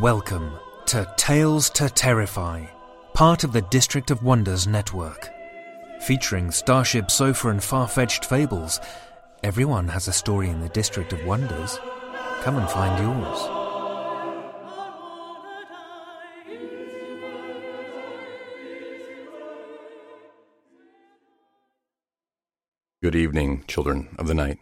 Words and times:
Welcome 0.00 0.52
to 0.86 1.12
Tales 1.16 1.70
to 1.70 1.90
Terrify, 1.90 2.66
part 3.14 3.42
of 3.42 3.52
the 3.52 3.62
District 3.62 4.12
of 4.12 4.22
Wonders 4.22 4.68
network. 4.68 5.28
Featuring 6.02 6.52
Starship 6.52 7.10
Sofa 7.10 7.48
and 7.48 7.60
far 7.60 7.88
fetched 7.88 8.24
fables, 8.24 8.78
everyone 9.42 9.88
has 9.88 10.06
a 10.06 10.12
story 10.12 10.50
in 10.50 10.60
the 10.60 10.68
District 10.68 11.12
of 11.12 11.24
Wonders. 11.24 11.80
Come 12.42 12.58
and 12.58 12.70
find 12.70 13.02
yours. 13.02 13.38
Good 23.02 23.16
evening, 23.16 23.64
children 23.66 24.14
of 24.16 24.28
the 24.28 24.34
night. 24.34 24.58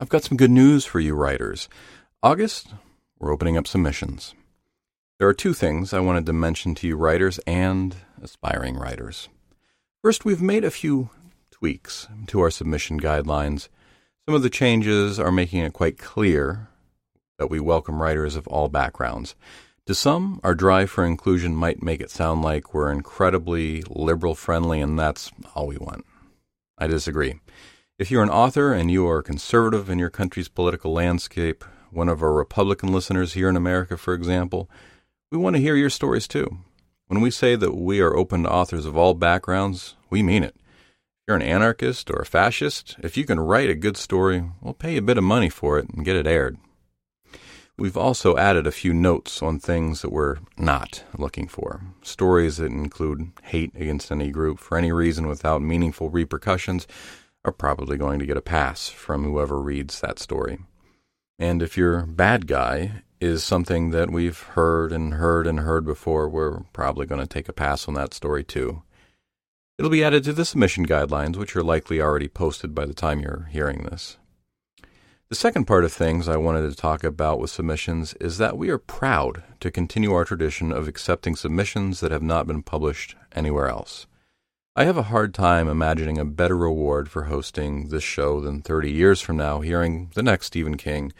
I've 0.00 0.08
got 0.08 0.24
some 0.24 0.36
good 0.36 0.50
news 0.50 0.84
for 0.84 0.98
you 0.98 1.14
writers. 1.14 1.68
August, 2.20 2.74
we're 3.20 3.32
opening 3.32 3.56
up 3.56 3.68
submissions. 3.68 4.34
There 5.18 5.28
are 5.28 5.32
two 5.32 5.54
things 5.54 5.94
I 5.94 6.00
wanted 6.00 6.26
to 6.26 6.34
mention 6.34 6.74
to 6.74 6.86
you 6.86 6.94
writers 6.94 7.38
and 7.46 7.96
aspiring 8.20 8.76
writers. 8.76 9.30
First, 10.02 10.26
we've 10.26 10.42
made 10.42 10.62
a 10.62 10.70
few 10.70 11.08
tweaks 11.50 12.06
to 12.26 12.40
our 12.40 12.50
submission 12.50 13.00
guidelines. 13.00 13.68
Some 14.26 14.34
of 14.34 14.42
the 14.42 14.50
changes 14.50 15.18
are 15.18 15.32
making 15.32 15.60
it 15.60 15.72
quite 15.72 15.96
clear 15.96 16.68
that 17.38 17.48
we 17.48 17.60
welcome 17.60 18.02
writers 18.02 18.36
of 18.36 18.46
all 18.48 18.68
backgrounds. 18.68 19.34
To 19.86 19.94
some, 19.94 20.38
our 20.44 20.54
drive 20.54 20.90
for 20.90 21.06
inclusion 21.06 21.56
might 21.56 21.82
make 21.82 22.02
it 22.02 22.10
sound 22.10 22.42
like 22.42 22.74
we're 22.74 22.92
incredibly 22.92 23.84
liberal 23.88 24.34
friendly 24.34 24.82
and 24.82 24.98
that's 24.98 25.30
all 25.54 25.66
we 25.66 25.78
want. 25.78 26.04
I 26.76 26.88
disagree. 26.88 27.40
If 27.98 28.10
you're 28.10 28.22
an 28.22 28.28
author 28.28 28.74
and 28.74 28.90
you 28.90 29.08
are 29.08 29.22
conservative 29.22 29.88
in 29.88 29.98
your 29.98 30.10
country's 30.10 30.48
political 30.48 30.92
landscape, 30.92 31.64
one 31.90 32.10
of 32.10 32.22
our 32.22 32.34
Republican 32.34 32.92
listeners 32.92 33.32
here 33.32 33.48
in 33.48 33.56
America, 33.56 33.96
for 33.96 34.12
example, 34.12 34.68
we 35.30 35.38
want 35.38 35.56
to 35.56 35.62
hear 35.62 35.76
your 35.76 35.90
stories 35.90 36.28
too. 36.28 36.58
When 37.08 37.20
we 37.20 37.30
say 37.30 37.56
that 37.56 37.76
we 37.76 38.00
are 38.00 38.16
open 38.16 38.44
to 38.44 38.52
authors 38.52 38.86
of 38.86 38.96
all 38.96 39.14
backgrounds, 39.14 39.96
we 40.10 40.22
mean 40.22 40.42
it. 40.42 40.54
If 40.56 41.28
you're 41.28 41.36
an 41.36 41.42
anarchist 41.42 42.10
or 42.10 42.20
a 42.20 42.26
fascist, 42.26 42.96
if 43.00 43.16
you 43.16 43.24
can 43.24 43.40
write 43.40 43.70
a 43.70 43.74
good 43.74 43.96
story, 43.96 44.44
we'll 44.60 44.74
pay 44.74 44.92
you 44.92 44.98
a 44.98 45.02
bit 45.02 45.18
of 45.18 45.24
money 45.24 45.48
for 45.48 45.78
it 45.78 45.88
and 45.90 46.04
get 46.04 46.16
it 46.16 46.26
aired. 46.26 46.58
We've 47.78 47.96
also 47.96 48.36
added 48.36 48.66
a 48.66 48.72
few 48.72 48.94
notes 48.94 49.42
on 49.42 49.58
things 49.58 50.00
that 50.00 50.10
we're 50.10 50.38
not 50.56 51.04
looking 51.18 51.46
for. 51.46 51.82
Stories 52.02 52.56
that 52.56 52.72
include 52.72 53.32
hate 53.42 53.72
against 53.74 54.10
any 54.10 54.30
group 54.30 54.58
for 54.58 54.78
any 54.78 54.92
reason 54.92 55.26
without 55.26 55.60
meaningful 55.60 56.08
repercussions 56.08 56.86
are 57.44 57.52
probably 57.52 57.98
going 57.98 58.18
to 58.18 58.26
get 58.26 58.36
a 58.36 58.42
pass 58.42 58.88
from 58.88 59.24
whoever 59.24 59.60
reads 59.60 60.00
that 60.00 60.18
story. 60.18 60.58
And 61.38 61.62
if 61.62 61.76
your 61.76 62.06
bad 62.06 62.46
guy 62.46 63.02
is 63.20 63.42
something 63.42 63.90
that 63.90 64.10
we've 64.10 64.40
heard 64.40 64.92
and 64.92 65.14
heard 65.14 65.46
and 65.46 65.60
heard 65.60 65.84
before, 65.84 66.28
we're 66.28 66.60
probably 66.72 67.06
going 67.06 67.20
to 67.20 67.26
take 67.26 67.48
a 67.48 67.52
pass 67.52 67.88
on 67.88 67.94
that 67.94 68.14
story 68.14 68.44
too. 68.44 68.82
It'll 69.78 69.90
be 69.90 70.04
added 70.04 70.24
to 70.24 70.32
the 70.32 70.44
submission 70.44 70.86
guidelines, 70.86 71.36
which 71.36 71.54
are 71.54 71.62
likely 71.62 72.00
already 72.00 72.28
posted 72.28 72.74
by 72.74 72.86
the 72.86 72.94
time 72.94 73.20
you're 73.20 73.48
hearing 73.50 73.84
this. 73.84 74.16
The 75.28 75.34
second 75.34 75.64
part 75.64 75.84
of 75.84 75.92
things 75.92 76.28
I 76.28 76.36
wanted 76.36 76.70
to 76.70 76.76
talk 76.76 77.02
about 77.02 77.40
with 77.40 77.50
submissions 77.50 78.14
is 78.14 78.38
that 78.38 78.56
we 78.56 78.70
are 78.70 78.78
proud 78.78 79.42
to 79.60 79.72
continue 79.72 80.12
our 80.12 80.24
tradition 80.24 80.70
of 80.70 80.86
accepting 80.86 81.34
submissions 81.34 82.00
that 82.00 82.12
have 82.12 82.22
not 82.22 82.46
been 82.46 82.62
published 82.62 83.16
anywhere 83.32 83.68
else. 83.68 84.06
I 84.76 84.84
have 84.84 84.96
a 84.96 85.04
hard 85.04 85.34
time 85.34 85.68
imagining 85.68 86.18
a 86.18 86.24
better 86.24 86.56
reward 86.56 87.10
for 87.10 87.24
hosting 87.24 87.88
this 87.88 88.04
show 88.04 88.40
than 88.40 88.62
30 88.62 88.92
years 88.92 89.20
from 89.20 89.36
now 89.36 89.62
hearing 89.62 90.10
the 90.14 90.22
next 90.22 90.46
Stephen 90.46 90.76
King 90.76 91.12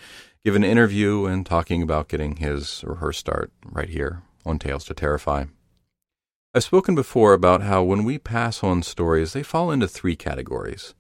give 0.47 0.55
an 0.55 0.63
interview 0.63 1.27
and 1.27 1.45
talking 1.45 1.83
about 1.83 2.07
getting 2.07 2.37
his 2.37 2.85
or 2.87 2.95
her 2.95 3.13
start 3.13 3.51
right 3.65 3.89
here 3.89 4.23
on 4.45 4.61
Tales 4.61 4.85
to 4.85 4.95
Terrify. 4.95 5.47
I've 6.55 6.63
spoken 6.63 6.95
before 6.95 7.33
about 7.33 7.63
how 7.63 7.83
when 7.83 8.05
we 8.05 8.17
pass 8.17 8.63
on 8.63 8.85
stories, 8.85 9.33
they 9.33 9.43
fall 9.43 9.73
into 9.73 9.89
three 9.89 10.15
categories. 10.15 10.95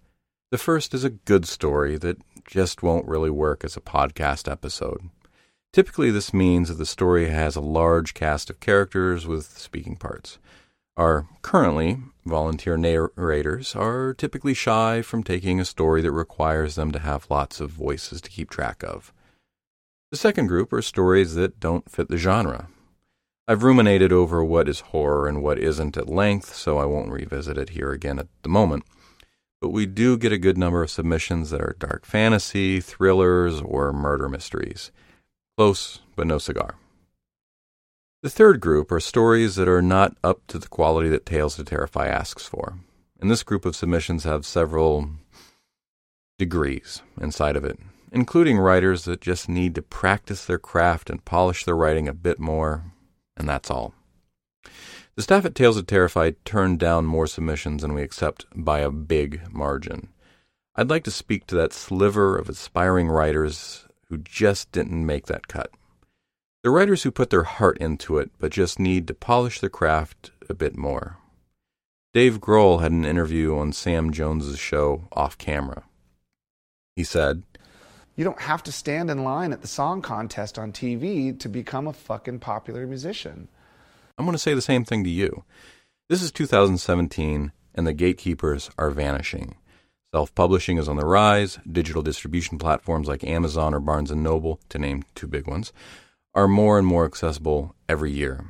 The 0.50 0.58
first 0.58 0.94
is 0.94 1.04
a 1.04 1.10
good 1.10 1.46
story 1.46 1.96
that 1.96 2.18
just 2.44 2.82
won't 2.82 3.06
really 3.06 3.30
work 3.30 3.62
as 3.62 3.76
a 3.76 3.80
podcast 3.80 4.50
episode. 4.50 5.10
Typically, 5.72 6.10
this 6.10 6.34
means 6.34 6.68
that 6.68 6.74
the 6.74 6.84
story 6.84 7.28
has 7.28 7.54
a 7.54 7.60
large 7.60 8.14
cast 8.14 8.50
of 8.50 8.58
characters 8.58 9.28
with 9.28 9.56
speaking 9.56 9.94
parts. 9.94 10.40
Our 10.96 11.28
currently 11.42 11.98
volunteer 12.24 12.76
narrators 12.76 13.76
are 13.76 14.12
typically 14.12 14.54
shy 14.54 15.02
from 15.02 15.22
taking 15.22 15.60
a 15.60 15.64
story 15.64 16.02
that 16.02 16.10
requires 16.10 16.74
them 16.74 16.90
to 16.90 16.98
have 16.98 17.30
lots 17.30 17.60
of 17.60 17.70
voices 17.70 18.20
to 18.22 18.30
keep 18.30 18.50
track 18.50 18.82
of. 18.82 19.12
The 20.16 20.28
second 20.28 20.46
group 20.46 20.72
are 20.72 20.80
stories 20.80 21.34
that 21.34 21.60
don't 21.60 21.90
fit 21.90 22.08
the 22.08 22.16
genre. 22.16 22.68
I've 23.46 23.62
ruminated 23.62 24.12
over 24.12 24.42
what 24.42 24.68
is 24.68 24.80
horror 24.80 25.28
and 25.28 25.42
what 25.42 25.58
isn't 25.58 25.96
at 25.96 26.08
length, 26.08 26.54
so 26.54 26.78
I 26.78 26.86
won't 26.86 27.12
revisit 27.12 27.58
it 27.58 27.70
here 27.70 27.92
again 27.92 28.18
at 28.18 28.28
the 28.42 28.48
moment 28.48 28.84
but 29.60 29.70
we 29.70 29.86
do 29.86 30.16
get 30.16 30.32
a 30.32 30.38
good 30.38 30.58
number 30.58 30.82
of 30.82 30.90
submissions 30.90 31.50
that 31.50 31.60
are 31.60 31.76
dark 31.78 32.04
fantasy, 32.04 32.80
thrillers, 32.80 33.60
or 33.60 33.92
murder 33.92 34.28
mysteries. 34.28 34.92
Close, 35.56 36.00
but 36.14 36.26
no 36.26 36.38
cigar. 36.38 36.76
The 38.22 38.30
third 38.30 38.60
group 38.60 38.92
are 38.92 39.00
stories 39.00 39.56
that 39.56 39.68
are 39.68 39.82
not 39.82 40.16
up 40.22 40.46
to 40.48 40.58
the 40.58 40.68
quality 40.68 41.08
that 41.08 41.26
Tales 41.26 41.56
to 41.56 41.64
Terrify 41.64 42.06
asks 42.06 42.46
for. 42.46 42.78
And 43.20 43.30
this 43.30 43.42
group 43.42 43.64
of 43.64 43.74
submissions 43.74 44.24
have 44.24 44.44
several 44.44 45.10
degrees 46.38 47.02
inside 47.20 47.56
of 47.56 47.64
it, 47.64 47.78
including 48.12 48.58
writers 48.58 49.04
that 49.04 49.20
just 49.20 49.48
need 49.48 49.74
to 49.74 49.82
practice 49.82 50.44
their 50.44 50.58
craft 50.58 51.10
and 51.10 51.24
polish 51.24 51.64
their 51.64 51.76
writing 51.76 52.08
a 52.08 52.14
bit 52.14 52.38
more, 52.38 52.92
and 53.36 53.48
that's 53.48 53.70
all. 53.70 53.94
The 55.16 55.22
staff 55.22 55.44
at 55.46 55.54
Tales 55.54 55.76
of 55.78 55.86
Terrify 55.86 56.32
turned 56.44 56.78
down 56.78 57.06
more 57.06 57.26
submissions 57.26 57.82
than 57.82 57.94
we 57.94 58.02
accept 58.02 58.44
by 58.54 58.80
a 58.80 58.90
big 58.90 59.42
margin. 59.52 60.08
I'd 60.74 60.90
like 60.90 61.04
to 61.04 61.10
speak 61.10 61.46
to 61.46 61.54
that 61.54 61.72
sliver 61.72 62.36
of 62.36 62.50
aspiring 62.50 63.08
writers 63.08 63.86
who 64.08 64.18
just 64.18 64.70
didn't 64.72 65.06
make 65.06 65.26
that 65.26 65.48
cut. 65.48 65.70
The 66.62 66.70
writers 66.70 67.02
who 67.02 67.10
put 67.10 67.30
their 67.30 67.44
heart 67.44 67.78
into 67.78 68.18
it 68.18 68.30
but 68.38 68.52
just 68.52 68.78
need 68.78 69.06
to 69.08 69.14
polish 69.14 69.60
their 69.60 69.70
craft 69.70 70.32
a 70.50 70.54
bit 70.54 70.76
more. 70.76 71.16
Dave 72.12 72.40
Grohl 72.40 72.80
had 72.80 72.92
an 72.92 73.04
interview 73.04 73.56
on 73.56 73.72
Sam 73.72 74.12
Jones's 74.12 74.58
show 74.58 75.08
Off 75.12 75.38
Camera. 75.38 75.84
He 76.94 77.04
said, 77.04 77.42
You 78.16 78.24
don't 78.24 78.40
have 78.40 78.62
to 78.62 78.72
stand 78.72 79.10
in 79.10 79.24
line 79.24 79.52
at 79.52 79.60
the 79.60 79.68
song 79.68 80.00
contest 80.00 80.58
on 80.58 80.72
TV 80.72 81.38
to 81.38 81.50
become 81.50 81.86
a 81.86 81.92
fucking 81.92 82.40
popular 82.40 82.86
musician. 82.86 83.48
I'm 84.16 84.24
going 84.24 84.32
to 84.32 84.38
say 84.38 84.54
the 84.54 84.62
same 84.62 84.86
thing 84.86 85.04
to 85.04 85.10
you. 85.10 85.44
This 86.08 86.22
is 86.22 86.32
2017, 86.32 87.52
and 87.74 87.86
the 87.86 87.92
gatekeepers 87.92 88.70
are 88.78 88.90
vanishing. 88.90 89.56
Self 90.14 90.34
publishing 90.34 90.78
is 90.78 90.88
on 90.88 90.96
the 90.96 91.04
rise. 91.04 91.58
Digital 91.70 92.00
distribution 92.00 92.56
platforms 92.56 93.06
like 93.06 93.22
Amazon 93.22 93.74
or 93.74 93.80
Barnes 93.80 94.10
and 94.10 94.22
Noble, 94.22 94.60
to 94.70 94.78
name 94.78 95.04
two 95.14 95.26
big 95.26 95.46
ones, 95.46 95.74
are 96.34 96.48
more 96.48 96.78
and 96.78 96.86
more 96.86 97.04
accessible 97.04 97.74
every 97.86 98.12
year. 98.12 98.46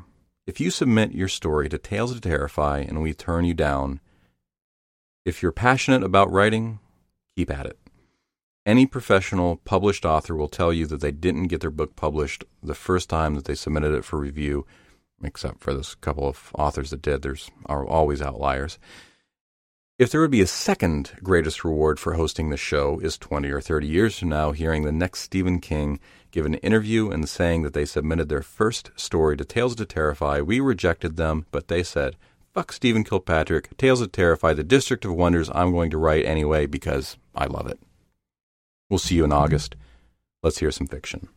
If 0.47 0.61
you 0.61 0.71
submit 0.71 1.11
your 1.11 1.27
story 1.27 1.69
to 1.71 1.79
Tales 1.79 2.15
to 2.15 2.21
Terrify 2.21 2.81
and 2.81 3.03
we 3.03 3.13
turn 3.15 3.45
you 3.45 3.55
down, 3.55 3.99
if 5.25 5.43
you're 5.43 5.51
passionate 5.51 6.05
about 6.05 6.31
writing, 6.31 6.79
keep 7.35 7.51
at 7.51 7.67
it. 7.67 7.79
Any 8.67 8.85
professional 8.85 9.59
published 9.59 10.05
author 10.05 10.35
will 10.35 10.49
tell 10.49 10.73
you 10.73 10.87
that 10.87 11.01
they 11.01 11.13
didn't 11.13 11.47
get 11.47 11.61
their 11.61 11.71
book 11.71 11.95
published 11.95 12.43
the 12.61 12.75
first 12.75 13.09
time 13.09 13.37
that 13.37 13.45
they 13.45 13.55
submitted 13.55 13.95
it 13.95 14.05
for 14.05 14.19
review, 14.19 14.67
except 15.23 15.61
for 15.61 15.73
this 15.73 15.95
couple 15.95 16.27
of 16.29 16.51
authors 16.53 16.91
that 16.91 17.01
did. 17.01 17.23
There's 17.23 17.49
are 17.67 17.87
always 17.87 18.21
outliers. 18.21 18.81
If 20.01 20.11
there 20.11 20.21
would 20.21 20.33
be 20.33 20.41
a 20.41 20.49
second 20.49 21.13
greatest 21.23 21.65
reward 21.65 22.01
for 22.01 22.15
hosting 22.15 22.51
the 22.51 22.57
show 22.57 22.99
is 22.99 23.17
20 23.17 23.49
or 23.51 23.61
30 23.61 23.87
years 23.87 24.19
from 24.19 24.31
now 24.31 24.51
hearing 24.51 24.83
the 24.83 24.91
next 24.91 25.21
Stephen 25.21 25.61
King 25.61 26.01
give 26.33 26.45
an 26.45 26.55
interview 26.55 27.09
and 27.09 27.29
saying 27.29 27.63
that 27.63 27.73
they 27.73 27.85
submitted 27.85 28.29
their 28.29 28.43
first 28.43 28.91
story 28.97 29.37
to 29.37 29.45
Tales 29.45 29.77
to 29.77 29.87
Terrify. 29.87 30.41
We 30.41 30.59
rejected 30.59 31.17
them, 31.17 31.47
but 31.53 31.69
they 31.69 31.85
said, 31.85 32.17
fuck 32.53 32.73
Stephen 32.73 33.05
Kilpatrick, 33.05 33.77
Tales 33.77 34.01
to 34.01 34.09
Terrify, 34.09 34.55
the 34.55 34.65
District 34.65 35.05
of 35.05 35.15
Wonders 35.15 35.49
I'm 35.55 35.71
going 35.71 35.91
to 35.91 35.99
write 35.99 36.27
anyway 36.27 36.67
because 36.67 37.17
I 37.33 37.47
love 37.47 37.69
it. 37.69 37.79
We'll 38.89 38.99
see 38.99 39.17
you 39.17 39.25
in 39.25 39.33
August. 39.33 39.77
Let's 40.43 40.59
hear 40.59 40.71
some 40.71 40.87
fiction. 40.87 41.29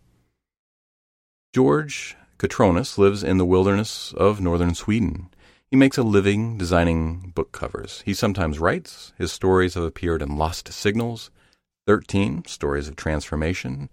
George 1.53 2.15
Cotronis 2.37 2.97
lives 2.97 3.23
in 3.23 3.37
the 3.37 3.45
wilderness 3.45 4.13
of 4.13 4.39
northern 4.39 4.75
Sweden. 4.75 5.29
He 5.69 5.75
makes 5.75 5.97
a 5.97 6.03
living 6.03 6.57
designing 6.57 7.31
book 7.35 7.51
covers. 7.51 8.01
He 8.05 8.13
sometimes 8.13 8.59
writes. 8.59 9.13
His 9.17 9.31
stories 9.31 9.73
have 9.73 9.83
appeared 9.83 10.21
in 10.21 10.37
Lost 10.37 10.71
Signals, 10.71 11.31
13 11.87 12.45
Stories 12.45 12.87
of 12.87 12.95
Transformation, 12.95 13.89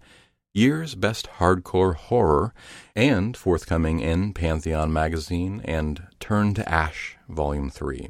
Year's 0.53 0.95
Best 0.95 1.27
Hardcore 1.37 1.95
Horror, 1.95 2.53
and 2.95 3.35
forthcoming 3.35 3.99
in 3.99 4.33
Pantheon 4.33 4.93
Magazine 4.93 5.61
and 5.65 6.07
Turn 6.19 6.53
to 6.55 6.67
Ash, 6.67 7.17
Volume 7.27 7.69
3. 7.69 8.09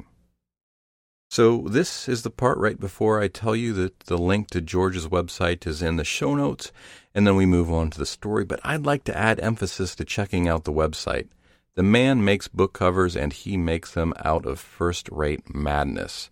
So, 1.30 1.62
this 1.68 2.08
is 2.08 2.22
the 2.22 2.30
part 2.30 2.56
right 2.56 2.80
before 2.80 3.20
I 3.20 3.28
tell 3.28 3.54
you 3.54 3.74
that 3.74 4.00
the 4.00 4.16
link 4.16 4.48
to 4.50 4.62
George's 4.62 5.08
website 5.08 5.66
is 5.66 5.82
in 5.82 5.96
the 5.96 6.04
show 6.04 6.34
notes, 6.34 6.72
and 7.14 7.26
then 7.26 7.36
we 7.36 7.44
move 7.44 7.70
on 7.70 7.90
to 7.90 7.98
the 7.98 8.06
story. 8.06 8.44
But 8.44 8.60
I'd 8.64 8.86
like 8.86 9.04
to 9.04 9.16
add 9.16 9.38
emphasis 9.40 9.94
to 9.96 10.06
checking 10.06 10.48
out 10.48 10.64
the 10.64 10.72
website. 10.72 11.28
The 11.74 11.82
man 11.82 12.24
makes 12.24 12.48
book 12.48 12.72
covers 12.72 13.14
and 13.14 13.32
he 13.32 13.56
makes 13.56 13.92
them 13.92 14.12
out 14.24 14.46
of 14.46 14.58
first 14.58 15.08
rate 15.12 15.54
madness. 15.54 16.30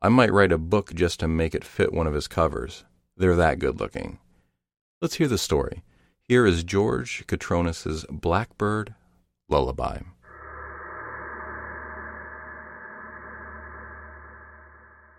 I 0.00 0.08
might 0.08 0.32
write 0.32 0.50
a 0.50 0.58
book 0.58 0.94
just 0.94 1.20
to 1.20 1.28
make 1.28 1.54
it 1.54 1.62
fit 1.62 1.92
one 1.92 2.06
of 2.06 2.14
his 2.14 2.26
covers. 2.26 2.84
They're 3.16 3.36
that 3.36 3.58
good 3.58 3.78
looking. 3.78 4.18
Let's 5.00 5.14
hear 5.14 5.28
the 5.28 5.38
story. 5.38 5.84
Here 6.20 6.46
is 6.46 6.64
George 6.64 7.24
Cotronis's 7.26 8.06
Blackbird 8.10 8.94
Lullaby. 9.48 9.98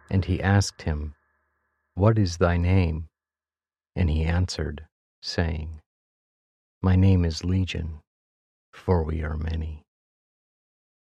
And 0.09 0.25
he 0.25 0.41
asked 0.41 0.83
him, 0.83 1.15
What 1.93 2.17
is 2.17 2.37
thy 2.37 2.57
name? 2.57 3.09
And 3.95 4.09
he 4.09 4.23
answered, 4.23 4.85
saying, 5.21 5.81
My 6.81 6.95
name 6.95 7.25
is 7.25 7.43
Legion 7.43 8.01
for 8.79 9.03
we 9.03 9.21
are 9.23 9.37
many. 9.37 9.83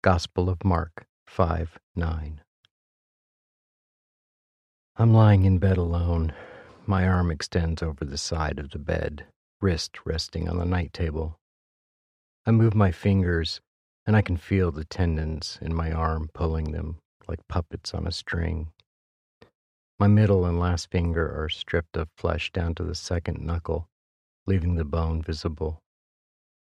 Gospel 0.02 0.48
of 0.48 0.64
Mark 0.64 1.06
5 1.26 1.78
9. 1.94 2.40
I'm 4.96 5.14
lying 5.14 5.44
in 5.44 5.58
bed 5.58 5.76
alone. 5.76 6.32
My 6.86 7.06
arm 7.06 7.30
extends 7.30 7.82
over 7.82 8.04
the 8.04 8.18
side 8.18 8.58
of 8.58 8.70
the 8.70 8.78
bed, 8.78 9.26
wrist 9.60 10.04
resting 10.04 10.48
on 10.48 10.58
the 10.58 10.64
night 10.64 10.92
table. 10.92 11.38
I 12.44 12.50
move 12.50 12.74
my 12.74 12.90
fingers, 12.90 13.60
and 14.06 14.16
I 14.16 14.22
can 14.22 14.36
feel 14.36 14.72
the 14.72 14.84
tendons 14.84 15.58
in 15.62 15.74
my 15.74 15.92
arm 15.92 16.28
pulling 16.34 16.72
them 16.72 16.96
like 17.28 17.46
puppets 17.48 17.94
on 17.94 18.06
a 18.06 18.12
string. 18.12 18.72
My 20.00 20.06
middle 20.06 20.46
and 20.46 20.58
last 20.58 20.90
finger 20.90 21.30
are 21.44 21.50
stripped 21.50 21.94
of 21.94 22.08
flesh 22.16 22.50
down 22.52 22.74
to 22.76 22.82
the 22.82 22.94
second 22.94 23.44
knuckle, 23.44 23.86
leaving 24.46 24.76
the 24.76 24.84
bone 24.86 25.20
visible. 25.20 25.82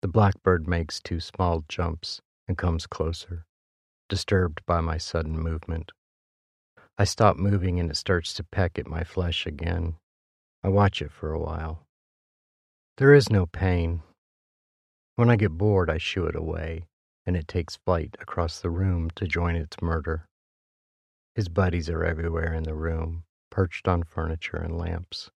The 0.02 0.10
blackbird 0.10 0.68
makes 0.68 1.00
two 1.00 1.22
small 1.22 1.64
jumps 1.70 2.20
and 2.50 2.58
comes 2.58 2.86
closer, 2.86 3.46
disturbed 4.10 4.66
by 4.66 4.82
my 4.82 4.98
sudden 4.98 5.40
movement. 5.40 5.94
I 6.98 7.06
stop 7.06 7.38
moving 7.38 7.80
and 7.80 7.90
it 7.90 7.96
starts 7.96 8.34
to 8.34 8.44
peck 8.44 8.78
at 8.78 8.88
my 8.88 9.06
flesh 9.06 9.48
again. 9.48 9.96
I 10.62 10.68
watch 10.68 11.02
it 11.02 11.14
for 11.14 11.32
a 11.32 11.40
while. 11.40 11.88
There 12.98 13.14
is 13.14 13.30
no 13.30 13.46
pain. 13.46 14.04
When 15.16 15.30
I 15.30 15.38
get 15.38 15.52
bored, 15.58 15.90
I 15.90 15.98
shoo 15.98 16.26
it 16.26 16.36
away, 16.36 16.88
and 17.26 17.38
it 17.38 17.48
takes 17.48 17.78
flight 17.78 18.18
across 18.20 18.60
the 18.60 18.70
room 18.70 19.10
to 19.16 19.26
join 19.26 19.56
its 19.56 19.82
murder. 19.82 20.28
His 21.36 21.50
buddies 21.50 21.90
are 21.90 22.04
everywhere 22.04 22.54
in 22.54 22.64
the 22.64 22.76
room, 22.76 23.24
perched 23.50 23.88
on 23.88 24.04
furniture 24.04 24.58
and 24.58 24.78
lamps. 24.78 25.32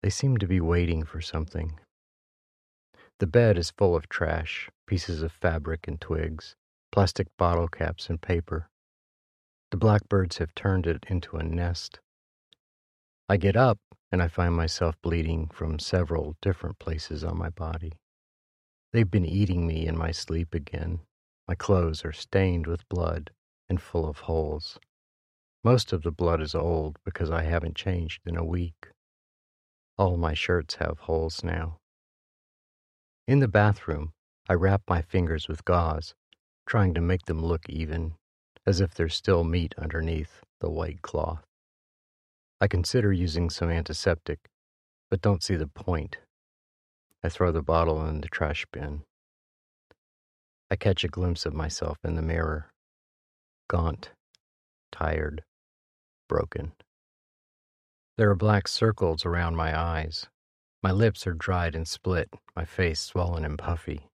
They 0.00 0.10
seem 0.10 0.36
to 0.38 0.46
be 0.46 0.60
waiting 0.60 1.04
for 1.04 1.20
something. 1.20 1.80
The 3.18 3.26
bed 3.26 3.58
is 3.58 3.72
full 3.72 3.96
of 3.96 4.08
trash, 4.08 4.70
pieces 4.86 5.22
of 5.22 5.32
fabric 5.32 5.88
and 5.88 6.00
twigs, 6.00 6.54
plastic 6.92 7.28
bottle 7.36 7.66
caps 7.66 8.08
and 8.08 8.20
paper. 8.22 8.68
The 9.72 9.76
blackbirds 9.76 10.38
have 10.38 10.54
turned 10.54 10.86
it 10.86 11.04
into 11.08 11.36
a 11.36 11.42
nest. 11.42 11.98
I 13.28 13.38
get 13.38 13.56
up 13.56 13.78
and 14.12 14.22
I 14.22 14.28
find 14.28 14.54
myself 14.54 14.94
bleeding 15.02 15.48
from 15.48 15.80
several 15.80 16.36
different 16.40 16.78
places 16.78 17.24
on 17.24 17.38
my 17.38 17.50
body. 17.50 17.94
They've 18.92 19.10
been 19.10 19.26
eating 19.26 19.66
me 19.66 19.86
in 19.86 19.96
my 19.96 20.12
sleep 20.12 20.54
again. 20.54 21.00
My 21.48 21.54
clothes 21.56 22.04
are 22.04 22.12
stained 22.12 22.66
with 22.66 22.88
blood 22.88 23.32
and 23.68 23.80
full 23.80 24.08
of 24.08 24.18
holes. 24.18 24.78
Most 25.64 25.92
of 25.92 26.02
the 26.02 26.10
blood 26.10 26.40
is 26.40 26.56
old 26.56 26.98
because 27.04 27.30
I 27.30 27.42
haven't 27.42 27.76
changed 27.76 28.22
in 28.26 28.36
a 28.36 28.44
week. 28.44 28.88
All 29.96 30.16
my 30.16 30.34
shirts 30.34 30.74
have 30.76 30.98
holes 31.00 31.44
now. 31.44 31.78
In 33.28 33.38
the 33.38 33.46
bathroom, 33.46 34.12
I 34.48 34.54
wrap 34.54 34.82
my 34.88 35.02
fingers 35.02 35.46
with 35.46 35.64
gauze, 35.64 36.14
trying 36.66 36.94
to 36.94 37.00
make 37.00 37.26
them 37.26 37.44
look 37.44 37.68
even, 37.68 38.14
as 38.66 38.80
if 38.80 38.92
there's 38.92 39.14
still 39.14 39.44
meat 39.44 39.72
underneath 39.78 40.42
the 40.60 40.68
white 40.68 41.00
cloth. 41.02 41.44
I 42.60 42.66
consider 42.66 43.12
using 43.12 43.48
some 43.48 43.70
antiseptic, 43.70 44.40
but 45.10 45.22
don't 45.22 45.44
see 45.44 45.54
the 45.54 45.68
point. 45.68 46.18
I 47.22 47.28
throw 47.28 47.52
the 47.52 47.62
bottle 47.62 48.04
in 48.06 48.20
the 48.20 48.28
trash 48.28 48.66
bin. 48.72 49.02
I 50.72 50.74
catch 50.74 51.04
a 51.04 51.08
glimpse 51.08 51.46
of 51.46 51.54
myself 51.54 51.98
in 52.02 52.16
the 52.16 52.22
mirror, 52.22 52.70
gaunt, 53.68 54.10
tired, 54.90 55.44
broken. 56.32 56.72
There 58.16 58.30
are 58.30 58.46
black 58.46 58.66
circles 58.66 59.26
around 59.26 59.56
my 59.56 59.78
eyes, 59.78 60.28
my 60.82 60.90
lips 60.90 61.28
are 61.28 61.32
dried 61.34 61.76
and 61.76 61.86
split, 61.86 62.28
my 62.56 62.64
face 62.64 62.98
swollen 62.98 63.44
and 63.44 63.56
puffy. 63.56 64.08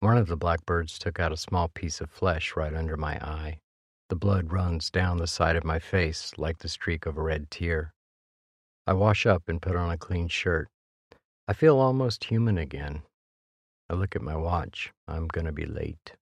One 0.00 0.16
of 0.16 0.26
the 0.26 0.36
blackbirds 0.36 0.98
took 0.98 1.20
out 1.20 1.30
a 1.30 1.36
small 1.36 1.68
piece 1.68 2.00
of 2.00 2.10
flesh 2.10 2.56
right 2.56 2.74
under 2.74 2.96
my 2.96 3.14
eye. 3.24 3.60
The 4.08 4.16
blood 4.16 4.52
runs 4.52 4.90
down 4.90 5.18
the 5.18 5.28
side 5.28 5.54
of 5.54 5.62
my 5.62 5.78
face 5.78 6.32
like 6.36 6.58
the 6.58 6.68
streak 6.68 7.06
of 7.06 7.16
a 7.16 7.22
red 7.22 7.52
tear. 7.52 7.92
I 8.84 8.94
wash 8.94 9.26
up 9.26 9.48
and 9.48 9.62
put 9.62 9.76
on 9.76 9.92
a 9.92 9.96
clean 9.96 10.26
shirt. 10.26 10.68
I 11.46 11.52
feel 11.52 11.78
almost 11.78 12.24
human 12.24 12.58
again. 12.58 13.02
I 13.88 13.94
look 13.94 14.16
at 14.16 14.22
my 14.22 14.34
watch. 14.34 14.92
I'm 15.06 15.28
going 15.28 15.46
to 15.46 15.52
be 15.52 15.66
late. 15.66 16.14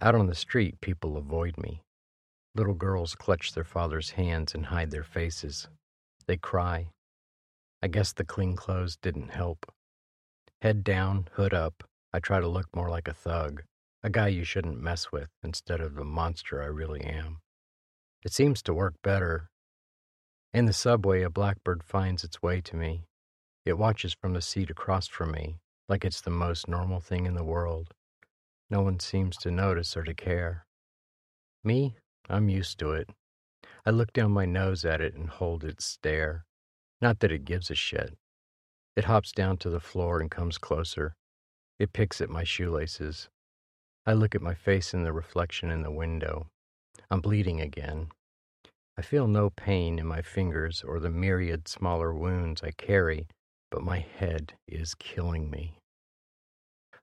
Out 0.00 0.14
on 0.14 0.28
the 0.28 0.34
street, 0.36 0.80
people 0.80 1.16
avoid 1.16 1.58
me. 1.58 1.82
Little 2.58 2.74
girls 2.74 3.14
clutch 3.14 3.52
their 3.52 3.62
father's 3.62 4.10
hands 4.10 4.52
and 4.52 4.66
hide 4.66 4.90
their 4.90 5.04
faces. 5.04 5.68
They 6.26 6.36
cry. 6.36 6.90
I 7.80 7.86
guess 7.86 8.12
the 8.12 8.24
clean 8.24 8.56
clothes 8.56 8.96
didn't 8.96 9.28
help. 9.28 9.64
Head 10.60 10.82
down, 10.82 11.28
hood 11.34 11.54
up, 11.54 11.84
I 12.12 12.18
try 12.18 12.40
to 12.40 12.48
look 12.48 12.66
more 12.74 12.90
like 12.90 13.06
a 13.06 13.14
thug, 13.14 13.62
a 14.02 14.10
guy 14.10 14.26
you 14.26 14.42
shouldn't 14.42 14.82
mess 14.82 15.12
with 15.12 15.28
instead 15.40 15.80
of 15.80 15.94
the 15.94 16.04
monster 16.04 16.60
I 16.60 16.66
really 16.66 17.02
am. 17.02 17.38
It 18.24 18.32
seems 18.32 18.60
to 18.62 18.74
work 18.74 18.94
better. 19.04 19.50
In 20.52 20.66
the 20.66 20.72
subway, 20.72 21.22
a 21.22 21.30
blackbird 21.30 21.84
finds 21.84 22.24
its 22.24 22.42
way 22.42 22.60
to 22.62 22.74
me. 22.74 23.04
It 23.64 23.78
watches 23.78 24.16
from 24.20 24.32
the 24.32 24.42
seat 24.42 24.68
across 24.68 25.06
from 25.06 25.30
me, 25.30 25.60
like 25.88 26.04
it's 26.04 26.22
the 26.22 26.30
most 26.30 26.66
normal 26.66 26.98
thing 26.98 27.24
in 27.24 27.34
the 27.34 27.44
world. 27.44 27.94
No 28.68 28.82
one 28.82 28.98
seems 28.98 29.36
to 29.36 29.52
notice 29.52 29.96
or 29.96 30.02
to 30.02 30.12
care. 30.12 30.66
Me, 31.62 31.94
I'm 32.28 32.48
used 32.48 32.78
to 32.80 32.92
it. 32.92 33.10
I 33.86 33.90
look 33.90 34.12
down 34.12 34.32
my 34.32 34.44
nose 34.44 34.84
at 34.84 35.00
it 35.00 35.14
and 35.14 35.28
hold 35.28 35.64
its 35.64 35.84
stare. 35.84 36.44
Not 37.00 37.20
that 37.20 37.32
it 37.32 37.44
gives 37.44 37.70
a 37.70 37.74
shit. 37.74 38.18
It 38.96 39.04
hops 39.04 39.32
down 39.32 39.56
to 39.58 39.70
the 39.70 39.80
floor 39.80 40.20
and 40.20 40.30
comes 40.30 40.58
closer. 40.58 41.14
It 41.78 41.92
picks 41.92 42.20
at 42.20 42.28
my 42.28 42.44
shoelaces. 42.44 43.28
I 44.04 44.12
look 44.12 44.34
at 44.34 44.42
my 44.42 44.54
face 44.54 44.92
in 44.92 45.04
the 45.04 45.12
reflection 45.12 45.70
in 45.70 45.82
the 45.82 45.90
window. 45.90 46.48
I'm 47.10 47.20
bleeding 47.20 47.60
again. 47.60 48.08
I 48.96 49.02
feel 49.02 49.28
no 49.28 49.50
pain 49.50 49.98
in 49.98 50.06
my 50.06 50.22
fingers 50.22 50.82
or 50.82 50.98
the 50.98 51.10
myriad 51.10 51.68
smaller 51.68 52.12
wounds 52.12 52.62
I 52.62 52.72
carry, 52.72 53.28
but 53.70 53.82
my 53.82 54.00
head 54.00 54.54
is 54.66 54.94
killing 54.96 55.50
me. 55.50 55.78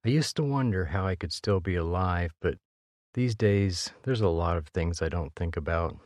I 0.05 0.09
used 0.09 0.35
to 0.35 0.43
wonder 0.43 0.85
how 0.85 1.07
I 1.07 1.15
could 1.15 1.31
still 1.31 1.61
be 1.61 1.75
alive, 1.75 2.33
but 2.41 2.57
these 3.15 3.33
days 3.33 3.91
there's 4.03 4.19
a 4.19 4.27
lot 4.27 4.57
of 4.57 4.67
things 4.67 5.01
I 5.01 5.07
don't 5.07 5.33
think 5.35 5.55
about. 5.55 5.97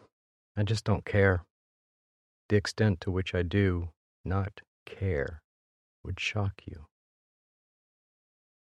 I 0.55 0.61
just 0.61 0.83
don't 0.85 1.05
care. 1.05 1.43
The 2.49 2.55
extent 2.55 3.01
to 3.01 3.11
which 3.11 3.33
I 3.33 3.41
do 3.41 3.89
not 4.23 4.61
care 4.85 5.41
would 6.03 6.19
shock 6.19 6.53
you. 6.65 6.85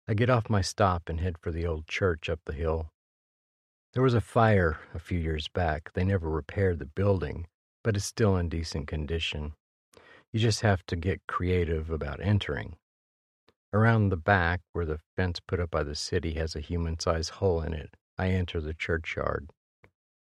I 0.09 0.13
get 0.13 0.29
off 0.29 0.49
my 0.49 0.59
stop 0.59 1.07
and 1.07 1.21
head 1.21 1.37
for 1.41 1.51
the 1.51 1.65
old 1.65 1.87
church 1.87 2.29
up 2.29 2.41
the 2.45 2.51
hill. 2.53 2.89
There 3.93 4.03
was 4.03 4.13
a 4.13 4.19
fire 4.19 4.79
a 4.93 4.99
few 4.99 5.19
years 5.19 5.47
back. 5.47 5.91
They 5.93 6.03
never 6.03 6.29
repaired 6.29 6.79
the 6.79 6.85
building, 6.85 7.47
but 7.81 7.95
it's 7.95 8.05
still 8.05 8.35
in 8.35 8.49
decent 8.49 8.87
condition. 8.87 9.53
You 10.33 10.41
just 10.41 10.61
have 10.61 10.85
to 10.87 10.97
get 10.97 11.21
creative 11.27 11.89
about 11.89 12.19
entering. 12.21 12.75
Around 13.71 14.09
the 14.09 14.17
back, 14.17 14.59
where 14.73 14.85
the 14.85 14.99
fence 15.15 15.39
put 15.39 15.61
up 15.61 15.71
by 15.71 15.83
the 15.83 15.95
city 15.95 16.33
has 16.33 16.55
a 16.55 16.59
human 16.59 16.99
sized 16.99 17.29
hole 17.31 17.61
in 17.61 17.73
it, 17.73 17.95
I 18.23 18.29
enter 18.29 18.61
the 18.61 18.73
churchyard. 18.73 19.49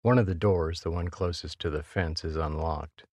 One 0.03 0.19
of 0.19 0.27
the 0.27 0.35
doors, 0.35 0.81
the 0.81 0.91
one 0.91 1.07
closest 1.07 1.57
to 1.61 1.71
the 1.71 1.81
fence, 1.81 2.23
is 2.23 2.35
unlocked. 2.35 3.05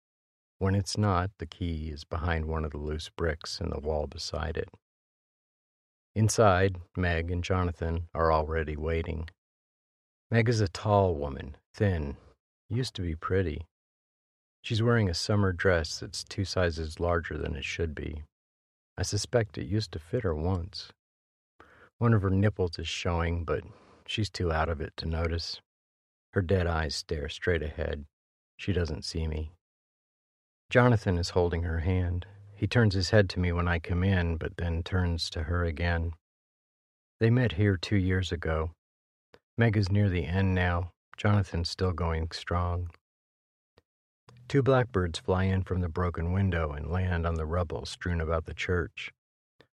When 0.59 0.75
it's 0.75 0.97
not, 0.97 1.31
the 1.37 1.45
key 1.45 1.91
is 1.93 2.03
behind 2.03 2.47
one 2.47 2.65
of 2.65 2.71
the 2.71 2.77
loose 2.77 3.07
bricks 3.07 3.61
in 3.61 3.69
the 3.69 3.79
wall 3.79 4.05
beside 4.05 4.57
it. 4.57 4.67
Inside, 6.13 6.75
Meg 6.97 7.31
and 7.31 7.41
Jonathan 7.41 8.09
are 8.13 8.33
already 8.33 8.75
waiting. 8.75 9.29
Meg 10.29 10.49
is 10.49 10.59
a 10.59 10.67
tall 10.67 11.15
woman, 11.15 11.55
thin, 11.73 12.17
used 12.69 12.95
to 12.95 13.01
be 13.01 13.15
pretty. 13.15 13.61
She's 14.61 14.83
wearing 14.83 15.09
a 15.09 15.13
summer 15.13 15.53
dress 15.53 15.99
that's 15.99 16.25
two 16.25 16.43
sizes 16.43 16.99
larger 16.99 17.37
than 17.37 17.55
it 17.55 17.63
should 17.63 17.95
be. 17.95 18.23
I 18.97 19.03
suspect 19.03 19.57
it 19.57 19.67
used 19.67 19.93
to 19.93 19.99
fit 19.99 20.23
her 20.23 20.35
once. 20.35 20.91
One 21.97 22.13
of 22.13 22.23
her 22.23 22.29
nipples 22.29 22.77
is 22.77 22.89
showing, 22.89 23.45
but 23.45 23.63
she's 24.07 24.29
too 24.29 24.51
out 24.51 24.69
of 24.69 24.81
it 24.81 24.93
to 24.97 25.05
notice. 25.05 25.61
Her 26.33 26.41
dead 26.41 26.67
eyes 26.67 26.95
stare 26.95 27.29
straight 27.29 27.63
ahead. 27.63 28.05
She 28.57 28.73
doesn't 28.73 29.05
see 29.05 29.27
me. 29.27 29.51
Jonathan 30.69 31.17
is 31.17 31.29
holding 31.29 31.63
her 31.63 31.79
hand. 31.79 32.25
He 32.53 32.67
turns 32.67 32.93
his 32.93 33.11
head 33.11 33.29
to 33.31 33.39
me 33.39 33.51
when 33.51 33.67
I 33.67 33.79
come 33.79 34.03
in, 34.03 34.37
but 34.37 34.57
then 34.57 34.83
turns 34.83 35.29
to 35.31 35.43
her 35.43 35.63
again. 35.63 36.13
They 37.19 37.29
met 37.29 37.53
here 37.53 37.77
two 37.77 37.97
years 37.97 38.31
ago. 38.31 38.71
Meg 39.57 39.77
is 39.77 39.91
near 39.91 40.09
the 40.09 40.25
end 40.25 40.53
now. 40.53 40.91
Jonathan's 41.17 41.69
still 41.69 41.93
going 41.93 42.29
strong. 42.31 42.89
Two 44.47 44.61
blackbirds 44.61 45.19
fly 45.19 45.45
in 45.45 45.63
from 45.63 45.81
the 45.81 45.89
broken 45.89 46.33
window 46.33 46.71
and 46.71 46.91
land 46.91 47.25
on 47.25 47.35
the 47.35 47.45
rubble 47.45 47.85
strewn 47.85 48.21
about 48.21 48.45
the 48.45 48.53
church. 48.53 49.11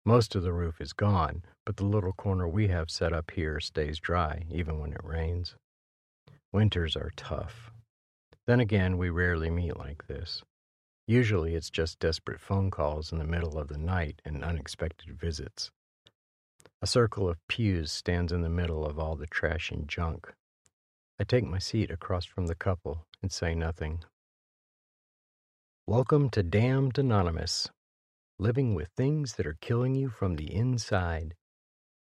Most 0.06 0.34
of 0.34 0.42
the 0.42 0.52
roof 0.52 0.82
is 0.82 0.94
gone, 0.94 1.44
but 1.64 1.78
the 1.78 1.86
little 1.86 2.14
corner 2.14 2.48
we 2.48 2.70
have 2.70 2.90
set 2.90 3.14
up 3.14 3.30
here 3.32 3.60
stays 3.60 4.00
dry, 4.00 4.46
even 4.50 4.80
when 4.80 4.94
it 4.94 5.04
rains. 5.04 5.56
Winters 6.52 6.96
are 6.96 7.12
tough. 7.16 7.72
Then 8.48 8.60
again, 8.60 8.98
we 8.98 9.12
rarely 9.12 9.52
meet 9.52 9.78
like 9.78 10.08
this. 10.08 10.42
Usually 11.08 11.54
it's 11.54 11.70
just 11.70 12.00
desperate 12.00 12.42
phone 12.42 12.72
calls 12.72 13.12
in 13.12 13.20
the 13.20 13.26
middle 13.26 13.60
of 13.60 13.68
the 13.68 13.78
night 13.78 14.22
and 14.26 14.44
unexpected 14.44 15.20
visits. 15.20 15.70
A 16.82 16.88
circle 16.88 17.30
of 17.30 17.38
pews 17.48 17.92
stands 17.92 18.32
in 18.32 18.42
the 18.42 18.50
middle 18.50 18.84
of 18.84 18.98
all 18.98 19.16
the 19.16 19.28
trash 19.28 19.70
and 19.70 19.88
junk. 19.88 20.34
I 21.20 21.26
take 21.26 21.46
my 21.46 21.60
seat 21.60 21.92
across 21.92 22.26
from 22.26 22.48
the 22.48 22.56
couple 22.56 23.06
and 23.22 23.32
say 23.32 23.54
nothing. 23.54 24.04
Welcome 25.86 26.32
to 26.32 26.42
Damned 26.42 26.98
Anonymous, 26.98 27.70
living 28.42 28.74
with 28.74 28.90
things 28.98 29.36
that 29.36 29.46
are 29.46 29.58
killing 29.62 29.94
you 29.94 30.10
from 30.10 30.36
the 30.36 30.52
inside. 30.52 31.36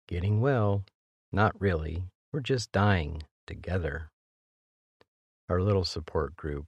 Getting 0.07 0.41
well, 0.41 0.83
not 1.31 1.53
really, 1.61 2.05
we're 2.33 2.39
just 2.39 2.71
dying 2.71 3.21
together. 3.45 4.09
Our 5.47 5.61
little 5.61 5.85
support 5.85 6.35
group 6.35 6.65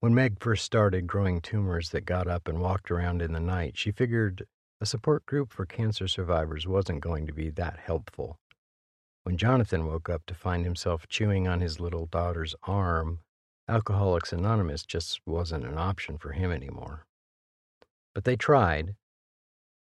when 0.00 0.14
Meg 0.14 0.40
first 0.40 0.64
started 0.64 1.06
growing 1.06 1.40
tumors 1.40 1.90
that 1.90 2.06
got 2.06 2.28
up 2.28 2.46
and 2.46 2.60
walked 2.60 2.90
around 2.90 3.20
in 3.20 3.32
the 3.32 3.40
night, 3.40 3.76
she 3.76 3.90
figured 3.90 4.46
a 4.80 4.86
support 4.86 5.26
group 5.26 5.52
for 5.52 5.66
cancer 5.66 6.06
survivors 6.06 6.68
wasn't 6.68 7.00
going 7.00 7.26
to 7.26 7.32
be 7.32 7.50
that 7.50 7.80
helpful. 7.84 8.38
When 9.24 9.36
Jonathan 9.36 9.86
woke 9.86 10.08
up 10.08 10.24
to 10.26 10.34
find 10.34 10.64
himself 10.64 11.08
chewing 11.08 11.48
on 11.48 11.60
his 11.60 11.80
little 11.80 12.06
daughter's 12.06 12.54
arm, 12.62 13.18
Alcoholics 13.68 14.32
Anonymous 14.32 14.84
just 14.84 15.20
wasn't 15.26 15.66
an 15.66 15.76
option 15.76 16.16
for 16.16 16.30
him 16.30 16.52
anymore. 16.52 17.07
But 18.18 18.24
they 18.24 18.34
tried, 18.34 18.96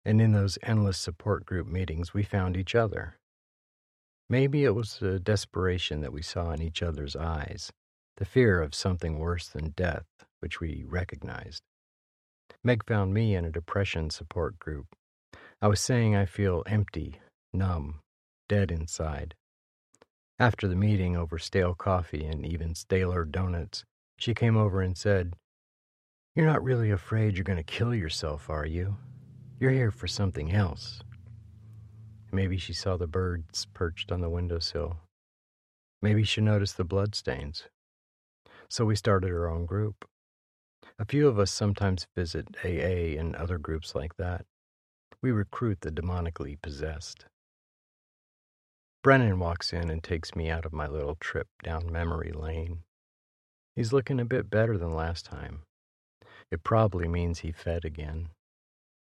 and 0.06 0.22
in 0.22 0.32
those 0.32 0.60
endless 0.62 1.00
support 1.00 1.44
group 1.44 1.66
meetings, 1.66 2.14
we 2.14 2.22
found 2.22 2.56
each 2.56 2.76
other. 2.76 3.18
Maybe 4.30 4.64
it 4.64 4.76
was 4.76 5.00
the 5.00 5.20
desperation 5.20 6.02
that 6.02 6.14
we 6.14 6.22
saw 6.22 6.52
in 6.52 6.62
each 6.62 6.84
other's 6.84 7.16
eyes 7.16 7.72
the 8.18 8.26
fear 8.26 8.62
of 8.62 8.76
something 8.76 9.18
worse 9.18 9.48
than 9.48 9.74
death, 9.76 10.06
which 10.40 10.60
we 10.60 10.86
recognized. 10.88 11.64
Meg 12.64 12.86
found 12.86 13.12
me 13.12 13.34
in 13.34 13.44
a 13.44 13.50
depression 13.50 14.12
support 14.12 14.60
group. 14.60 14.86
I 15.60 15.68
was 15.68 15.82
saying 15.82 16.16
I 16.16 16.28
feel 16.28 16.62
empty, 16.68 17.20
numb, 17.56 18.02
dead 18.48 18.70
inside. 18.70 19.34
After 20.38 20.68
the 20.68 20.76
meeting 20.76 21.18
over 21.18 21.40
stale 21.40 21.74
coffee 21.74 22.28
and 22.28 22.46
even 22.46 22.76
staler 22.76 23.26
donuts, 23.26 23.84
she 24.20 24.36
came 24.36 24.56
over 24.56 24.80
and 24.80 24.96
said, 24.96 25.34
You're 26.38 26.46
not 26.46 26.64
really 26.64 26.92
afraid 26.92 27.36
you're 27.36 27.44
going 27.44 27.58
to 27.58 27.64
kill 27.64 27.96
yourself, 27.96 28.50
are 28.50 28.66
you? 28.66 28.96
You're 29.60 29.72
here 29.72 29.90
for 29.90 30.08
something 30.08 30.54
else. 30.54 31.02
Maybe 32.32 32.58
she 32.58 32.74
saw 32.74 32.96
the 32.96 33.08
birds 33.08 33.66
perched 33.74 34.12
on 34.12 34.22
the 34.22 34.30
windowsill. 34.30 34.98
Maybe 36.02 36.24
she 36.24 36.42
noticed 36.42 36.78
the 36.78 36.86
bloodstains 36.86 37.64
so 38.70 38.86
we 38.86 38.96
started 38.96 39.32
our 39.32 39.50
own 39.50 39.66
group. 39.66 40.06
A 41.00 41.06
few 41.06 41.28
of 41.28 41.40
us 41.40 41.52
sometimes 41.52 42.08
visit 42.16 42.48
AA 42.64 43.18
and 43.20 43.36
other 43.36 43.58
groups 43.58 43.96
like 43.96 44.18
that. 44.18 44.46
We 45.22 45.32
recruit 45.32 45.82
the 45.82 45.92
demonically 45.92 46.62
possessed. 46.62 47.26
Brennan 49.04 49.40
walks 49.40 49.74
in 49.74 49.90
and 49.90 50.04
takes 50.04 50.36
me 50.36 50.50
out 50.50 50.66
of 50.66 50.74
my 50.74 50.88
little 50.88 51.16
trip 51.16 51.48
down 51.64 51.92
memory 51.92 52.32
lane. 52.32 52.84
He's 53.76 53.94
looking 53.94 54.20
a 54.20 54.26
bit 54.26 54.50
better 54.50 54.78
than 54.78 54.94
last 54.94 55.26
time. 55.26 55.62
It 56.52 56.64
probably 56.64 57.08
means 57.08 57.40
he 57.40 57.52
fed 57.52 57.84
again. 57.84 58.30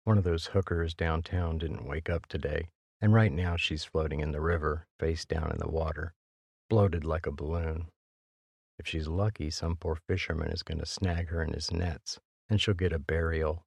One 0.04 0.18
of 0.18 0.24
those 0.24 0.46
hookers 0.46 0.94
downtown 0.94 1.58
didn't 1.58 1.86
wake 1.86 2.08
up 2.08 2.26
today, 2.26 2.68
and 3.00 3.12
right 3.12 3.32
now 3.32 3.56
she's 3.56 3.84
floating 3.84 4.20
in 4.20 4.32
the 4.32 4.40
river, 4.40 4.86
face 4.98 5.24
down 5.24 5.50
in 5.50 5.58
the 5.58 5.68
water, 5.68 6.14
bloated 6.70 7.04
like 7.04 7.26
a 7.26 7.32
balloon. 7.32 7.88
If 8.78 8.86
she's 8.86 9.08
lucky, 9.08 9.50
some 9.50 9.76
poor 9.76 9.96
fisherman 9.96 10.50
is 10.50 10.62
going 10.62 10.78
to 10.78 10.86
snag 10.86 11.28
her 11.28 11.42
in 11.42 11.52
his 11.52 11.72
nets, 11.72 12.20
and 12.48 12.60
she'll 12.60 12.74
get 12.74 12.92
a 12.92 12.98
burial. 12.98 13.64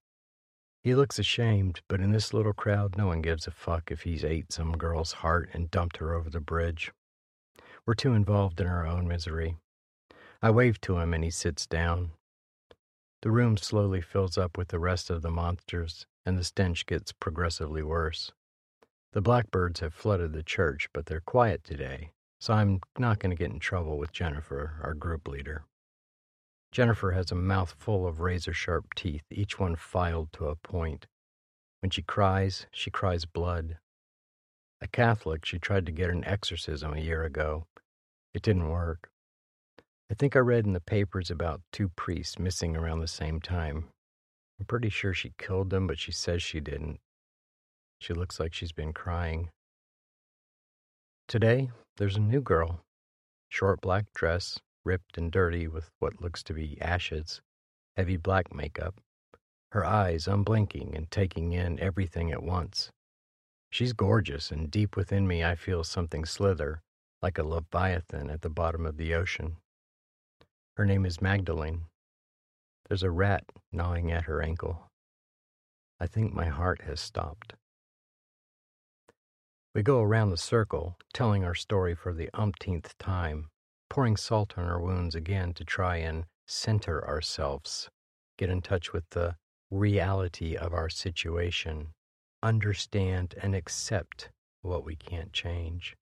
He 0.84 0.96
looks 0.96 1.20
ashamed, 1.20 1.82
but 1.88 2.00
in 2.00 2.12
this 2.12 2.34
little 2.34 2.54
crowd, 2.54 2.96
no 2.98 3.08
one 3.08 3.22
gives 3.22 3.48
a 3.48 3.52
fuck 3.52 3.92
if 3.92 4.04
he's 4.04 4.24
ate 4.24 4.52
some 4.52 4.78
girl's 4.78 5.12
heart 5.12 5.50
and 5.54 5.70
dumped 5.70 5.98
her 5.98 6.14
over 6.14 6.30
the 6.30 6.40
bridge. 6.40 6.92
We're 7.86 7.96
too 7.96 8.14
involved 8.14 8.62
in 8.62 8.68
our 8.68 8.88
own 8.88 9.08
misery. 9.08 9.58
I 10.42 10.52
wave 10.52 10.80
to 10.82 11.00
him 11.00 11.14
and 11.14 11.24
he 11.24 11.32
sits 11.32 11.68
down. 11.68 12.12
The 13.22 13.32
room 13.32 13.58
slowly 13.58 14.00
fills 14.02 14.38
up 14.38 14.58
with 14.58 14.70
the 14.70 14.80
rest 14.80 15.10
of 15.10 15.22
the 15.22 15.32
monsters, 15.32 16.08
and 16.26 16.38
the 16.38 16.44
stench 16.44 16.86
gets 16.86 17.12
progressively 17.12 17.84
worse. 17.84 18.32
The 19.12 19.22
blackbirds 19.22 19.82
have 19.82 19.94
flooded 19.94 20.32
the 20.32 20.44
church, 20.44 20.88
but 20.94 21.08
they're 21.08 21.20
quiet 21.20 21.64
today, 21.64 22.12
so 22.40 22.54
I'm 22.54 22.80
not 22.98 23.20
going 23.20 23.32
to 23.32 23.36
get 23.36 23.52
in 23.52 23.60
trouble 23.60 23.98
with 23.98 24.14
Jennifer, 24.14 24.80
our 24.84 24.94
group 24.94 25.28
leader. 25.28 25.66
Jennifer 26.72 27.12
has 27.12 27.32
a 27.32 27.36
mouth 27.36 27.76
full 27.78 28.08
of 28.08 28.20
razor 28.20 28.54
sharp 28.54 28.94
teeth, 28.94 29.24
each 29.32 29.60
one 29.60 29.76
filed 29.76 30.32
to 30.34 30.48
a 30.48 30.56
point. 30.56 31.08
When 31.82 31.90
she 31.90 32.04
cries, 32.04 32.68
she 32.72 32.92
cries 32.92 33.26
blood. 33.26 33.80
A 34.80 34.88
Catholic, 34.88 35.44
she 35.44 35.60
tried 35.60 35.86
to 35.88 35.92
get 35.92 36.10
an 36.10 36.24
exorcism 36.24 36.94
a 36.94 37.02
year 37.02 37.24
ago. 37.24 37.66
It 38.34 38.44
didn't 38.44 38.70
work. 38.70 39.10
I 40.12 40.16
think 40.16 40.36
I 40.36 40.40
read 40.40 40.66
in 40.66 40.74
the 40.74 40.80
papers 40.80 41.30
about 41.30 41.62
two 41.72 41.90
priests 41.90 42.40
missing 42.40 42.76
around 42.76 43.00
the 43.00 43.08
same 43.08 43.40
time. 43.40 43.90
I'm 44.60 44.66
pretty 44.66 44.90
sure 44.90 45.14
she 45.14 45.34
killed 45.38 45.70
them, 45.70 45.86
but 45.86 46.00
she 46.00 46.12
says 46.12 46.42
she 46.42 46.60
didn't. 46.60 47.00
She 48.00 48.14
looks 48.14 48.40
like 48.40 48.54
she's 48.54 48.72
been 48.72 48.92
crying. 48.92 49.50
Today, 51.28 51.70
there's 51.98 52.16
a 52.16 52.22
new 52.22 52.42
girl. 52.42 52.82
Short 53.50 53.82
black 53.82 54.06
dress, 54.16 54.60
ripped 54.84 55.18
and 55.18 55.32
dirty 55.32 55.68
with 55.68 55.92
what 56.00 56.22
looks 56.22 56.42
to 56.44 56.54
be 56.54 56.82
ashes, 56.82 57.42
heavy 57.96 58.18
black 58.18 58.54
makeup, 58.54 58.96
her 59.74 59.86
eyes 59.86 60.28
unblinking 60.28 60.96
and 60.96 61.12
taking 61.12 61.52
in 61.54 61.80
everything 61.80 62.32
at 62.32 62.42
once. 62.42 62.90
She's 63.70 63.94
gorgeous, 63.94 64.50
and 64.50 64.72
deep 64.72 64.96
within 64.96 65.28
me 65.28 65.44
I 65.44 65.54
feel 65.54 65.84
something 65.84 66.26
slither, 66.26 66.82
like 67.22 67.38
a 67.38 67.44
leviathan 67.44 68.32
at 68.32 68.42
the 68.42 68.50
bottom 68.50 68.88
of 68.88 68.98
the 68.98 69.14
ocean. 69.14 69.58
Her 70.80 70.86
name 70.86 71.06
is 71.06 71.22
Magdalene. 71.22 71.88
There's 72.88 73.04
a 73.04 73.12
rat 73.12 73.44
gnawing 73.70 74.14
at 74.14 74.24
her 74.24 74.42
ankle. 74.42 74.90
I 76.00 76.08
think 76.08 76.34
my 76.34 76.46
heart 76.46 76.84
has 76.84 77.02
stopped. 77.02 77.56
We 79.76 79.84
go 79.84 80.00
around 80.02 80.30
the 80.30 80.38
circle, 80.38 80.98
telling 81.14 81.44
our 81.44 81.54
story 81.54 81.96
for 81.96 82.14
the 82.14 82.30
umpteenth 82.34 82.98
time, 82.98 83.50
pouring 83.90 84.16
salt 84.16 84.58
on 84.58 84.64
our 84.64 84.80
wounds 84.80 85.16
again 85.16 85.54
to 85.56 85.66
try 85.66 85.98
and 85.98 86.24
center 86.48 87.06
ourselves, 87.06 87.90
get 88.38 88.50
in 88.50 88.62
touch 88.62 88.94
with 88.94 89.04
the 89.10 89.36
reality 89.70 90.56
of 90.56 90.74
our 90.74 90.88
situation, 90.88 91.90
understand 92.42 93.36
and 93.42 93.54
accept 93.54 94.30
what 94.62 94.86
we 94.86 94.96
can't 94.96 95.34
change. 95.34 95.98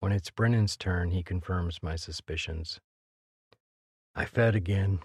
When 0.00 0.12
it's 0.12 0.30
Brennan's 0.30 0.74
turn, 0.74 1.10
he 1.10 1.22
confirms 1.22 1.82
my 1.82 1.96
suspicions. 1.96 2.80
I 4.18 4.24
fed 4.24 4.56
again. 4.56 4.98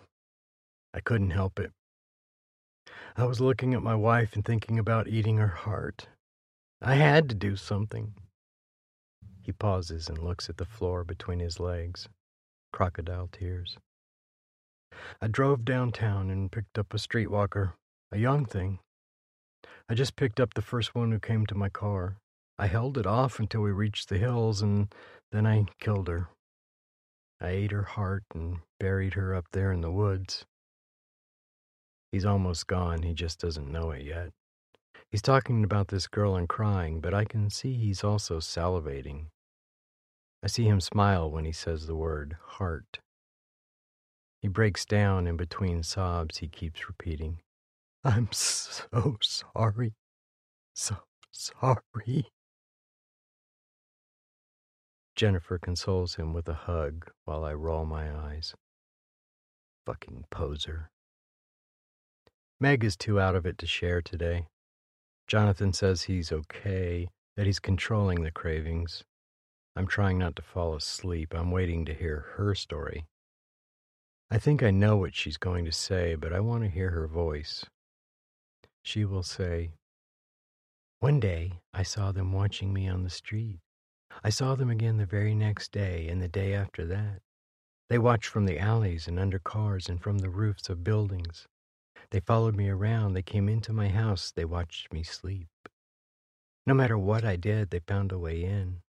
I 0.92 1.00
couldn't 1.00 1.30
help 1.30 1.60
it. 1.60 1.72
I 3.16 3.26
was 3.26 3.40
looking 3.40 3.76
at 3.76 3.84
my 3.84 3.94
wife 3.94 4.34
and 4.34 4.44
thinking 4.44 4.80
about 4.80 5.08
eating 5.08 5.38
her 5.38 5.50
heart. 5.50 6.08
I 6.82 6.96
had 6.96 7.30
to 7.30 7.36
do 7.36 7.56
something. 7.56 8.16
He 9.40 9.52
pauses 9.52 10.10
and 10.10 10.18
looks 10.18 10.50
at 10.50 10.58
the 10.58 10.66
floor 10.66 11.04
between 11.04 11.42
his 11.42 11.60
legs. 11.60 12.10
Crocodile 12.72 13.30
tears. 13.32 13.78
I 15.22 15.28
drove 15.28 15.64
downtown 15.64 16.32
and 16.32 16.52
picked 16.52 16.80
up 16.80 16.92
a 16.92 16.98
streetwalker, 16.98 17.74
a 18.12 18.18
young 18.18 18.46
thing. 18.46 18.80
I 19.88 19.94
just 19.94 20.16
picked 20.16 20.40
up 20.40 20.56
the 20.56 20.64
first 20.64 20.96
one 20.96 21.12
who 21.12 21.20
came 21.20 21.46
to 21.46 21.56
my 21.56 21.70
car. 21.70 22.18
I 22.58 22.66
held 22.66 22.98
it 22.98 23.06
off 23.06 23.38
until 23.38 23.62
we 23.62 23.70
reached 23.70 24.10
the 24.10 24.18
hills, 24.18 24.64
and 24.64 24.92
then 25.32 25.46
I 25.46 25.66
killed 25.80 26.08
her. 26.08 26.30
I 27.40 27.50
ate 27.50 27.72
her 27.72 27.84
heart 27.84 28.24
and 28.34 28.62
buried 28.84 29.14
her 29.14 29.34
up 29.34 29.46
there 29.54 29.72
in 29.72 29.80
the 29.80 29.90
woods. 29.90 30.44
He's 32.12 32.26
almost 32.26 32.68
gone, 32.68 33.04
he 33.04 33.14
just 33.14 33.40
doesn't 33.40 33.72
know 33.72 33.92
it 33.92 34.04
yet. 34.04 34.32
He's 35.10 35.22
talking 35.22 35.64
about 35.64 35.88
this 35.88 36.06
girl 36.06 36.36
and 36.36 36.50
crying, 36.50 37.00
but 37.00 37.14
I 37.14 37.24
can 37.24 37.50
see 37.50 37.76
he's 37.76 38.04
also 38.04 38.40
salivating. 38.40 39.28
I 40.44 40.48
see 40.48 40.66
him 40.66 40.82
smile 40.82 41.32
when 41.32 41.46
he 41.46 41.54
says 41.54 41.88
the 41.88 41.96
word 41.96 42.36
heart. 42.58 43.00
He 44.42 44.50
breaks 44.50 44.84
down 44.84 45.28
in 45.28 45.38
between 45.38 45.82
sobs, 45.84 46.40
he 46.40 46.50
keeps 46.50 46.90
repeating, 46.90 47.40
I'm 48.04 48.28
so 48.34 49.16
sorry. 49.22 49.94
So 50.74 50.98
sorry. 51.32 52.28
Jennifer 55.16 55.58
consoles 55.58 56.16
him 56.16 56.34
with 56.34 56.50
a 56.50 56.54
hug 56.54 57.10
while 57.24 57.46
I 57.46 57.54
roll 57.54 57.86
my 57.86 58.14
eyes. 58.14 58.54
Fucking 59.86 60.26
poser. 60.32 60.90
Meg 62.60 62.84
is 62.84 62.96
too 62.96 63.20
out 63.20 63.36
of 63.36 63.46
it 63.46 63.58
to 63.58 63.68
share 63.68 64.02
today. 64.02 64.48
Jonathan 65.28 65.74
says 65.74 66.04
he's 66.04 66.32
okay, 66.32 67.10
that 67.36 67.46
he's 67.46 67.60
controlling 67.60 68.24
the 68.24 68.32
cravings. 68.32 69.04
I'm 69.76 69.88
trying 69.88 70.18
not 70.18 70.36
to 70.38 70.42
fall 70.42 70.76
asleep. 70.76 71.34
I'm 71.34 71.52
waiting 71.52 71.84
to 71.86 71.94
hear 71.94 72.28
her 72.36 72.56
story. 72.56 73.06
I 74.30 74.38
think 74.38 74.64
I 74.64 74.72
know 74.72 74.98
what 74.98 75.16
she's 75.16 75.38
going 75.38 75.66
to 75.66 75.72
say, 75.72 76.16
but 76.16 76.32
I 76.32 76.40
want 76.40 76.64
to 76.64 76.70
hear 76.70 76.92
her 76.92 77.08
voice. 77.08 77.66
She 78.84 79.06
will 79.06 79.24
say, 79.24 79.72
One 81.00 81.20
day 81.20 81.60
I 81.74 81.84
saw 81.84 82.12
them 82.12 82.32
watching 82.32 82.74
me 82.74 82.88
on 82.88 83.04
the 83.04 83.10
street. 83.10 83.60
I 84.24 84.30
saw 84.30 84.56
them 84.56 84.70
again 84.70 84.98
the 84.98 85.06
very 85.06 85.36
next 85.36 85.72
day 85.72 86.08
and 86.08 86.22
the 86.22 86.28
day 86.28 86.54
after 86.54 86.86
that. 86.86 87.22
They 87.90 87.98
watched 87.98 88.28
from 88.28 88.46
the 88.46 88.60
alleys 88.60 89.08
and 89.08 89.20
under 89.20 89.40
cars 89.40 89.90
and 89.90 90.02
from 90.02 90.20
the 90.20 90.30
roofs 90.30 90.70
of 90.70 90.84
buildings. 90.84 91.48
They 92.12 92.20
followed 92.20 92.56
me 92.56 92.70
around. 92.70 93.14
They 93.14 93.22
came 93.22 93.50
into 93.50 93.74
my 93.74 93.90
house. 93.90 94.32
They 94.32 94.46
watched 94.46 94.94
me 94.94 95.04
sleep. 95.04 95.50
No 96.66 96.74
matter 96.74 96.98
what 96.98 97.26
I 97.26 97.36
did, 97.36 97.70
they 97.70 97.80
found 97.80 98.12
a 98.12 98.18
way 98.18 98.44
in. 98.44 98.82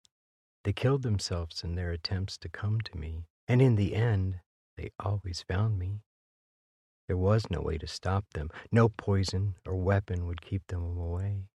They 0.64 0.72
killed 0.72 1.02
themselves 1.02 1.64
in 1.64 1.74
their 1.74 1.90
attempts 1.90 2.36
to 2.38 2.48
come 2.48 2.80
to 2.82 2.96
me. 2.98 3.24
And 3.48 3.60
in 3.62 3.76
the 3.76 3.94
end, 3.94 4.40
they 4.76 4.90
always 5.00 5.42
found 5.42 5.78
me. 5.78 6.02
There 7.08 7.16
was 7.16 7.50
no 7.50 7.60
way 7.60 7.78
to 7.78 7.86
stop 7.86 8.24
them. 8.32 8.50
No 8.70 8.88
poison 8.88 9.56
or 9.66 9.76
weapon 9.76 10.26
would 10.26 10.40
keep 10.40 10.66
them 10.68 10.96
away. 10.96 11.46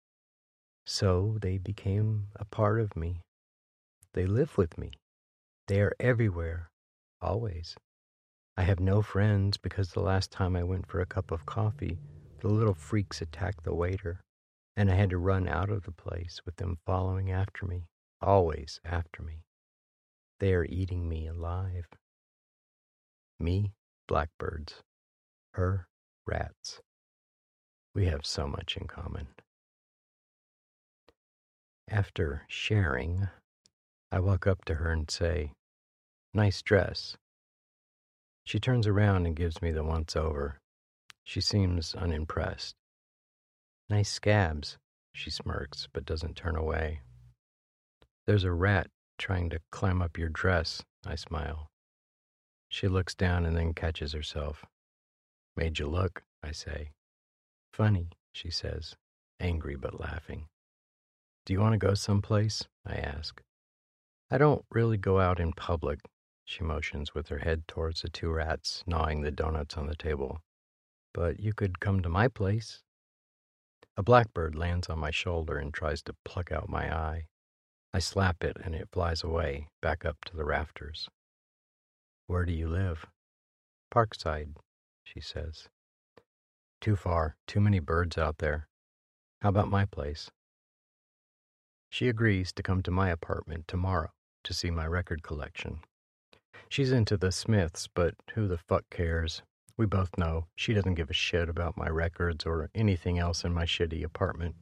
So 0.85 1.37
they 1.41 1.57
became 1.57 2.27
a 2.35 2.45
part 2.45 2.79
of 2.79 2.95
me. 2.95 3.21
They 4.13 4.25
live 4.25 4.57
with 4.57 4.77
me. 4.77 4.91
They 5.67 5.81
are 5.81 5.93
everywhere, 5.99 6.69
always. 7.21 7.75
I 8.57 8.63
have 8.63 8.79
no 8.79 9.01
friends 9.01 9.57
because 9.57 9.91
the 9.91 9.99
last 9.99 10.31
time 10.31 10.55
I 10.55 10.63
went 10.63 10.87
for 10.87 10.99
a 10.99 11.05
cup 11.05 11.31
of 11.31 11.45
coffee, 11.45 11.99
the 12.39 12.47
little 12.47 12.73
freaks 12.73 13.21
attacked 13.21 13.63
the 13.63 13.73
waiter, 13.73 14.21
and 14.75 14.91
I 14.91 14.95
had 14.95 15.09
to 15.11 15.17
run 15.17 15.47
out 15.47 15.69
of 15.69 15.83
the 15.83 15.91
place 15.91 16.41
with 16.45 16.55
them 16.57 16.77
following 16.85 17.31
after 17.31 17.65
me, 17.65 17.87
always 18.21 18.79
after 18.83 19.21
me. 19.21 19.43
They 20.39 20.53
are 20.53 20.65
eating 20.65 21.07
me 21.09 21.27
alive. 21.27 21.87
Me, 23.39 23.73
blackbirds. 24.07 24.81
Her, 25.53 25.87
rats. 26.25 26.81
We 27.95 28.05
have 28.05 28.25
so 28.25 28.47
much 28.47 28.77
in 28.77 28.87
common. 28.87 29.27
After 31.89 32.43
sharing, 32.47 33.27
I 34.11 34.19
walk 34.19 34.45
up 34.45 34.65
to 34.65 34.75
her 34.75 34.91
and 34.91 35.09
say, 35.09 35.53
Nice 36.33 36.61
dress. 36.61 37.17
She 38.43 38.59
turns 38.59 38.87
around 38.87 39.25
and 39.25 39.35
gives 39.35 39.61
me 39.61 39.71
the 39.71 39.83
once 39.83 40.15
over. 40.15 40.59
She 41.23 41.41
seems 41.41 41.95
unimpressed. 41.95 42.75
Nice 43.89 44.09
scabs, 44.09 44.77
she 45.13 45.29
smirks, 45.29 45.87
but 45.91 46.05
doesn't 46.05 46.35
turn 46.35 46.55
away. 46.55 47.01
There's 48.25 48.43
a 48.43 48.51
rat 48.51 48.87
trying 49.17 49.49
to 49.49 49.59
climb 49.71 50.01
up 50.01 50.17
your 50.17 50.29
dress, 50.29 50.83
I 51.05 51.15
smile. 51.15 51.69
She 52.69 52.87
looks 52.87 53.15
down 53.15 53.45
and 53.45 53.55
then 53.55 53.73
catches 53.73 54.13
herself. 54.13 54.65
Made 55.55 55.79
you 55.79 55.87
look, 55.87 56.23
I 56.43 56.51
say. 56.51 56.91
Funny, 57.73 58.09
she 58.31 58.51
says, 58.51 58.95
angry 59.39 59.75
but 59.75 59.99
laughing. 59.99 60.45
Do 61.45 61.53
you 61.53 61.61
want 61.61 61.73
to 61.73 61.77
go 61.77 61.93
someplace? 61.93 62.63
I 62.85 62.95
ask. 62.95 63.41
I 64.29 64.37
don't 64.37 64.65
really 64.69 64.97
go 64.97 65.19
out 65.19 65.39
in 65.39 65.53
public, 65.53 65.99
she 66.47 66.63
motions 66.63 67.13
with 67.13 67.27
her 67.27 67.39
head 67.39 67.67
towards 67.67 68.01
the 68.01 68.09
two 68.09 68.29
rats 68.29 68.81
gnawing 68.87 69.21
the 69.21 69.31
donuts 69.31 69.75
on 69.75 69.85
the 69.85 69.95
table. 69.95 70.39
But 71.13 71.41
you 71.41 71.53
could 71.53 71.81
come 71.81 72.01
to 72.01 72.09
my 72.09 72.29
place. 72.29 72.83
A 73.97 74.03
blackbird 74.03 74.55
lands 74.55 74.89
on 74.89 74.97
my 74.97 75.11
shoulder 75.11 75.57
and 75.57 75.73
tries 75.73 76.01
to 76.03 76.15
pluck 76.23 76.49
out 76.49 76.69
my 76.69 76.95
eye. 76.95 77.25
I 77.93 77.99
slap 77.99 78.45
it 78.45 78.55
and 78.63 78.73
it 78.73 78.87
flies 78.93 79.23
away, 79.23 79.67
back 79.81 80.05
up 80.05 80.23
to 80.25 80.37
the 80.37 80.45
rafters. 80.45 81.09
Where 82.27 82.45
do 82.45 82.53
you 82.53 82.69
live? 82.69 83.05
Parkside, 83.93 84.55
she 85.03 85.19
says. 85.19 85.67
Too 86.79 86.95
far, 86.95 87.35
too 87.45 87.59
many 87.59 87.79
birds 87.79 88.17
out 88.17 88.37
there. 88.37 88.69
How 89.41 89.49
about 89.49 89.69
my 89.69 89.83
place? 89.83 90.31
She 91.89 92.07
agrees 92.07 92.53
to 92.53 92.63
come 92.63 92.81
to 92.83 92.91
my 92.91 93.09
apartment 93.09 93.67
tomorrow 93.67 94.11
to 94.45 94.53
see 94.53 94.71
my 94.71 94.87
record 94.87 95.23
collection. 95.23 95.81
She's 96.69 96.91
into 96.91 97.17
the 97.17 97.31
Smiths, 97.31 97.87
but 97.87 98.15
who 98.33 98.47
the 98.47 98.57
fuck 98.57 98.89
cares? 98.89 99.41
We 99.77 99.85
both 99.85 100.17
know 100.17 100.47
she 100.55 100.73
doesn't 100.73 100.95
give 100.95 101.09
a 101.09 101.13
shit 101.13 101.49
about 101.49 101.77
my 101.77 101.87
records 101.87 102.45
or 102.45 102.69
anything 102.75 103.19
else 103.19 103.43
in 103.43 103.53
my 103.53 103.65
shitty 103.65 104.03
apartment. 104.03 104.55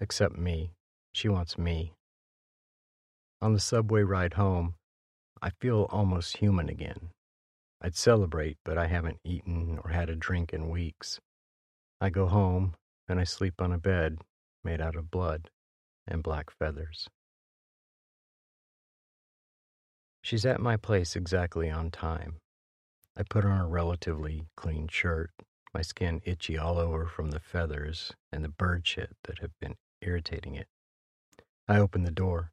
Except 0.00 0.36
me. 0.36 0.70
She 1.12 1.28
wants 1.28 1.58
me. 1.58 1.92
On 3.42 3.52
the 3.52 3.60
subway 3.60 4.02
ride 4.02 4.34
home, 4.34 4.74
I 5.42 5.50
feel 5.50 5.86
almost 5.90 6.38
human 6.38 6.68
again. 6.68 7.10
I'd 7.80 7.96
celebrate, 7.96 8.56
but 8.64 8.78
I 8.78 8.86
haven't 8.86 9.20
eaten 9.24 9.78
or 9.84 9.90
had 9.90 10.08
a 10.08 10.16
drink 10.16 10.54
in 10.54 10.70
weeks. 10.70 11.20
I 12.00 12.08
go 12.10 12.26
home 12.26 12.74
and 13.06 13.20
I 13.20 13.24
sleep 13.24 13.60
on 13.60 13.72
a 13.72 13.78
bed 13.78 14.18
made 14.62 14.80
out 14.80 14.96
of 14.96 15.10
blood 15.10 15.50
and 16.06 16.22
black 16.22 16.50
feathers. 16.50 17.08
She's 20.24 20.46
at 20.46 20.58
my 20.58 20.78
place 20.78 21.16
exactly 21.16 21.68
on 21.68 21.90
time. 21.90 22.36
I 23.14 23.24
put 23.24 23.44
on 23.44 23.60
a 23.60 23.66
relatively 23.66 24.46
clean 24.56 24.88
shirt, 24.88 25.30
my 25.74 25.82
skin 25.82 26.22
itchy 26.24 26.56
all 26.56 26.78
over 26.78 27.04
from 27.04 27.30
the 27.30 27.40
feathers 27.40 28.10
and 28.32 28.42
the 28.42 28.48
bird 28.48 28.86
shit 28.86 29.18
that 29.24 29.40
have 29.40 29.50
been 29.60 29.74
irritating 30.00 30.54
it. 30.54 30.66
I 31.68 31.78
open 31.78 32.04
the 32.04 32.10
door. 32.10 32.52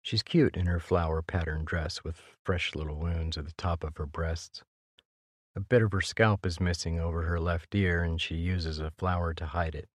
She's 0.00 0.22
cute 0.22 0.56
in 0.56 0.64
her 0.64 0.80
flower 0.80 1.20
patterned 1.20 1.66
dress 1.66 2.04
with 2.04 2.22
fresh 2.42 2.74
little 2.74 2.96
wounds 2.96 3.36
at 3.36 3.44
the 3.44 3.52
top 3.58 3.84
of 3.84 3.98
her 3.98 4.06
breasts. 4.06 4.62
A 5.54 5.60
bit 5.60 5.82
of 5.82 5.92
her 5.92 6.00
scalp 6.00 6.46
is 6.46 6.58
missing 6.58 6.98
over 6.98 7.24
her 7.24 7.38
left 7.38 7.74
ear, 7.74 8.02
and 8.02 8.18
she 8.18 8.36
uses 8.36 8.78
a 8.78 8.90
flower 8.92 9.34
to 9.34 9.44
hide 9.44 9.74
it. 9.74 9.90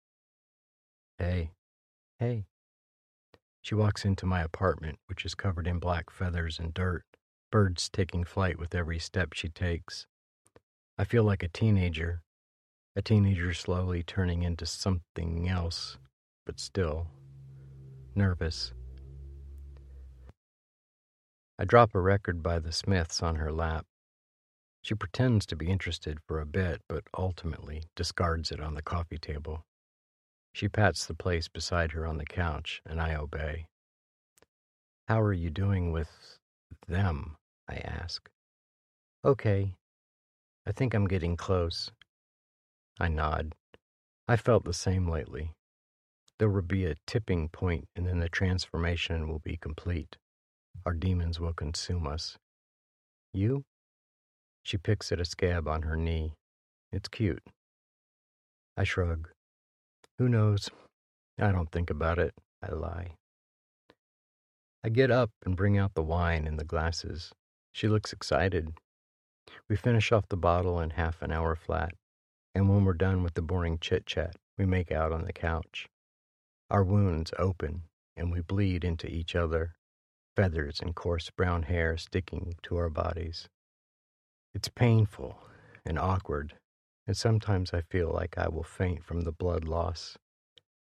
Hey, 1.18 1.54
hey. 2.20 2.46
She 3.62 3.76
walks 3.76 4.06
into 4.06 4.26
my 4.26 4.42
apartment, 4.42 5.00
which 5.08 5.26
is 5.26 5.36
covered 5.36 5.68
in 5.68 5.80
black 5.80 6.10
feathers 6.10 6.60
and 6.60 6.74
dirt, 6.74 7.04
birds 7.52 7.90
taking 7.90 8.24
flight 8.24 8.58
with 8.58 8.74
every 8.74 9.00
step 9.00 9.34
she 9.34 9.50
takes. 9.50 10.08
I 10.98 11.04
feel 11.04 11.24
like 11.24 11.44
a 11.44 11.48
teenager, 11.48 12.22
a 12.96 13.02
teenager 13.02 13.54
slowly 13.54 14.04
turning 14.04 14.44
into 14.44 14.66
something 14.66 15.48
else, 15.48 15.98
but 16.46 16.60
still 16.60 17.08
nervous. 18.16 18.74
I 21.60 21.66
drop 21.66 21.94
a 21.94 22.00
record 22.00 22.42
by 22.42 22.60
the 22.60 22.72
Smiths 22.72 23.22
on 23.22 23.36
her 23.36 23.52
lap. 23.52 23.86
She 24.82 24.96
pretends 24.96 25.46
to 25.48 25.56
be 25.56 25.68
interested 25.68 26.20
for 26.28 26.40
a 26.40 26.46
bit, 26.46 26.82
but 26.88 27.04
ultimately 27.18 27.84
discards 27.96 28.52
it 28.52 28.60
on 28.60 28.76
the 28.76 28.82
coffee 28.82 29.18
table. 29.18 29.66
She 30.58 30.68
pats 30.68 31.06
the 31.06 31.14
place 31.14 31.48
beside 31.48 31.92
her 31.92 32.08
on 32.08 32.18
the 32.18 32.26
couch, 32.26 32.82
and 32.84 33.00
I 33.00 33.14
obey. 33.14 33.68
How 35.08 35.22
are 35.22 35.32
you 35.32 35.52
doing 35.52 35.92
with 35.92 36.40
them? 36.88 37.36
I 37.70 37.76
ask. 37.76 38.28
Okay. 39.24 39.76
I 40.66 40.72
think 40.72 40.96
I'm 40.96 41.08
getting 41.08 41.38
close. 41.38 41.92
I 43.00 43.08
nod. 43.08 43.54
I 44.28 44.36
felt 44.36 44.64
the 44.64 44.74
same 44.74 45.08
lately. 45.08 45.52
There 46.40 46.50
will 46.50 46.64
be 46.64 46.86
a 46.86 46.96
tipping 47.06 47.50
point, 47.50 47.88
and 47.96 48.08
then 48.08 48.18
the 48.18 48.28
transformation 48.28 49.30
will 49.30 49.38
be 49.38 49.58
complete. 49.58 50.18
Our 50.88 50.94
demons 50.96 51.40
will 51.40 51.54
consume 51.54 52.08
us. 52.08 52.36
You? 53.32 53.64
She 54.64 54.80
picks 54.80 55.12
at 55.12 55.22
a 55.22 55.26
scab 55.26 55.68
on 55.68 55.84
her 55.84 55.96
knee. 55.96 56.34
It's 56.92 57.10
cute. 57.10 57.44
I 58.76 58.86
shrug. 58.86 59.30
Who 60.20 60.28
knows? 60.28 60.70
I 61.40 61.52
don't 61.52 61.72
think 61.72 61.90
about 61.90 62.18
it. 62.18 62.34
I 62.64 62.72
lie. 62.74 63.16
I 64.84 64.90
get 64.90 65.12
up 65.12 65.32
and 65.46 65.56
bring 65.56 65.78
out 65.78 65.94
the 65.94 66.04
wine 66.04 66.48
and 66.48 66.60
the 66.60 66.64
glasses. 66.64 67.32
She 67.72 67.88
looks 67.88 68.14
excited. 68.14 68.74
We 69.70 69.76
finish 69.76 70.12
off 70.12 70.30
the 70.30 70.38
bottle 70.38 70.80
in 70.80 70.92
half 70.92 71.22
an 71.22 71.32
hour 71.32 71.56
flat, 71.56 71.94
and 72.56 72.70
when 72.70 72.84
we're 72.86 72.94
done 72.94 73.22
with 73.22 73.36
the 73.36 73.42
boring 73.42 73.78
chit 73.80 74.06
chat, 74.06 74.36
we 74.58 74.66
make 74.66 74.92
out 74.92 75.12
on 75.12 75.26
the 75.26 75.34
couch. 75.34 75.88
Our 76.72 76.84
wounds 76.84 77.32
open, 77.38 77.84
and 78.16 78.32
we 78.32 78.42
bleed 78.42 78.84
into 78.84 79.08
each 79.08 79.36
other, 79.36 79.76
feathers 80.36 80.80
and 80.82 80.96
coarse 80.96 81.30
brown 81.30 81.64
hair 81.64 81.98
sticking 81.98 82.56
to 82.64 82.78
our 82.78 82.90
bodies. 82.90 83.48
It's 84.56 84.70
painful 84.70 85.38
and 85.86 86.00
awkward, 86.00 86.56
and 87.08 87.16
sometimes 87.16 87.74
I 87.74 87.82
feel 87.82 88.12
like 88.12 88.38
I 88.38 88.50
will 88.50 88.64
faint 88.64 89.04
from 89.04 89.22
the 89.22 89.32
blood 89.32 89.64
loss. 89.64 90.18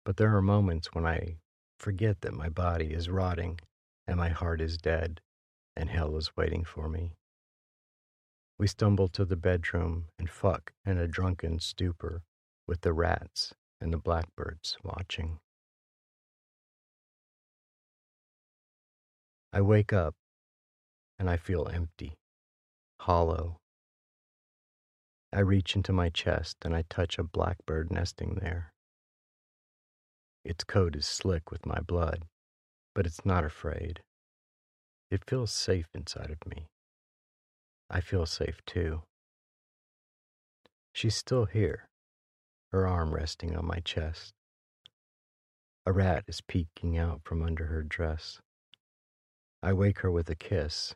But 0.04 0.18
there 0.18 0.36
are 0.36 0.42
moments 0.42 0.90
when 0.92 1.06
I 1.06 1.38
forget 1.78 2.22
that 2.22 2.34
my 2.34 2.50
body 2.50 2.94
is 2.94 3.10
rotting 3.10 3.60
and 4.08 4.18
my 4.18 4.30
heart 4.30 4.60
is 4.60 4.78
dead 4.78 5.22
and 5.76 5.90
hell 5.90 6.18
is 6.18 6.36
waiting 6.36 6.64
for 6.64 6.90
me. 6.90 7.14
We 8.58 8.68
stumble 8.68 9.08
to 9.10 9.26
the 9.26 9.36
bedroom 9.36 10.06
and 10.18 10.30
fuck 10.30 10.74
in 10.86 10.98
a 10.98 11.08
drunken 11.08 11.60
stupor 11.60 12.24
with 12.68 12.82
the 12.82 12.94
rats 12.94 13.54
and 13.80 13.94
the 13.94 13.98
blackbirds 13.98 14.78
watching. 14.84 15.40
I 19.54 19.62
wake 19.62 19.94
up 19.94 20.16
and 21.20 21.30
I 21.30 21.38
feel 21.38 21.70
empty, 21.72 22.18
hollow, 23.00 23.60
I 25.36 25.40
reach 25.40 25.76
into 25.76 25.92
my 25.92 26.08
chest 26.08 26.60
and 26.64 26.74
I 26.74 26.86
touch 26.90 27.20
a 27.20 27.24
blackbird 27.24 27.92
nesting 27.92 28.36
there. 28.36 28.72
Its 30.46 30.64
coat 30.64 30.96
is 30.96 31.06
slick 31.06 31.52
with 31.52 31.66
my 31.66 31.82
blood, 31.82 32.24
but 32.94 33.06
it's 33.06 33.26
not 33.26 33.44
afraid. 33.44 34.00
It 35.12 35.26
feels 35.28 35.52
safe 35.52 35.88
inside 35.94 36.32
of 36.32 36.50
me. 36.50 36.68
I 37.90 38.00
feel 38.00 38.26
safe 38.26 38.62
too. 38.66 39.02
She's 40.94 41.18
still 41.18 41.44
here, 41.44 41.90
her 42.72 42.88
arm 42.88 43.14
resting 43.14 43.58
on 43.58 43.66
my 43.66 43.82
chest. 43.82 44.34
A 45.86 45.92
rat 45.92 46.24
is 46.30 46.40
peeking 46.40 46.98
out 46.98 47.20
from 47.26 47.44
under 47.44 47.66
her 47.66 47.84
dress. 47.84 48.40
I 49.62 49.74
wake 49.74 50.00
her 50.00 50.12
with 50.12 50.30
a 50.30 50.36
kiss, 50.36 50.96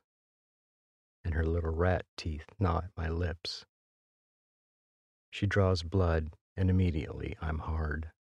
and 1.25 1.33
her 1.33 1.45
little 1.45 1.71
rat 1.73 2.05
teeth 2.15 2.45
gnaw 2.57 2.83
at 2.85 2.91
my 2.95 3.09
lips. 3.09 3.65
She 5.31 5.45
draws 5.45 5.83
blood, 5.83 6.31
and 6.57 6.69
immediately 6.69 7.37
I'm 7.41 7.59
hard. 7.59 8.11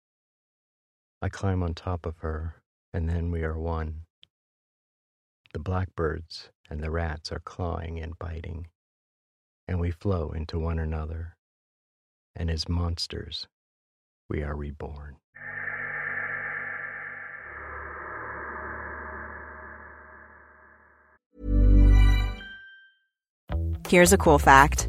I 1.21 1.29
climb 1.29 1.63
on 1.63 1.75
top 1.75 2.07
of 2.07 2.19
her, 2.19 2.63
and 2.93 3.09
then 3.09 3.31
we 3.31 3.43
are 3.43 3.59
one. 3.59 4.03
The 5.53 5.59
blackbirds 5.59 6.51
and 6.71 6.83
the 6.83 6.91
rats 6.91 7.33
are 7.33 7.41
clawing 7.41 7.99
and 7.99 8.19
biting, 8.19 8.69
and 9.67 9.81
we 9.81 9.91
flow 9.91 10.31
into 10.31 10.59
one 10.59 10.79
another, 10.79 11.37
and 12.37 12.51
as 12.51 12.69
monsters, 12.69 13.49
we 14.29 14.43
are 14.43 14.55
reborn. 14.55 15.17
Here's 23.89 24.13
a 24.13 24.19
cool 24.19 24.39
fact 24.39 24.89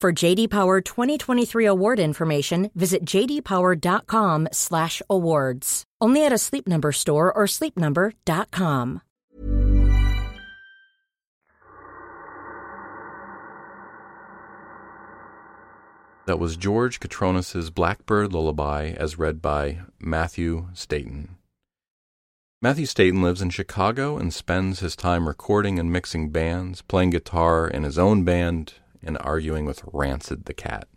For 0.00 0.12
JD 0.12 0.50
Power 0.50 0.80
2023 0.80 1.64
award 1.64 1.98
information, 1.98 2.70
visit 2.76 3.04
jdpower.com/awards. 3.04 5.84
Only 6.00 6.24
at 6.24 6.32
a 6.32 6.38
Sleep 6.38 6.68
Number 6.68 6.92
store 6.92 7.32
or 7.32 7.46
sleepnumber.com. 7.46 9.00
That 16.26 16.38
was 16.38 16.56
George 16.56 17.00
Cotronis's 17.00 17.70
Blackbird 17.70 18.32
Lullaby 18.32 18.90
as 18.90 19.18
read 19.18 19.42
by 19.42 19.80
Matthew 19.98 20.68
Staton. 20.74 21.30
Matthew 22.62 22.86
Staton 22.86 23.22
lives 23.22 23.42
in 23.42 23.50
Chicago 23.50 24.16
and 24.16 24.32
spends 24.32 24.78
his 24.78 24.94
time 24.94 25.26
recording 25.26 25.80
and 25.80 25.90
mixing 25.90 26.30
bands, 26.30 26.82
playing 26.82 27.10
guitar 27.10 27.66
in 27.66 27.82
his 27.82 27.98
own 27.98 28.22
band, 28.22 28.74
and 29.02 29.18
arguing 29.20 29.64
with 29.64 29.82
Rancid 29.92 30.44
the 30.44 30.54
Cat. 30.54 30.88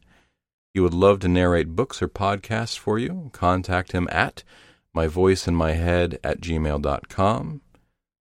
He 0.74 0.80
would 0.80 0.94
love 0.94 1.20
to 1.20 1.28
narrate 1.28 1.76
books 1.76 2.02
or 2.02 2.08
podcasts 2.08 2.78
for 2.78 2.98
you. 2.98 3.30
Contact 3.34 3.92
him 3.92 4.08
at 4.12 4.44
myvoiceinmyhead 4.96 6.18
at 6.24 6.42
gmail.com. 6.42 7.62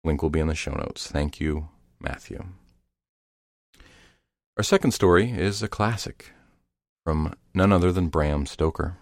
Link 0.05 0.23
will 0.23 0.31
be 0.31 0.41
in 0.41 0.49
the 0.49 0.55
show 0.55 0.73
notes. 0.73 1.07
Thank 1.07 1.41
you, 1.41 1.69
Matthew. 2.01 2.45
Our 4.57 4.63
second 4.63 4.93
story 4.93 5.31
is 5.31 5.63
a 5.63 5.69
classic 5.69 6.33
from 7.05 7.35
none 7.55 7.73
other 7.73 7.93
than 7.93 8.09
Bram 8.09 8.47
Stoker. 8.47 8.99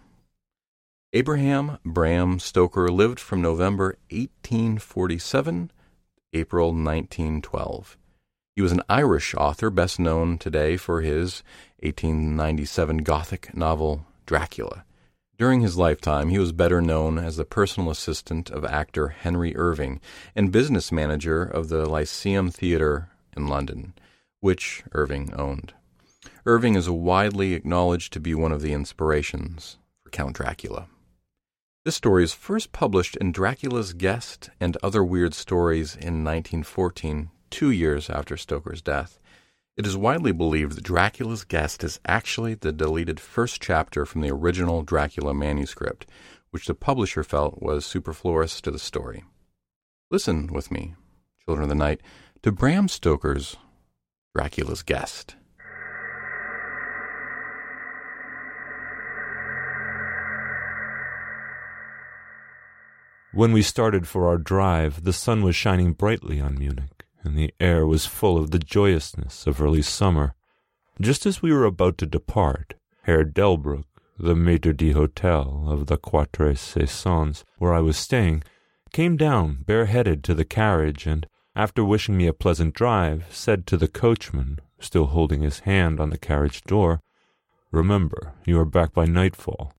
Abraham 1.12 1.78
Bram 1.84 2.38
Stoker 2.38 2.88
lived 2.88 3.18
from 3.18 3.42
November 3.42 3.98
1847 4.10 5.68
to 5.68 6.38
April 6.38 6.68
1912. 6.68 7.98
He 8.60 8.62
was 8.62 8.72
an 8.72 8.82
Irish 8.90 9.34
author 9.36 9.70
best 9.70 9.98
known 9.98 10.36
today 10.36 10.76
for 10.76 11.00
his 11.00 11.42
1897 11.78 12.98
Gothic 12.98 13.56
novel 13.56 14.04
Dracula. 14.26 14.84
During 15.38 15.62
his 15.62 15.78
lifetime, 15.78 16.28
he 16.28 16.38
was 16.38 16.52
better 16.52 16.82
known 16.82 17.16
as 17.16 17.38
the 17.38 17.46
personal 17.46 17.90
assistant 17.90 18.50
of 18.50 18.66
actor 18.66 19.08
Henry 19.08 19.56
Irving 19.56 19.98
and 20.36 20.52
business 20.52 20.92
manager 20.92 21.42
of 21.42 21.70
the 21.70 21.88
Lyceum 21.88 22.50
Theatre 22.50 23.08
in 23.34 23.46
London, 23.46 23.94
which 24.40 24.82
Irving 24.92 25.32
owned. 25.32 25.72
Irving 26.44 26.74
is 26.74 26.90
widely 26.90 27.54
acknowledged 27.54 28.12
to 28.12 28.20
be 28.20 28.34
one 28.34 28.52
of 28.52 28.60
the 28.60 28.74
inspirations 28.74 29.78
for 30.04 30.10
Count 30.10 30.36
Dracula. 30.36 30.86
This 31.86 31.96
story 31.96 32.24
is 32.24 32.34
first 32.34 32.72
published 32.72 33.16
in 33.16 33.32
Dracula's 33.32 33.94
Guest 33.94 34.50
and 34.60 34.76
Other 34.82 35.02
Weird 35.02 35.32
Stories 35.32 35.94
in 35.94 36.22
1914, 36.22 37.30
two 37.50 37.70
years 37.70 38.08
after 38.08 38.36
Stoker's 38.36 38.80
death. 38.82 39.18
It 39.76 39.86
is 39.86 39.96
widely 39.96 40.32
believed 40.32 40.76
that 40.76 40.84
Dracula's 40.84 41.44
Guest 41.44 41.84
is 41.84 42.00
actually 42.06 42.54
the 42.54 42.72
deleted 42.72 43.18
first 43.20 43.60
chapter 43.60 44.04
from 44.04 44.20
the 44.20 44.30
original 44.30 44.82
Dracula 44.82 45.34
manuscript, 45.34 46.06
which 46.50 46.66
the 46.66 46.74
publisher 46.74 47.22
felt 47.22 47.62
was 47.62 47.84
superfluous 47.84 48.60
to 48.60 48.70
the 48.70 48.78
story. 48.78 49.24
Listen 50.10 50.48
with 50.52 50.70
me, 50.70 50.94
children 51.44 51.64
of 51.64 51.68
the 51.68 51.74
night, 51.74 52.00
to 52.42 52.52
Bram 52.52 52.88
Stoker's 52.88 53.56
Dracula's 54.34 54.82
Guest. 54.82 55.36
When 63.32 63.52
we 63.52 63.62
started 63.62 64.08
for 64.08 64.26
our 64.26 64.38
drive, 64.38 65.04
the 65.04 65.12
sun 65.12 65.44
was 65.44 65.54
shining 65.54 65.92
brightly 65.92 66.40
on 66.40 66.58
Munich, 66.58 66.99
and 67.22 67.36
the 67.36 67.52
air 67.60 67.86
was 67.86 68.06
full 68.06 68.38
of 68.38 68.50
the 68.50 68.58
joyousness 68.58 69.46
of 69.46 69.60
early 69.60 69.82
summer. 69.82 70.34
Just 71.00 71.26
as 71.26 71.42
we 71.42 71.52
were 71.52 71.64
about 71.64 71.98
to 71.98 72.06
depart, 72.06 72.74
Herr 73.02 73.24
Delbrück, 73.24 73.84
the 74.18 74.36
maitre 74.36 74.74
d'hotel 74.74 75.64
of 75.68 75.86
the 75.86 75.96
Quatre 75.96 76.54
Saisons, 76.54 77.44
where 77.58 77.72
I 77.72 77.80
was 77.80 77.96
staying, 77.96 78.42
came 78.92 79.16
down 79.16 79.64
bareheaded 79.66 80.22
to 80.24 80.34
the 80.34 80.44
carriage, 80.44 81.06
and, 81.06 81.26
after 81.56 81.84
wishing 81.84 82.16
me 82.16 82.26
a 82.26 82.32
pleasant 82.32 82.74
drive, 82.74 83.24
said 83.30 83.66
to 83.66 83.76
the 83.76 83.88
coachman, 83.88 84.58
still 84.78 85.06
holding 85.06 85.40
his 85.40 85.60
hand 85.60 86.00
on 86.00 86.10
the 86.10 86.18
carriage 86.18 86.62
door, 86.64 87.00
Remember, 87.70 88.32
you 88.44 88.58
are 88.58 88.64
back 88.64 88.92
by 88.92 89.04
nightfall. 89.04 89.72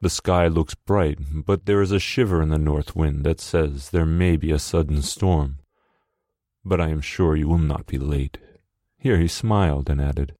The 0.00 0.10
sky 0.10 0.46
looks 0.46 0.74
bright, 0.74 1.18
but 1.44 1.66
there 1.66 1.82
is 1.82 1.92
a 1.92 1.98
shiver 1.98 2.40
in 2.40 2.48
the 2.48 2.58
north 2.58 2.96
wind 2.96 3.24
that 3.24 3.40
says 3.40 3.90
there 3.90 4.06
may 4.06 4.36
be 4.36 4.50
a 4.50 4.58
sudden 4.58 5.02
storm. 5.02 5.58
But 6.64 6.80
I 6.80 6.88
am 6.88 7.00
sure 7.00 7.36
you 7.36 7.48
will 7.48 7.58
not 7.58 7.86
be 7.86 7.98
late. 7.98 8.38
Here 8.96 9.18
he 9.18 9.28
smiled 9.28 9.90
and 9.90 10.00
added, 10.00 10.34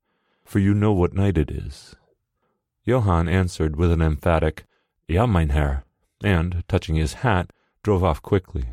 For 0.44 0.58
you 0.58 0.74
know 0.74 0.92
what 0.92 1.14
night 1.14 1.36
it 1.36 1.50
is. 1.50 1.96
Johann 2.84 3.28
answered 3.28 3.76
with 3.76 3.90
an 3.90 4.02
emphatic, 4.02 4.64
Ja, 5.08 5.26
mein 5.26 5.50
Herr, 5.50 5.84
and, 6.22 6.62
touching 6.68 6.96
his 6.96 7.14
hat, 7.14 7.52
drove 7.82 8.04
off 8.04 8.22
quickly. 8.22 8.66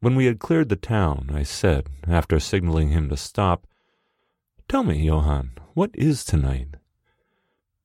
When 0.00 0.14
we 0.14 0.26
had 0.26 0.38
cleared 0.38 0.68
the 0.68 0.76
town, 0.76 1.30
I 1.32 1.42
said, 1.42 1.88
after 2.06 2.38
signaling 2.38 2.90
him 2.90 3.08
to 3.08 3.16
stop, 3.16 3.66
Tell 4.68 4.82
me, 4.82 5.04
Johann, 5.04 5.52
what 5.74 5.90
is 5.94 6.24
tonight? 6.24 6.76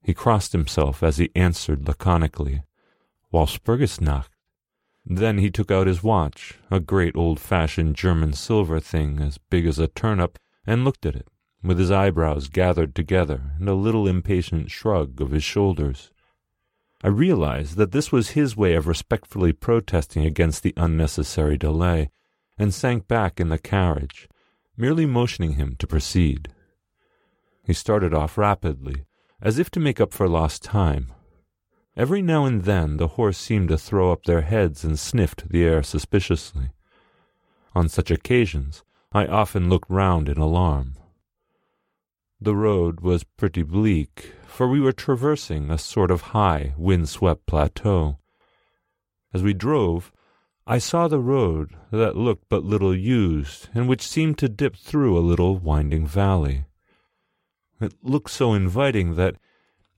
He 0.01 0.13
crossed 0.13 0.53
himself 0.53 1.03
as 1.03 1.17
he 1.17 1.32
answered 1.36 1.88
laconically, 1.88 2.63
Walpurgisnacht. 3.34 4.29
Then 5.05 5.38
he 5.38 5.49
took 5.49 5.71
out 5.71 5.88
his 5.88 6.03
watch, 6.03 6.59
a 6.69 6.79
great 6.79 7.15
old-fashioned 7.15 7.95
German 7.95 8.33
silver 8.33 8.79
thing 8.79 9.19
as 9.19 9.38
big 9.38 9.65
as 9.65 9.79
a 9.79 9.88
turnip, 9.88 10.38
and 10.67 10.83
looked 10.83 11.05
at 11.05 11.15
it, 11.15 11.27
with 11.63 11.79
his 11.79 11.91
eyebrows 11.91 12.47
gathered 12.47 12.93
together 12.93 13.53
and 13.59 13.67
a 13.67 13.73
little 13.73 14.07
impatient 14.07 14.69
shrug 14.69 15.19
of 15.19 15.31
his 15.31 15.43
shoulders. 15.43 16.12
I 17.03 17.07
realized 17.07 17.77
that 17.77 17.91
this 17.91 18.12
was 18.12 18.31
his 18.31 18.57
way 18.57 18.75
of 18.75 18.88
respectfully 18.88 19.53
protesting 19.53 20.25
against 20.25 20.63
the 20.63 20.73
unnecessary 20.75 21.57
delay, 21.57 22.09
and 22.57 22.73
sank 22.73 23.07
back 23.07 23.39
in 23.39 23.49
the 23.49 23.57
carriage, 23.57 24.27
merely 24.75 25.05
motioning 25.05 25.53
him 25.53 25.75
to 25.79 25.88
proceed. 25.88 26.49
He 27.63 27.73
started 27.73 28.13
off 28.13 28.38
rapidly, 28.38 29.05
as 29.41 29.59
if 29.59 29.69
to 29.71 29.79
make 29.79 30.01
up 30.01 30.13
for 30.13 30.27
lost 30.27 30.63
time. 30.63 31.13
Every 31.99 32.21
now 32.21 32.45
and 32.45 32.63
then 32.63 32.95
the 32.95 33.09
horse 33.09 33.38
seemed 33.38 33.67
to 33.67 33.77
throw 33.77 34.13
up 34.13 34.23
their 34.23 34.43
heads 34.43 34.85
and 34.85 34.97
sniffed 34.97 35.49
the 35.49 35.65
air 35.65 35.83
suspiciously. 35.83 36.69
On 37.75 37.89
such 37.89 38.09
occasions 38.09 38.85
I 39.12 39.25
often 39.25 39.67
looked 39.67 39.89
round 39.89 40.29
in 40.29 40.38
alarm. 40.38 40.95
The 42.39 42.55
road 42.55 43.01
was 43.01 43.25
pretty 43.25 43.63
bleak, 43.63 44.31
for 44.47 44.65
we 44.69 44.79
were 44.79 44.93
traversing 44.93 45.69
a 45.69 45.77
sort 45.77 46.09
of 46.09 46.31
high, 46.31 46.73
wind-swept 46.77 47.45
plateau. 47.45 48.17
As 49.33 49.43
we 49.43 49.53
drove, 49.53 50.13
I 50.65 50.77
saw 50.77 51.09
the 51.09 51.19
road 51.19 51.75
that 51.91 52.15
looked 52.15 52.47
but 52.47 52.63
little 52.63 52.95
used, 52.95 53.67
and 53.75 53.89
which 53.89 54.07
seemed 54.07 54.38
to 54.38 54.47
dip 54.47 54.77
through 54.77 55.17
a 55.17 55.29
little 55.29 55.57
winding 55.57 56.07
valley. 56.07 56.63
It 57.81 57.93
looked 58.01 58.31
so 58.31 58.53
inviting 58.53 59.15
that, 59.15 59.35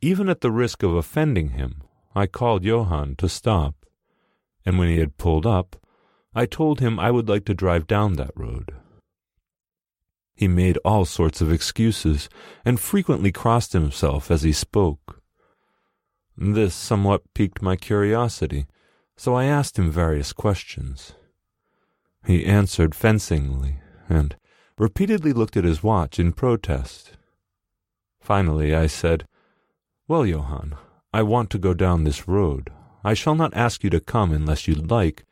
even 0.01 0.29
at 0.29 0.41
the 0.41 0.49
risk 0.49 0.81
of 0.81 0.95
offending 0.95 1.49
him, 1.49 1.83
I 2.13 2.27
called 2.27 2.63
Johann 2.63 3.15
to 3.17 3.29
stop. 3.29 3.75
And 4.65 4.77
when 4.77 4.89
he 4.89 4.97
had 4.97 5.17
pulled 5.17 5.45
up, 5.45 5.75
I 6.33 6.45
told 6.45 6.79
him 6.79 6.99
I 6.99 7.11
would 7.11 7.27
like 7.27 7.45
to 7.45 7.53
drive 7.53 7.87
down 7.87 8.13
that 8.13 8.31
road. 8.35 8.73
He 10.33 10.47
made 10.47 10.77
all 10.85 11.05
sorts 11.05 11.41
of 11.41 11.51
excuses, 11.51 12.29
and 12.65 12.79
frequently 12.79 13.31
crossed 13.31 13.73
himself 13.73 14.31
as 14.31 14.41
he 14.43 14.53
spoke. 14.53 15.21
This 16.37 16.73
somewhat 16.73 17.33
piqued 17.33 17.61
my 17.61 17.75
curiosity, 17.75 18.65
so 19.15 19.35
I 19.35 19.45
asked 19.45 19.77
him 19.77 19.91
various 19.91 20.33
questions. 20.33 21.13
He 22.25 22.45
answered 22.45 22.95
fencingly, 22.95 23.79
and 24.09 24.35
repeatedly 24.77 25.33
looked 25.33 25.57
at 25.57 25.63
his 25.63 25.83
watch 25.83 26.17
in 26.17 26.31
protest. 26.31 27.17
Finally 28.19 28.73
I 28.73 28.87
said, 28.87 29.27
Well, 30.07 30.25
Johann, 30.25 30.75
I 31.13 31.23
want 31.23 31.49
to 31.51 31.57
go 31.57 31.73
down 31.73 32.03
this 32.03 32.27
road. 32.27 32.69
I 33.03 33.13
shall 33.13 33.35
not 33.35 33.53
ask 33.55 33.83
you 33.83 33.89
to 33.89 33.99
come 33.99 34.31
unless 34.31 34.67
you 34.67 34.75
like, 34.75 35.25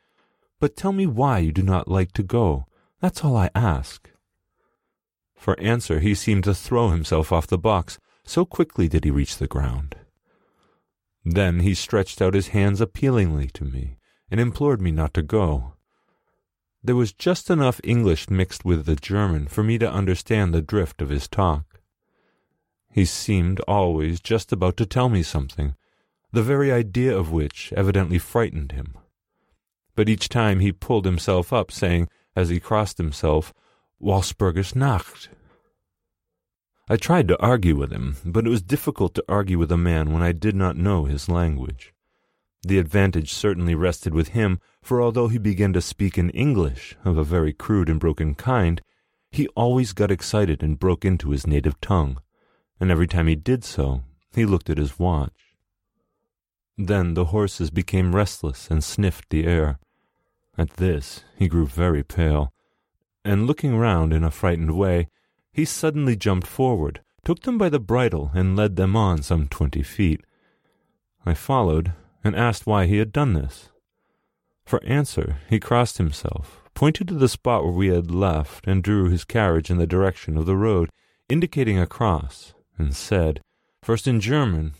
but 0.58 0.76
tell 0.76 0.92
me 0.92 1.06
why 1.06 1.38
you 1.38 1.52
do 1.52 1.62
not 1.62 1.88
like 1.88 2.12
to 2.12 2.22
go. 2.22 2.66
That's 3.00 3.24
all 3.24 3.36
I 3.36 3.50
ask. 3.54 4.10
For 5.34 5.58
answer 5.58 6.00
he 6.00 6.14
seemed 6.14 6.44
to 6.44 6.54
throw 6.54 6.90
himself 6.90 7.32
off 7.32 7.46
the 7.46 7.56
box, 7.56 7.98
so 8.24 8.44
quickly 8.44 8.88
did 8.88 9.04
he 9.04 9.10
reach 9.10 9.38
the 9.38 9.46
ground. 9.46 9.96
Then 11.24 11.60
he 11.60 11.74
stretched 11.74 12.20
out 12.20 12.34
his 12.34 12.48
hands 12.48 12.80
appealingly 12.80 13.48
to 13.48 13.64
me, 13.64 13.96
and 14.30 14.38
implored 14.38 14.82
me 14.82 14.90
not 14.90 15.14
to 15.14 15.22
go. 15.22 15.74
There 16.82 16.96
was 16.96 17.12
just 17.12 17.50
enough 17.50 17.80
English 17.84 18.30
mixed 18.30 18.64
with 18.64 18.86
the 18.86 18.96
German 18.96 19.46
for 19.46 19.62
me 19.62 19.78
to 19.78 19.90
understand 19.90 20.52
the 20.52 20.62
drift 20.62 21.00
of 21.00 21.08
his 21.08 21.28
talk. 21.28 21.69
He 22.92 23.04
seemed 23.04 23.60
always 23.68 24.20
just 24.20 24.52
about 24.52 24.76
to 24.78 24.86
tell 24.86 25.08
me 25.08 25.22
something, 25.22 25.76
the 26.32 26.42
very 26.42 26.72
idea 26.72 27.16
of 27.16 27.30
which 27.30 27.72
evidently 27.76 28.18
frightened 28.18 28.72
him. 28.72 28.94
But 29.94 30.08
each 30.08 30.28
time 30.28 30.58
he 30.58 30.72
pulled 30.72 31.04
himself 31.04 31.52
up, 31.52 31.70
saying, 31.70 32.08
as 32.34 32.48
he 32.48 32.58
crossed 32.58 32.98
himself, 32.98 33.54
Walpurgisnacht. 34.02 35.28
I 36.88 36.96
tried 36.96 37.28
to 37.28 37.40
argue 37.40 37.76
with 37.76 37.92
him, 37.92 38.16
but 38.24 38.44
it 38.44 38.50
was 38.50 38.62
difficult 38.62 39.14
to 39.14 39.24
argue 39.28 39.58
with 39.58 39.70
a 39.70 39.76
man 39.76 40.12
when 40.12 40.22
I 40.22 40.32
did 40.32 40.56
not 40.56 40.76
know 40.76 41.04
his 41.04 41.28
language. 41.28 41.94
The 42.62 42.78
advantage 42.78 43.32
certainly 43.32 43.76
rested 43.76 44.14
with 44.14 44.28
him, 44.28 44.58
for 44.82 45.00
although 45.00 45.28
he 45.28 45.38
began 45.38 45.72
to 45.74 45.80
speak 45.80 46.18
in 46.18 46.30
English 46.30 46.96
of 47.04 47.16
a 47.16 47.24
very 47.24 47.52
crude 47.52 47.88
and 47.88 48.00
broken 48.00 48.34
kind, 48.34 48.82
he 49.30 49.46
always 49.48 49.92
got 49.92 50.10
excited 50.10 50.60
and 50.60 50.78
broke 50.78 51.04
into 51.04 51.30
his 51.30 51.46
native 51.46 51.80
tongue 51.80 52.18
and 52.80 52.90
every 52.90 53.06
time 53.06 53.26
he 53.26 53.36
did 53.36 53.62
so, 53.62 54.02
He 54.32 54.44
looked 54.46 54.70
at 54.70 54.78
his 54.78 54.98
watch. 54.98 55.56
Then 56.78 57.14
the 57.14 57.26
horses 57.26 57.70
became 57.70 58.14
restless 58.14 58.70
and 58.70 58.82
sniffed 58.82 59.28
the 59.30 59.44
air. 59.44 59.78
At 60.56 60.76
this 60.76 61.24
he 61.36 61.48
grew 61.48 61.66
very 61.66 62.02
pale, 62.02 62.52
and 63.24 63.46
looking 63.46 63.76
round 63.76 64.12
in 64.12 64.24
a 64.24 64.30
frightened 64.30 64.76
way, 64.76 65.08
he 65.52 65.64
suddenly 65.64 66.16
jumped 66.16 66.46
forward, 66.46 67.02
took 67.24 67.42
them 67.42 67.58
by 67.58 67.68
the 67.68 67.80
bridle, 67.80 68.30
and 68.34 68.56
led 68.56 68.76
them 68.76 68.96
on 68.96 69.22
some 69.22 69.48
twenty 69.48 69.82
feet. 69.82 70.24
I 71.26 71.34
followed, 71.34 71.92
and 72.22 72.36
asked 72.36 72.66
why 72.66 72.86
he 72.86 72.98
had 72.98 73.12
done 73.12 73.34
this. 73.34 73.68
For 74.64 74.82
answer, 74.84 75.38
he 75.48 75.58
crossed 75.58 75.98
himself, 75.98 76.62
pointed 76.74 77.08
to 77.08 77.14
the 77.14 77.28
spot 77.28 77.64
where 77.64 77.72
we 77.72 77.88
had 77.88 78.10
left, 78.10 78.66
and 78.66 78.82
drew 78.82 79.08
his 79.08 79.24
carriage 79.24 79.70
in 79.70 79.78
the 79.78 79.86
direction 79.86 80.36
of 80.36 80.46
the 80.46 80.56
road, 80.56 80.90
indicating 81.28 81.78
a 81.78 81.86
cross, 81.86 82.54
and 82.80 82.96
said, 82.96 83.40
first 83.82 84.06
in 84.06 84.20
German, 84.20 84.74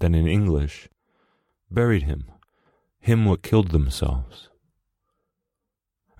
then 0.00 0.14
in 0.14 0.26
English, 0.26 0.88
Buried 1.70 2.04
him, 2.04 2.30
him 3.00 3.24
what 3.24 3.42
killed 3.42 3.70
themselves. 3.70 4.50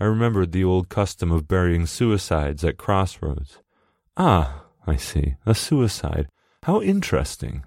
I 0.00 0.04
remembered 0.04 0.52
the 0.52 0.64
old 0.64 0.88
custom 0.88 1.30
of 1.30 1.48
burying 1.48 1.86
suicides 1.86 2.64
at 2.64 2.76
crossroads. 2.76 3.60
Ah, 4.16 4.64
I 4.86 4.96
see, 4.96 5.36
a 5.46 5.54
suicide. 5.54 6.28
How 6.64 6.82
interesting. 6.82 7.64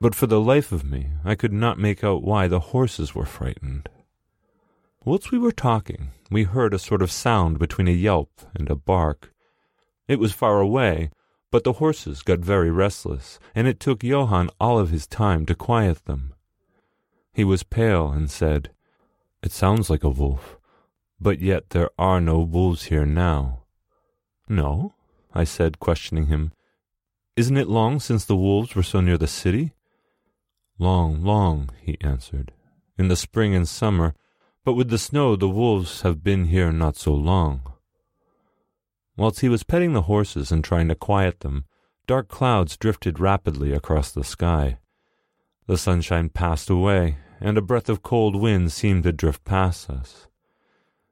But 0.00 0.14
for 0.14 0.26
the 0.26 0.40
life 0.40 0.70
of 0.70 0.84
me, 0.84 1.08
I 1.24 1.34
could 1.34 1.52
not 1.52 1.78
make 1.78 2.04
out 2.04 2.22
why 2.22 2.46
the 2.46 2.60
horses 2.60 3.14
were 3.14 3.24
frightened. 3.24 3.88
Whilst 5.04 5.32
we 5.32 5.38
were 5.38 5.52
talking, 5.52 6.10
we 6.30 6.44
heard 6.44 6.74
a 6.74 6.78
sort 6.78 7.00
of 7.00 7.10
sound 7.10 7.58
between 7.58 7.88
a 7.88 7.92
yelp 7.92 8.30
and 8.54 8.70
a 8.70 8.76
bark. 8.76 9.32
It 10.06 10.18
was 10.18 10.32
far 10.32 10.60
away, 10.60 11.10
but 11.50 11.64
the 11.64 11.74
horses 11.74 12.22
got 12.22 12.40
very 12.40 12.70
restless, 12.70 13.38
and 13.54 13.66
it 13.66 13.80
took 13.80 14.02
Johann 14.02 14.50
all 14.60 14.78
of 14.78 14.90
his 14.90 15.06
time 15.06 15.46
to 15.46 15.54
quiet 15.54 16.04
them. 16.04 16.34
He 17.32 17.44
was 17.44 17.62
pale 17.62 18.10
and 18.10 18.30
said, 18.30 18.70
It 19.42 19.52
sounds 19.52 19.88
like 19.88 20.04
a 20.04 20.10
wolf, 20.10 20.58
but 21.20 21.40
yet 21.40 21.70
there 21.70 21.90
are 21.98 22.20
no 22.20 22.40
wolves 22.40 22.84
here 22.84 23.06
now. 23.06 23.62
No? 24.48 24.94
I 25.34 25.44
said, 25.44 25.78
questioning 25.78 26.26
him. 26.26 26.52
Isn't 27.36 27.56
it 27.56 27.68
long 27.68 28.00
since 28.00 28.24
the 28.24 28.36
wolves 28.36 28.74
were 28.74 28.82
so 28.82 29.00
near 29.00 29.16
the 29.16 29.26
city? 29.26 29.72
Long, 30.78 31.22
long, 31.22 31.70
he 31.80 31.96
answered. 32.00 32.52
In 32.98 33.08
the 33.08 33.16
spring 33.16 33.54
and 33.54 33.68
summer, 33.68 34.14
but 34.64 34.74
with 34.74 34.90
the 34.90 34.98
snow 34.98 35.36
the 35.36 35.48
wolves 35.48 36.02
have 36.02 36.22
been 36.22 36.46
here 36.46 36.72
not 36.72 36.96
so 36.96 37.14
long. 37.14 37.72
Whilst 39.18 39.40
he 39.40 39.48
was 39.48 39.64
petting 39.64 39.94
the 39.94 40.02
horses 40.02 40.52
and 40.52 40.62
trying 40.62 40.86
to 40.86 40.94
quiet 40.94 41.40
them, 41.40 41.64
dark 42.06 42.28
clouds 42.28 42.76
drifted 42.76 43.18
rapidly 43.18 43.72
across 43.72 44.12
the 44.12 44.22
sky. 44.22 44.78
The 45.66 45.76
sunshine 45.76 46.28
passed 46.28 46.70
away, 46.70 47.18
and 47.40 47.58
a 47.58 47.60
breath 47.60 47.88
of 47.88 48.04
cold 48.04 48.36
wind 48.36 48.70
seemed 48.70 49.02
to 49.02 49.12
drift 49.12 49.42
past 49.44 49.90
us. 49.90 50.28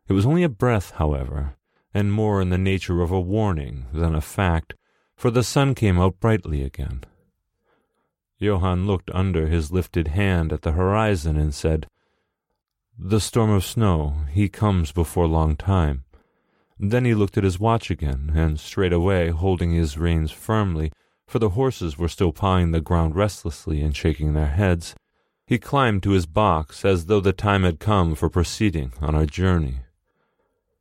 It 0.06 0.12
was 0.12 0.24
only 0.24 0.44
a 0.44 0.48
breath, 0.48 0.92
however, 0.92 1.56
and 1.92 2.12
more 2.12 2.40
in 2.40 2.50
the 2.50 2.58
nature 2.58 3.02
of 3.02 3.10
a 3.10 3.20
warning 3.20 3.86
than 3.92 4.14
a 4.14 4.20
fact, 4.20 4.74
for 5.16 5.32
the 5.32 5.42
sun 5.42 5.74
came 5.74 5.98
out 5.98 6.20
brightly 6.20 6.62
again. 6.62 7.02
Johann 8.38 8.86
looked 8.86 9.10
under 9.14 9.48
his 9.48 9.72
lifted 9.72 10.08
hand 10.08 10.52
at 10.52 10.62
the 10.62 10.72
horizon 10.72 11.36
and 11.36 11.52
said, 11.52 11.88
The 12.96 13.20
storm 13.20 13.50
of 13.50 13.64
snow, 13.64 14.26
he 14.30 14.48
comes 14.48 14.92
before 14.92 15.26
long 15.26 15.56
time. 15.56 16.04
Then 16.78 17.04
he 17.04 17.14
looked 17.14 17.38
at 17.38 17.44
his 17.44 17.58
watch 17.58 17.90
again, 17.90 18.32
and 18.34 18.60
straightway, 18.60 19.30
holding 19.30 19.72
his 19.72 19.96
reins 19.96 20.30
firmly, 20.30 20.92
for 21.26 21.38
the 21.38 21.50
horses 21.50 21.98
were 21.98 22.08
still 22.08 22.32
pawing 22.32 22.70
the 22.70 22.80
ground 22.80 23.16
restlessly 23.16 23.80
and 23.80 23.96
shaking 23.96 24.34
their 24.34 24.48
heads, 24.48 24.94
he 25.46 25.58
climbed 25.58 26.02
to 26.02 26.10
his 26.10 26.26
box 26.26 26.84
as 26.84 27.06
though 27.06 27.20
the 27.20 27.32
time 27.32 27.62
had 27.62 27.78
come 27.78 28.14
for 28.14 28.28
proceeding 28.28 28.92
on 29.00 29.14
our 29.14 29.26
journey. 29.26 29.78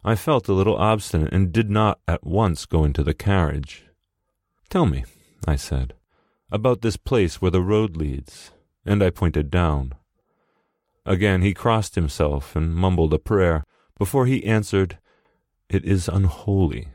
I 0.03 0.15
felt 0.15 0.47
a 0.47 0.53
little 0.53 0.75
obstinate 0.75 1.33
and 1.33 1.51
did 1.51 1.69
not 1.69 1.99
at 2.07 2.25
once 2.25 2.65
go 2.65 2.83
into 2.83 3.03
the 3.03 3.13
carriage. 3.13 3.85
Tell 4.69 4.85
me, 4.85 5.05
I 5.47 5.55
said, 5.55 5.93
about 6.51 6.81
this 6.81 6.97
place 6.97 7.41
where 7.41 7.51
the 7.51 7.61
road 7.61 7.95
leads, 7.95 8.51
and 8.85 9.03
I 9.03 9.09
pointed 9.11 9.49
down. 9.49 9.93
Again 11.05 11.41
he 11.41 11.53
crossed 11.53 11.95
himself 11.95 12.55
and 12.55 12.75
mumbled 12.75 13.13
a 13.13 13.19
prayer 13.19 13.63
before 13.97 14.25
he 14.25 14.45
answered, 14.45 14.97
It 15.69 15.83
is 15.83 16.07
unholy. 16.07 16.89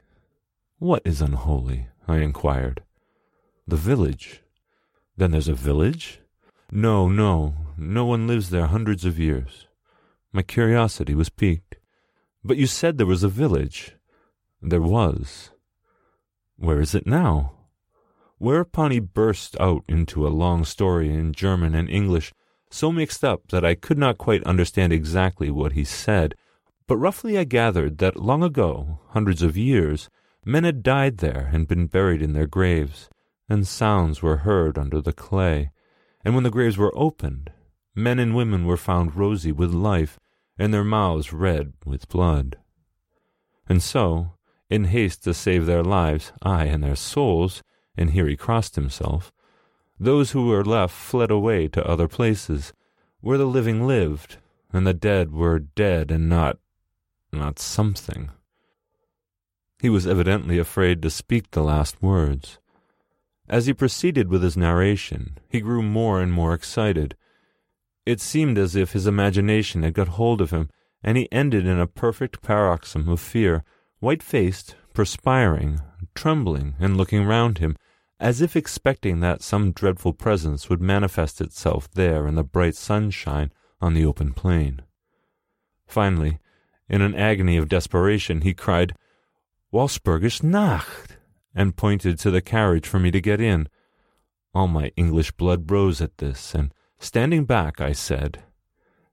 What 0.78 1.02
is 1.04 1.20
unholy? 1.20 1.88
I 2.06 2.18
inquired. 2.18 2.82
The 3.66 3.76
village. 3.76 4.42
Then 5.16 5.32
there's 5.32 5.48
a 5.48 5.54
village? 5.54 6.20
No, 6.70 7.08
no, 7.08 7.54
no 7.76 8.04
one 8.04 8.26
lives 8.26 8.50
there 8.50 8.66
hundreds 8.66 9.04
of 9.04 9.18
years. 9.18 9.66
My 10.32 10.42
curiosity 10.42 11.14
was 11.14 11.28
piqued. 11.28 11.76
But 12.44 12.56
you 12.56 12.66
said 12.66 12.96
there 12.96 13.06
was 13.06 13.24
a 13.24 13.28
village. 13.28 13.96
There 14.62 14.80
was. 14.80 15.50
Where 16.56 16.80
is 16.80 16.94
it 16.94 17.06
now? 17.06 17.52
Whereupon 18.38 18.92
he 18.92 19.00
burst 19.00 19.58
out 19.60 19.84
into 19.88 20.26
a 20.26 20.28
long 20.28 20.64
story 20.64 21.12
in 21.12 21.32
German 21.32 21.74
and 21.74 21.90
English, 21.90 22.32
so 22.70 22.92
mixed 22.92 23.24
up 23.24 23.48
that 23.48 23.64
I 23.64 23.74
could 23.74 23.98
not 23.98 24.16
quite 24.16 24.44
understand 24.44 24.92
exactly 24.92 25.50
what 25.50 25.72
he 25.72 25.84
said, 25.84 26.34
but 26.90 26.96
roughly 26.96 27.38
I 27.38 27.44
gathered 27.44 27.98
that 27.98 28.16
long 28.16 28.42
ago, 28.42 28.98
hundreds 29.10 29.42
of 29.42 29.56
years, 29.56 30.10
men 30.44 30.64
had 30.64 30.82
died 30.82 31.18
there 31.18 31.48
and 31.52 31.68
been 31.68 31.86
buried 31.86 32.20
in 32.20 32.32
their 32.32 32.48
graves, 32.48 33.08
and 33.48 33.64
sounds 33.64 34.22
were 34.22 34.38
heard 34.38 34.76
under 34.76 35.00
the 35.00 35.12
clay, 35.12 35.70
and 36.24 36.34
when 36.34 36.42
the 36.42 36.50
graves 36.50 36.76
were 36.76 36.90
opened, 36.98 37.52
men 37.94 38.18
and 38.18 38.34
women 38.34 38.66
were 38.66 38.76
found 38.76 39.14
rosy 39.14 39.52
with 39.52 39.72
life, 39.72 40.18
and 40.58 40.74
their 40.74 40.82
mouths 40.82 41.32
red 41.32 41.74
with 41.86 42.08
blood. 42.08 42.58
And 43.68 43.80
so, 43.80 44.32
in 44.68 44.86
haste 44.86 45.22
to 45.22 45.32
save 45.32 45.66
their 45.66 45.84
lives, 45.84 46.32
ay, 46.42 46.64
and 46.64 46.82
their 46.82 46.96
souls, 46.96 47.62
and 47.96 48.10
here 48.10 48.26
he 48.26 48.36
crossed 48.36 48.74
himself, 48.74 49.32
those 50.00 50.32
who 50.32 50.48
were 50.48 50.64
left 50.64 50.92
fled 50.92 51.30
away 51.30 51.68
to 51.68 51.86
other 51.86 52.08
places, 52.08 52.72
where 53.20 53.38
the 53.38 53.46
living 53.46 53.86
lived, 53.86 54.38
and 54.72 54.84
the 54.84 54.92
dead 54.92 55.30
were 55.30 55.60
dead 55.60 56.10
and 56.10 56.28
not 56.28 56.58
not 57.32 57.58
something. 57.58 58.30
He 59.80 59.88
was 59.88 60.06
evidently 60.06 60.58
afraid 60.58 61.00
to 61.02 61.10
speak 61.10 61.50
the 61.50 61.62
last 61.62 62.02
words. 62.02 62.58
As 63.48 63.66
he 63.66 63.72
proceeded 63.72 64.28
with 64.28 64.42
his 64.42 64.56
narration, 64.56 65.38
he 65.48 65.60
grew 65.60 65.82
more 65.82 66.20
and 66.20 66.32
more 66.32 66.54
excited. 66.54 67.16
It 68.06 68.20
seemed 68.20 68.58
as 68.58 68.76
if 68.76 68.92
his 68.92 69.06
imagination 69.06 69.82
had 69.82 69.94
got 69.94 70.08
hold 70.08 70.40
of 70.40 70.50
him, 70.50 70.68
and 71.02 71.16
he 71.16 71.32
ended 71.32 71.66
in 71.66 71.80
a 71.80 71.86
perfect 71.86 72.42
paroxysm 72.42 73.08
of 73.08 73.20
fear, 73.20 73.64
white 74.00 74.22
faced, 74.22 74.76
perspiring, 74.94 75.80
trembling, 76.14 76.74
and 76.78 76.96
looking 76.96 77.24
round 77.24 77.58
him, 77.58 77.76
as 78.20 78.42
if 78.42 78.54
expecting 78.54 79.20
that 79.20 79.42
some 79.42 79.72
dreadful 79.72 80.12
presence 80.12 80.68
would 80.68 80.80
manifest 80.80 81.40
itself 81.40 81.90
there 81.92 82.26
in 82.26 82.34
the 82.34 82.44
bright 82.44 82.76
sunshine 82.76 83.50
on 83.80 83.94
the 83.94 84.04
open 84.04 84.32
plain. 84.32 84.82
Finally, 85.86 86.38
in 86.90 87.00
an 87.00 87.14
agony 87.14 87.56
of 87.56 87.68
desperation, 87.68 88.40
he 88.40 88.52
cried, 88.52 88.94
Walpurgis 89.72 90.42
Nacht! 90.42 91.16
and 91.54 91.76
pointed 91.76 92.18
to 92.18 92.30
the 92.30 92.40
carriage 92.40 92.86
for 92.86 92.98
me 92.98 93.10
to 93.10 93.20
get 93.20 93.40
in. 93.40 93.68
All 94.52 94.66
my 94.66 94.92
English 94.96 95.30
blood 95.32 95.70
rose 95.70 96.00
at 96.00 96.18
this, 96.18 96.54
and 96.54 96.74
standing 96.98 97.44
back, 97.44 97.80
I 97.80 97.92
said, 97.92 98.42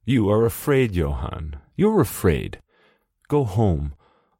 You 0.03 0.29
are 0.29 0.45
afraid, 0.45 0.95
Johann. 0.95 1.57
You're 1.75 2.01
afraid. 2.01 2.61
Go 3.27 3.43
home. 3.43 3.93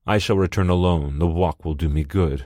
I 0.05 0.17
shall 0.17 0.37
return 0.37 0.69
alone. 0.69 1.19
The 1.19 1.27
walk 1.27 1.63
will 1.63 1.75
do 1.75 1.89
me 1.89 2.03
good. 2.03 2.45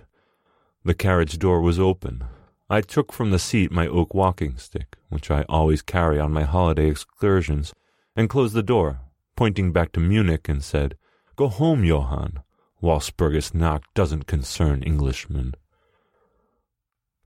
The 0.83 0.93
carriage 0.93 1.39
door 1.39 1.61
was 1.61 1.79
open. 1.79 2.23
I 2.69 2.81
took 2.81 3.13
from 3.13 3.31
the 3.31 3.39
seat 3.39 3.71
my 3.71 3.87
oak 3.87 4.13
walking 4.13 4.57
stick, 4.57 4.97
which 5.09 5.29
I 5.29 5.43
always 5.47 5.81
carry 5.81 6.19
on 6.19 6.31
my 6.31 6.43
holiday 6.43 6.89
excursions, 6.89 7.73
and 8.15 8.29
closed 8.29 8.53
the 8.53 8.63
door, 8.63 9.01
pointing 9.41 9.71
back 9.71 9.91
to 9.91 9.99
Munich, 9.99 10.47
and 10.47 10.63
said, 10.63 10.95
Go 11.35 11.47
home, 11.47 11.83
Johann. 11.83 12.41
Walpurgis 12.79 13.55
Nacht 13.55 13.91
doesn't 13.95 14.27
concern 14.27 14.83
Englishmen. 14.85 15.55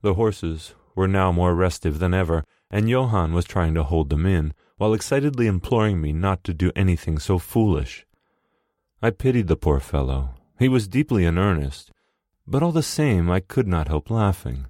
The 0.00 0.14
horses 0.14 0.72
were 0.94 1.06
now 1.06 1.30
more 1.30 1.54
restive 1.54 1.98
than 1.98 2.14
ever, 2.14 2.42
and 2.70 2.88
Johann 2.88 3.34
was 3.34 3.44
trying 3.44 3.74
to 3.74 3.82
hold 3.82 4.08
them 4.08 4.24
in, 4.24 4.54
while 4.78 4.94
excitedly 4.94 5.46
imploring 5.46 6.00
me 6.00 6.14
not 6.14 6.42
to 6.44 6.54
do 6.54 6.72
anything 6.74 7.18
so 7.18 7.38
foolish. 7.38 8.06
I 9.02 9.10
pitied 9.10 9.48
the 9.48 9.54
poor 9.54 9.78
fellow. 9.78 10.30
He 10.58 10.70
was 10.70 10.88
deeply 10.88 11.26
in 11.26 11.36
earnest, 11.36 11.92
but 12.46 12.62
all 12.62 12.72
the 12.72 12.82
same 12.82 13.30
I 13.30 13.40
could 13.40 13.68
not 13.68 13.88
help 13.88 14.08
laughing. 14.08 14.64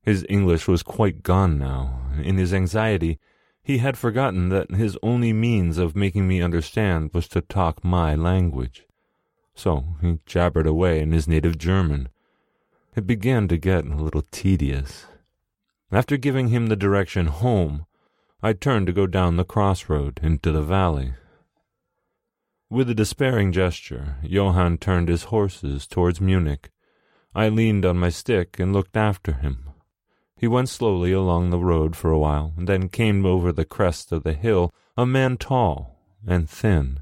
His 0.00 0.24
English 0.26 0.66
was 0.66 0.82
quite 0.82 1.22
gone 1.22 1.58
now. 1.58 2.00
In 2.24 2.38
his 2.38 2.54
anxiety, 2.54 3.18
he 3.62 3.78
had 3.78 3.96
forgotten 3.96 4.48
that 4.48 4.70
his 4.72 4.98
only 5.02 5.32
means 5.32 5.78
of 5.78 5.94
making 5.94 6.26
me 6.26 6.42
understand 6.42 7.10
was 7.14 7.28
to 7.28 7.40
talk 7.40 7.84
my 7.84 8.14
language. 8.14 8.84
So 9.54 9.96
he 10.00 10.18
jabbered 10.26 10.66
away 10.66 11.00
in 11.00 11.12
his 11.12 11.28
native 11.28 11.58
German. 11.58 12.08
It 12.96 13.06
began 13.06 13.48
to 13.48 13.56
get 13.56 13.86
a 13.86 13.94
little 13.96 14.24
tedious. 14.30 15.06
After 15.92 16.16
giving 16.16 16.48
him 16.48 16.66
the 16.66 16.76
direction 16.76 17.26
home, 17.26 17.86
I 18.42 18.54
turned 18.54 18.86
to 18.88 18.92
go 18.92 19.06
down 19.06 19.36
the 19.36 19.44
crossroad 19.44 20.18
into 20.22 20.50
the 20.50 20.62
valley. 20.62 21.14
With 22.68 22.90
a 22.90 22.94
despairing 22.94 23.52
gesture, 23.52 24.16
Johann 24.22 24.78
turned 24.78 25.08
his 25.08 25.24
horses 25.24 25.86
towards 25.86 26.20
Munich. 26.20 26.70
I 27.34 27.48
leaned 27.48 27.84
on 27.84 27.98
my 27.98 28.08
stick 28.08 28.58
and 28.58 28.72
looked 28.72 28.96
after 28.96 29.34
him. 29.34 29.71
He 30.42 30.48
went 30.48 30.68
slowly 30.68 31.12
along 31.12 31.50
the 31.50 31.60
road 31.60 31.94
for 31.94 32.10
a 32.10 32.18
while, 32.18 32.52
and 32.56 32.66
then 32.66 32.88
came 32.88 33.24
over 33.24 33.52
the 33.52 33.64
crest 33.64 34.10
of 34.10 34.24
the 34.24 34.32
hill, 34.32 34.74
a 34.96 35.06
man 35.06 35.36
tall 35.36 36.00
and 36.26 36.50
thin. 36.50 36.98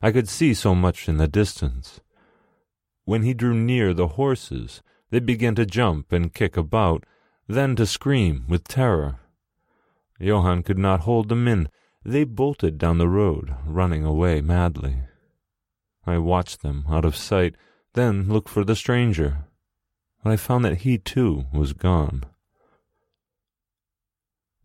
I 0.00 0.12
could 0.12 0.28
see 0.28 0.54
so 0.54 0.76
much 0.76 1.08
in 1.08 1.16
the 1.16 1.26
distance. 1.26 2.00
When 3.04 3.24
he 3.24 3.34
drew 3.34 3.52
near 3.52 3.92
the 3.92 4.14
horses, 4.14 4.80
they 5.10 5.18
began 5.18 5.56
to 5.56 5.66
jump 5.66 6.12
and 6.12 6.32
kick 6.32 6.56
about, 6.56 7.02
then 7.48 7.74
to 7.74 7.84
scream 7.84 8.44
with 8.48 8.68
terror. 8.68 9.18
Johann 10.20 10.62
could 10.62 10.78
not 10.78 11.00
hold 11.00 11.30
them 11.30 11.48
in. 11.48 11.68
They 12.04 12.22
bolted 12.22 12.78
down 12.78 12.98
the 12.98 13.08
road, 13.08 13.56
running 13.66 14.04
away 14.04 14.40
madly. 14.40 14.98
I 16.06 16.18
watched 16.18 16.62
them 16.62 16.84
out 16.88 17.04
of 17.04 17.16
sight, 17.16 17.56
then 17.94 18.28
looked 18.28 18.48
for 18.48 18.62
the 18.62 18.76
stranger. 18.76 19.46
But 20.22 20.30
I 20.30 20.36
found 20.36 20.64
that 20.64 20.82
he 20.82 20.96
too 20.96 21.46
was 21.52 21.72
gone. 21.72 22.22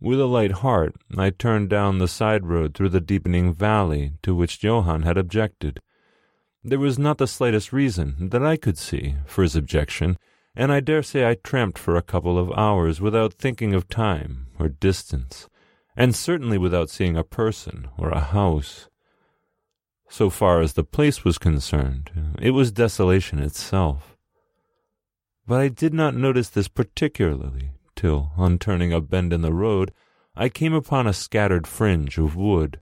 With 0.04 0.20
a 0.20 0.26
light 0.26 0.52
heart, 0.52 0.98
I 1.18 1.30
turned 1.30 1.70
down 1.70 1.98
the 1.98 2.10
side 2.10 2.46
road 2.46 2.74
through 2.74 2.90
the 2.90 3.00
deepening 3.00 3.54
valley 3.54 4.12
to 4.24 4.36
which 4.36 4.62
Johann 4.62 5.04
had 5.04 5.18
objected. 5.18 5.80
There 6.62 6.78
was 6.78 7.00
not 7.00 7.20
the 7.20 7.26
slightest 7.26 7.72
reason, 7.72 8.28
that 8.32 8.44
I 8.44 8.58
could 8.58 8.78
see, 8.78 9.16
for 9.26 9.44
his 9.44 9.56
objection, 9.56 10.18
and 10.58 10.74
I 10.74 10.82
dare 10.82 11.04
say 11.04 11.26
I 11.26 11.36
tramped 11.36 11.78
for 11.78 11.96
a 11.96 12.02
couple 12.02 12.38
of 12.38 12.52
hours 12.52 13.00
without 13.00 13.36
thinking 13.36 13.74
of 13.74 13.88
time 13.88 14.48
or 14.60 14.68
distance, 14.68 15.48
and 15.96 16.14
certainly 16.14 16.58
without 16.58 16.90
seeing 16.90 17.16
a 17.16 17.24
person 17.24 17.88
or 17.98 18.10
a 18.10 18.20
house. 18.20 18.90
So 20.10 20.30
far 20.30 20.60
as 20.60 20.74
the 20.74 20.84
place 20.84 21.24
was 21.24 21.38
concerned, 21.38 22.36
it 22.42 22.52
was 22.52 22.74
desolation 22.74 23.40
itself. 23.40 24.18
But 25.48 25.62
I 25.62 25.70
did 25.70 25.94
not 25.94 26.14
notice 26.14 26.50
this 26.50 26.68
particularly 26.68 27.72
till, 27.96 28.32
on 28.38 28.60
turning 28.60 28.92
a 28.92 29.02
bend 29.02 29.34
in 29.34 29.42
the 29.42 29.54
road, 29.54 29.94
I 30.36 30.50
came 30.50 30.74
upon 30.74 31.08
a 31.08 31.14
scattered 31.14 31.68
fringe 31.68 32.18
of 32.18 32.36
wood. 32.36 32.80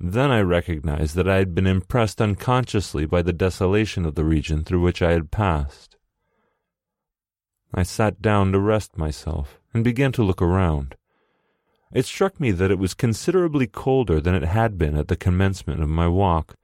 Then 0.00 0.30
I 0.30 0.40
recognized 0.40 1.14
that 1.16 1.28
I 1.28 1.36
had 1.36 1.54
been 1.54 1.66
impressed 1.66 2.20
unconsciously 2.20 3.06
by 3.06 3.22
the 3.22 3.32
desolation 3.32 4.04
of 4.04 4.14
the 4.14 4.24
region 4.24 4.64
through 4.64 4.80
which 4.80 5.02
I 5.02 5.12
had 5.12 5.30
passed. 5.30 5.96
I 7.72 7.82
sat 7.82 8.22
down 8.22 8.52
to 8.52 8.60
rest 8.60 8.96
myself 8.96 9.60
and 9.72 9.82
began 9.82 10.12
to 10.12 10.22
look 10.22 10.40
around. 10.40 10.96
It 11.92 12.06
struck 12.06 12.40
me 12.40 12.50
that 12.52 12.70
it 12.70 12.78
was 12.78 12.94
considerably 12.94 13.66
colder 13.66 14.20
than 14.20 14.34
it 14.34 14.44
had 14.44 14.78
been 14.78 14.96
at 14.96 15.08
the 15.08 15.16
commencement 15.16 15.82
of 15.82 15.88
my 15.88 16.08
walk. 16.08 16.54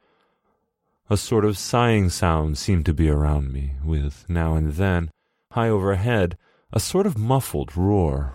A 1.08 1.16
sort 1.16 1.44
of 1.44 1.58
sighing 1.58 2.08
sound 2.10 2.58
seemed 2.58 2.86
to 2.86 2.94
be 2.94 3.08
around 3.08 3.52
me, 3.52 3.72
with, 3.84 4.24
now 4.28 4.54
and 4.54 4.72
then, 4.72 5.10
high 5.52 5.68
overhead, 5.68 6.38
a 6.72 6.78
sort 6.78 7.06
of 7.06 7.18
muffled 7.18 7.76
roar. 7.76 8.32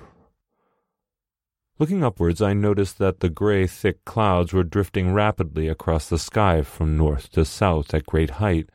Looking 1.80 2.04
upwards, 2.04 2.42
I 2.42 2.54
noticed 2.54 2.98
that 3.00 3.20
the 3.20 3.30
gray, 3.30 3.68
thick 3.68 4.04
clouds 4.06 4.54
were 4.54 4.64
drifting 4.64 5.14
rapidly 5.14 5.68
across 5.68 6.10
the 6.10 6.20
sky 6.20 6.62
from 6.62 6.98
north 6.98 7.32
to 7.32 7.46
south 7.46 7.94
at 7.94 8.06
great 8.06 8.32
height. 8.32 8.70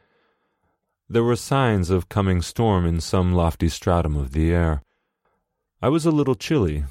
There 1.08 1.24
were 1.24 1.36
signs 1.36 1.90
of 1.90 2.08
coming 2.08 2.40
storm 2.40 2.86
in 2.86 3.00
some 3.00 3.34
lofty 3.34 3.68
stratum 3.68 4.16
of 4.16 4.32
the 4.32 4.52
air. 4.52 4.82
I 5.82 5.88
was 5.88 6.06
a 6.06 6.10
little 6.10 6.34
chilly, 6.34 6.84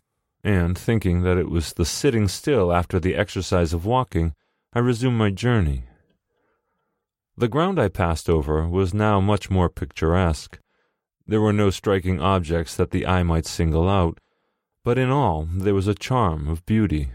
and, 0.43 0.77
thinking 0.77 1.21
that 1.21 1.37
it 1.37 1.49
was 1.49 1.73
the 1.73 1.85
sitting 1.85 2.27
still 2.27 2.71
after 2.73 2.99
the 2.99 3.15
exercise 3.15 3.73
of 3.73 3.85
walking, 3.85 4.33
I 4.73 4.79
resumed 4.79 5.17
my 5.17 5.29
journey. 5.29 5.85
The 7.37 7.47
ground 7.47 7.79
I 7.79 7.87
passed 7.87 8.29
over 8.29 8.67
was 8.67 8.93
now 8.93 9.19
much 9.19 9.49
more 9.49 9.69
picturesque. 9.69 10.59
There 11.29 11.41
were 11.41 11.53
no 11.53 11.69
striking 11.69 12.19
objects 12.19 12.75
that 12.75 12.89
the 12.89 13.05
eye 13.05 13.21
might 13.21 13.45
single 13.45 13.87
out, 13.87 14.19
but 14.83 14.97
in 14.97 15.11
all 15.11 15.47
there 15.53 15.75
was 15.75 15.87
a 15.87 15.93
charm 15.93 16.47
of 16.47 16.65
beauty. 16.65 17.11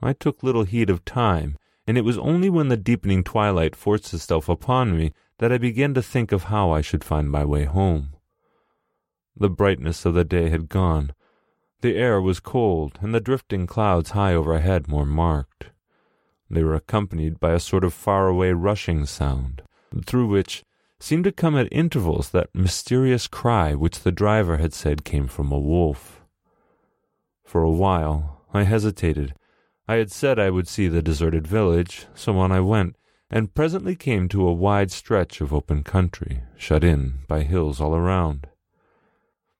I 0.00 0.12
took 0.12 0.44
little 0.44 0.62
heed 0.62 0.88
of 0.88 1.04
time, 1.04 1.58
and 1.84 1.98
it 1.98 2.04
was 2.04 2.16
only 2.16 2.48
when 2.48 2.68
the 2.68 2.76
deepening 2.76 3.24
twilight 3.24 3.74
forced 3.74 4.14
itself 4.14 4.48
upon 4.48 4.96
me 4.96 5.14
that 5.38 5.50
I 5.50 5.58
began 5.58 5.94
to 5.94 6.02
think 6.02 6.30
of 6.30 6.44
how 6.44 6.70
I 6.70 6.80
should 6.80 7.02
find 7.02 7.28
my 7.28 7.44
way 7.44 7.64
home. 7.64 8.14
The 9.36 9.50
brightness 9.50 10.04
of 10.04 10.14
the 10.14 10.24
day 10.24 10.50
had 10.50 10.68
gone. 10.68 11.10
The 11.80 11.96
air 11.96 12.20
was 12.20 12.38
cold, 12.38 13.00
and 13.02 13.12
the 13.12 13.20
drifting 13.20 13.66
clouds 13.66 14.10
high 14.10 14.34
overhead 14.34 14.86
more 14.86 15.04
marked. 15.04 15.70
They 16.48 16.62
were 16.62 16.76
accompanied 16.76 17.40
by 17.40 17.50
a 17.50 17.58
sort 17.58 17.82
of 17.82 17.92
far-away 17.92 18.52
rushing 18.52 19.06
sound, 19.06 19.62
through 20.06 20.28
which 20.28 20.62
seemed 21.00 21.24
to 21.24 21.32
come 21.32 21.56
at 21.56 21.68
intervals 21.70 22.30
that 22.30 22.54
mysterious 22.54 23.26
cry 23.26 23.74
which 23.74 24.00
the 24.00 24.12
driver 24.12 24.56
had 24.56 24.74
said 24.74 25.04
came 25.04 25.26
from 25.26 25.52
a 25.52 25.58
wolf. 25.58 26.22
For 27.44 27.62
a 27.62 27.70
while 27.70 28.44
I 28.52 28.64
hesitated. 28.64 29.34
I 29.86 29.96
had 29.96 30.10
said 30.10 30.38
I 30.38 30.50
would 30.50 30.68
see 30.68 30.88
the 30.88 31.02
deserted 31.02 31.46
village, 31.46 32.06
so 32.14 32.38
on 32.38 32.52
I 32.52 32.60
went, 32.60 32.96
and 33.30 33.54
presently 33.54 33.94
came 33.94 34.28
to 34.28 34.46
a 34.46 34.52
wide 34.52 34.90
stretch 34.90 35.40
of 35.40 35.52
open 35.52 35.82
country, 35.82 36.42
shut 36.56 36.82
in 36.82 37.20
by 37.28 37.42
hills 37.42 37.80
all 37.80 37.94
around. 37.94 38.48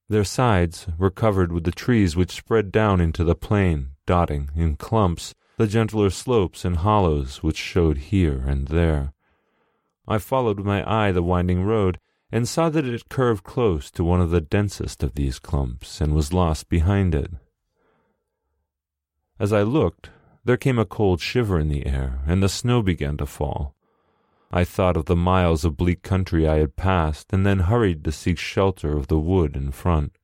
Their 0.08 0.24
sides 0.24 0.86
were 0.96 1.10
covered 1.10 1.52
with 1.52 1.64
the 1.64 1.70
trees 1.70 2.16
which 2.16 2.30
spread 2.30 2.72
down 2.72 3.00
into 3.00 3.24
the 3.24 3.34
plain, 3.34 3.90
dotting, 4.06 4.50
in 4.56 4.76
clumps, 4.76 5.34
the 5.58 5.66
gentler 5.66 6.08
slopes 6.08 6.64
and 6.64 6.76
hollows 6.76 7.42
which 7.42 7.56
showed 7.56 7.98
here 7.98 8.42
and 8.46 8.68
there. 8.68 9.12
I 10.10 10.16
followed 10.16 10.56
with 10.56 10.66
my 10.66 10.82
eye 10.90 11.12
the 11.12 11.22
winding 11.22 11.64
road, 11.64 12.00
and 12.32 12.48
saw 12.48 12.70
that 12.70 12.86
it 12.86 13.08
curved 13.10 13.44
close 13.44 13.90
to 13.90 14.02
one 14.02 14.22
of 14.22 14.30
the 14.30 14.40
densest 14.40 15.02
of 15.02 15.14
these 15.14 15.38
clumps, 15.38 16.00
and 16.00 16.14
was 16.14 16.32
lost 16.32 16.70
behind 16.70 17.14
it. 17.14 17.30
As 19.38 19.52
I 19.52 19.62
looked, 19.62 20.08
there 20.44 20.56
came 20.56 20.78
a 20.78 20.86
cold 20.86 21.20
shiver 21.20 21.58
in 21.58 21.68
the 21.68 21.84
air, 21.86 22.20
and 22.26 22.42
the 22.42 22.48
snow 22.48 22.80
began 22.80 23.18
to 23.18 23.26
fall. 23.26 23.74
I 24.50 24.64
thought 24.64 24.96
of 24.96 25.04
the 25.04 25.14
miles 25.14 25.66
of 25.66 25.76
bleak 25.76 26.02
country 26.02 26.48
I 26.48 26.56
had 26.56 26.74
passed, 26.74 27.30
and 27.34 27.44
then 27.44 27.60
hurried 27.60 28.02
to 28.04 28.12
seek 28.12 28.38
shelter 28.38 28.96
of 28.96 29.08
the 29.08 29.18
wood 29.18 29.56
in 29.56 29.72
front. 29.72 30.16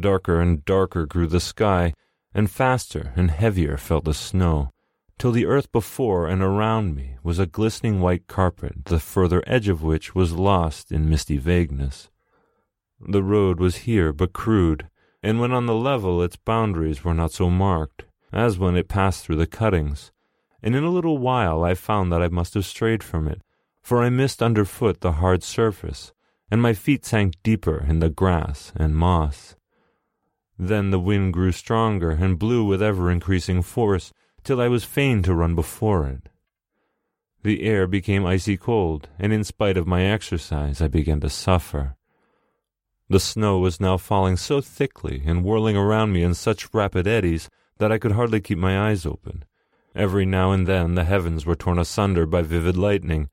Darker 0.00 0.40
and 0.40 0.64
darker 0.64 1.04
grew 1.04 1.26
the 1.26 1.40
sky, 1.40 1.92
and 2.32 2.50
faster 2.50 3.12
and 3.16 3.30
heavier 3.30 3.76
fell 3.76 4.00
the 4.00 4.14
snow, 4.14 4.70
till 5.18 5.32
the 5.32 5.46
earth 5.46 5.70
before 5.72 6.26
and 6.26 6.42
around 6.42 6.94
me 6.94 7.16
was 7.22 7.38
a 7.38 7.46
glistening 7.46 8.00
white 8.00 8.26
carpet, 8.26 8.84
the 8.86 8.98
further 8.98 9.42
edge 9.46 9.68
of 9.68 9.82
which 9.82 10.14
was 10.14 10.32
lost 10.32 10.90
in 10.90 11.08
misty 11.08 11.36
vagueness. 11.36 12.10
The 13.00 13.22
road 13.22 13.60
was 13.60 13.78
here 13.78 14.12
but 14.12 14.32
crude, 14.32 14.88
and 15.22 15.40
when 15.40 15.52
on 15.52 15.66
the 15.66 15.74
level 15.74 16.22
its 16.22 16.36
boundaries 16.36 17.04
were 17.04 17.14
not 17.14 17.32
so 17.32 17.50
marked 17.50 18.04
as 18.32 18.58
when 18.58 18.76
it 18.76 18.88
passed 18.88 19.24
through 19.24 19.36
the 19.36 19.46
cuttings, 19.46 20.10
and 20.62 20.74
in 20.74 20.84
a 20.84 20.90
little 20.90 21.18
while 21.18 21.64
I 21.64 21.74
found 21.74 22.12
that 22.12 22.22
I 22.22 22.28
must 22.28 22.54
have 22.54 22.64
strayed 22.64 23.02
from 23.02 23.28
it, 23.28 23.42
for 23.82 24.02
I 24.02 24.08
missed 24.08 24.42
underfoot 24.42 25.00
the 25.00 25.12
hard 25.12 25.42
surface, 25.42 26.12
and 26.50 26.62
my 26.62 26.72
feet 26.72 27.04
sank 27.04 27.34
deeper 27.42 27.84
in 27.88 27.98
the 27.98 28.08
grass 28.08 28.72
and 28.76 28.96
moss. 28.96 29.56
Then 30.58 30.90
the 30.90 31.00
wind 31.00 31.32
grew 31.32 31.52
stronger 31.52 32.10
and 32.10 32.38
blew 32.38 32.64
with 32.64 32.82
ever 32.82 33.10
increasing 33.10 33.62
force, 33.62 34.12
till 34.44 34.60
I 34.60 34.68
was 34.68 34.84
fain 34.84 35.22
to 35.22 35.34
run 35.34 35.54
before 35.54 36.06
it. 36.06 36.28
The 37.42 37.62
air 37.62 37.86
became 37.86 38.24
icy 38.24 38.56
cold, 38.56 39.08
and 39.18 39.32
in 39.32 39.42
spite 39.42 39.76
of 39.76 39.86
my 39.86 40.04
exercise 40.04 40.80
I 40.80 40.88
began 40.88 41.20
to 41.20 41.30
suffer. 41.30 41.96
The 43.08 43.20
snow 43.20 43.58
was 43.58 43.80
now 43.80 43.96
falling 43.96 44.36
so 44.36 44.60
thickly 44.60 45.22
and 45.26 45.44
whirling 45.44 45.76
around 45.76 46.12
me 46.12 46.22
in 46.22 46.34
such 46.34 46.72
rapid 46.72 47.06
eddies 47.06 47.50
that 47.78 47.92
I 47.92 47.98
could 47.98 48.12
hardly 48.12 48.40
keep 48.40 48.58
my 48.58 48.88
eyes 48.88 49.04
open. 49.04 49.44
Every 49.94 50.24
now 50.24 50.52
and 50.52 50.66
then 50.66 50.94
the 50.94 51.04
heavens 51.04 51.44
were 51.44 51.56
torn 51.56 51.78
asunder 51.78 52.26
by 52.26 52.42
vivid 52.42 52.76
lightning, 52.76 53.28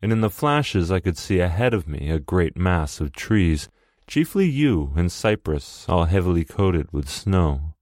and 0.00 0.12
in 0.12 0.20
the 0.20 0.30
flashes 0.30 0.90
I 0.90 1.00
could 1.00 1.18
see 1.18 1.40
ahead 1.40 1.74
of 1.74 1.88
me 1.88 2.10
a 2.10 2.20
great 2.20 2.56
mass 2.56 3.00
of 3.00 3.12
trees, 3.12 3.68
chiefly 4.06 4.46
yew 4.46 4.92
and 4.96 5.10
cypress, 5.12 5.84
all 5.88 6.04
heavily 6.04 6.44
coated 6.44 6.90
with 6.92 7.08
snow. 7.08 7.74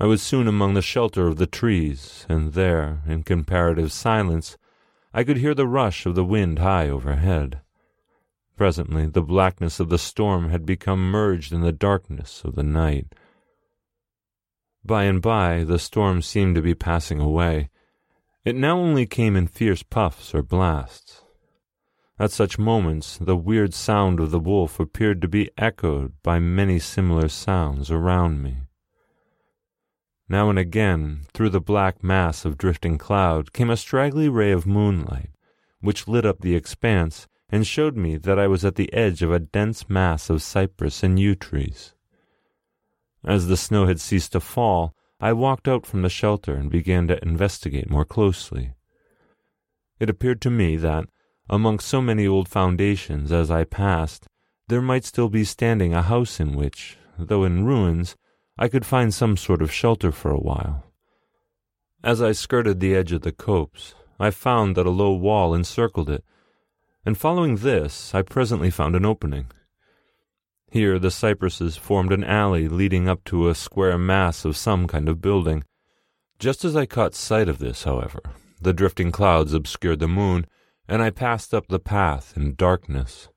I 0.00 0.06
was 0.06 0.22
soon 0.22 0.46
among 0.46 0.74
the 0.74 0.82
shelter 0.82 1.26
of 1.26 1.38
the 1.38 1.46
trees, 1.46 2.24
and 2.28 2.52
there, 2.52 3.02
in 3.06 3.24
comparative 3.24 3.90
silence, 3.90 4.56
I 5.12 5.24
could 5.24 5.38
hear 5.38 5.54
the 5.54 5.66
rush 5.66 6.06
of 6.06 6.14
the 6.14 6.24
wind 6.24 6.60
high 6.60 6.88
overhead. 6.88 7.62
Presently 8.56 9.06
the 9.06 9.22
blackness 9.22 9.80
of 9.80 9.88
the 9.88 9.98
storm 9.98 10.50
had 10.50 10.64
become 10.64 11.10
merged 11.10 11.52
in 11.52 11.62
the 11.62 11.72
darkness 11.72 12.42
of 12.44 12.54
the 12.54 12.62
night. 12.62 13.12
By 14.84 15.04
and 15.04 15.20
by 15.20 15.64
the 15.64 15.80
storm 15.80 16.22
seemed 16.22 16.54
to 16.54 16.62
be 16.62 16.74
passing 16.74 17.18
away. 17.18 17.68
It 18.44 18.54
now 18.54 18.78
only 18.78 19.04
came 19.04 19.34
in 19.34 19.48
fierce 19.48 19.82
puffs 19.82 20.32
or 20.32 20.42
blasts. 20.42 21.24
At 22.20 22.30
such 22.30 22.58
moments, 22.58 23.18
the 23.18 23.36
weird 23.36 23.74
sound 23.74 24.20
of 24.20 24.30
the 24.30 24.40
wolf 24.40 24.78
appeared 24.78 25.20
to 25.22 25.28
be 25.28 25.50
echoed 25.58 26.12
by 26.22 26.38
many 26.38 26.78
similar 26.78 27.28
sounds 27.28 27.90
around 27.90 28.42
me. 28.42 28.58
Now 30.28 30.50
and 30.50 30.58
again, 30.58 31.22
through 31.32 31.50
the 31.50 31.60
black 31.60 32.04
mass 32.04 32.44
of 32.44 32.58
drifting 32.58 32.98
cloud, 32.98 33.52
came 33.52 33.70
a 33.70 33.76
straggly 33.76 34.28
ray 34.28 34.52
of 34.52 34.66
moonlight, 34.66 35.30
which 35.80 36.06
lit 36.06 36.26
up 36.26 36.40
the 36.40 36.54
expanse 36.54 37.26
and 37.48 37.66
showed 37.66 37.96
me 37.96 38.16
that 38.18 38.38
I 38.38 38.46
was 38.46 38.64
at 38.64 38.74
the 38.74 38.92
edge 38.92 39.22
of 39.22 39.32
a 39.32 39.38
dense 39.38 39.88
mass 39.88 40.28
of 40.28 40.42
cypress 40.42 41.02
and 41.02 41.18
yew 41.18 41.34
trees. 41.34 41.94
As 43.24 43.46
the 43.46 43.56
snow 43.56 43.86
had 43.86 44.00
ceased 44.00 44.32
to 44.32 44.40
fall, 44.40 44.94
I 45.18 45.32
walked 45.32 45.66
out 45.66 45.86
from 45.86 46.02
the 46.02 46.10
shelter 46.10 46.54
and 46.54 46.70
began 46.70 47.08
to 47.08 47.22
investigate 47.22 47.90
more 47.90 48.04
closely. 48.04 48.74
It 49.98 50.10
appeared 50.10 50.40
to 50.42 50.50
me 50.50 50.76
that, 50.76 51.06
among 51.48 51.78
so 51.78 52.02
many 52.02 52.26
old 52.26 52.48
foundations 52.48 53.32
as 53.32 53.50
I 53.50 53.64
passed, 53.64 54.26
there 54.68 54.82
might 54.82 55.04
still 55.06 55.30
be 55.30 55.44
standing 55.44 55.94
a 55.94 56.02
house 56.02 56.38
in 56.38 56.54
which, 56.54 56.98
though 57.18 57.44
in 57.44 57.64
ruins, 57.64 58.14
I 58.58 58.68
could 58.68 58.84
find 58.84 59.14
some 59.14 59.36
sort 59.36 59.62
of 59.62 59.72
shelter 59.72 60.10
for 60.10 60.30
a 60.30 60.40
while. 60.40 60.84
As 62.02 62.20
I 62.20 62.32
skirted 62.32 62.80
the 62.80 62.94
edge 62.94 63.12
of 63.12 63.22
the 63.22 63.30
copse, 63.30 63.94
I 64.18 64.30
found 64.30 64.76
that 64.76 64.86
a 64.86 64.90
low 64.90 65.12
wall 65.12 65.54
encircled 65.54 66.10
it, 66.10 66.24
and 67.04 67.16
following 67.16 67.56
this, 67.56 68.14
I 68.14 68.22
presently 68.22 68.70
found 68.70 68.96
an 68.96 69.04
opening. 69.04 69.46
Here 70.70 70.98
the 70.98 71.10
cypresses 71.10 71.76
formed 71.76 72.12
an 72.12 72.24
alley 72.24 72.68
leading 72.68 73.08
up 73.08 73.22
to 73.24 73.48
a 73.48 73.54
square 73.54 73.96
mass 73.96 74.44
of 74.44 74.56
some 74.56 74.88
kind 74.88 75.08
of 75.08 75.22
building. 75.22 75.64
Just 76.38 76.64
as 76.64 76.76
I 76.76 76.84
caught 76.84 77.14
sight 77.14 77.48
of 77.48 77.58
this, 77.58 77.84
however, 77.84 78.20
the 78.60 78.72
drifting 78.72 79.12
clouds 79.12 79.54
obscured 79.54 80.00
the 80.00 80.08
moon, 80.08 80.46
and 80.88 81.00
I 81.00 81.10
passed 81.10 81.54
up 81.54 81.68
the 81.68 81.78
path 81.78 82.34
in 82.36 82.56
darkness. 82.56 83.28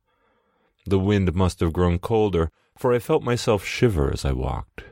The 0.87 0.99
wind 0.99 1.33
must 1.35 1.59
have 1.59 1.73
grown 1.73 1.99
colder, 1.99 2.49
for 2.75 2.91
I 2.91 2.99
felt 2.99 3.21
myself 3.21 3.63
shiver 3.63 4.11
as 4.11 4.25
I 4.25 4.31
walked. 4.31 4.83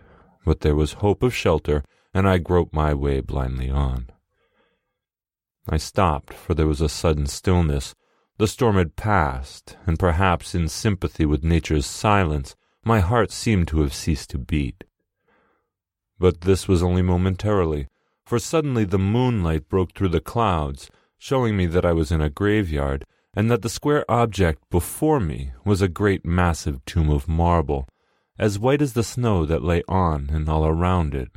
But 0.45 0.61
there 0.61 0.75
was 0.75 0.93
hope 0.93 1.23
of 1.23 1.35
shelter, 1.35 1.83
and 2.13 2.27
I 2.27 2.37
groped 2.37 2.73
my 2.73 2.93
way 2.93 3.21
blindly 3.21 3.69
on. 3.69 4.09
I 5.67 5.77
stopped, 5.77 6.33
for 6.33 6.53
there 6.53 6.67
was 6.67 6.81
a 6.81 6.89
sudden 6.89 7.27
stillness. 7.27 7.93
The 8.37 8.47
storm 8.47 8.75
had 8.77 8.95
passed, 8.95 9.77
and 9.85 9.99
perhaps 9.99 10.55
in 10.55 10.67
sympathy 10.67 11.25
with 11.25 11.43
nature's 11.43 11.85
silence, 11.85 12.55
my 12.83 13.01
heart 13.01 13.31
seemed 13.31 13.67
to 13.67 13.81
have 13.81 13.93
ceased 13.93 14.29
to 14.31 14.37
beat. 14.37 14.85
But 16.17 16.41
this 16.41 16.67
was 16.67 16.81
only 16.81 17.01
momentarily, 17.01 17.87
for 18.25 18.39
suddenly 18.39 18.85
the 18.85 18.97
moonlight 18.97 19.69
broke 19.69 19.93
through 19.93 20.09
the 20.09 20.21
clouds, 20.21 20.89
showing 21.17 21.57
me 21.57 21.65
that 21.67 21.85
I 21.85 21.93
was 21.93 22.11
in 22.11 22.21
a 22.21 22.29
graveyard, 22.29 23.05
and 23.35 23.51
that 23.51 23.61
the 23.61 23.69
square 23.69 24.09
object 24.09 24.63
before 24.69 25.19
me 25.19 25.51
was 25.65 25.81
a 25.81 25.87
great 25.87 26.25
massive 26.25 26.83
tomb 26.85 27.09
of 27.09 27.27
marble, 27.27 27.87
as 28.39 28.57
white 28.57 28.81
as 28.81 28.93
the 28.93 29.03
snow 29.03 29.45
that 29.45 29.61
lay 29.61 29.83
on 29.89 30.29
and 30.31 30.47
all 30.47 30.65
around 30.65 31.13
it. 31.13 31.29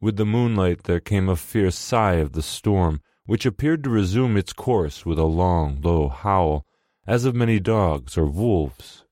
With 0.00 0.16
the 0.16 0.24
moonlight 0.24 0.84
there 0.84 1.00
came 1.00 1.28
a 1.28 1.34
fierce 1.34 1.76
sigh 1.76 2.14
of 2.14 2.32
the 2.32 2.42
storm, 2.42 3.00
which 3.24 3.44
appeared 3.44 3.82
to 3.82 3.90
resume 3.90 4.36
its 4.36 4.52
course 4.52 5.04
with 5.04 5.18
a 5.18 5.24
long, 5.24 5.80
low 5.82 6.08
howl, 6.08 6.64
as 7.06 7.24
of 7.24 7.34
many 7.34 7.58
dogs 7.58 8.16
or 8.16 8.26
wolves. 8.26 9.04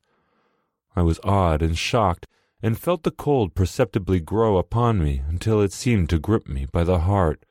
I 0.94 1.02
was 1.02 1.18
awed 1.24 1.60
and 1.60 1.76
shocked, 1.76 2.28
and 2.62 2.78
felt 2.78 3.02
the 3.02 3.10
cold 3.10 3.56
perceptibly 3.56 4.20
grow 4.20 4.56
upon 4.56 5.02
me 5.02 5.22
until 5.28 5.60
it 5.60 5.72
seemed 5.72 6.08
to 6.10 6.20
grip 6.20 6.48
me 6.48 6.66
by 6.70 6.84
the 6.84 7.00
heart. 7.00 7.44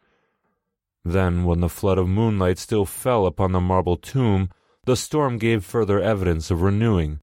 Then, 1.03 1.43
when 1.43 1.59
the 1.59 1.67
flood 1.69 1.97
of 1.97 2.07
moonlight 2.07 2.57
still 2.57 2.85
fell 2.85 3.25
upon 3.25 3.51
the 3.51 3.59
marble 3.59 3.97
tomb, 3.97 4.49
the 4.85 4.95
storm 4.95 5.37
gave 5.37 5.65
further 5.65 5.99
evidence 5.99 6.49
of 6.49 6.61
renewing, 6.61 7.19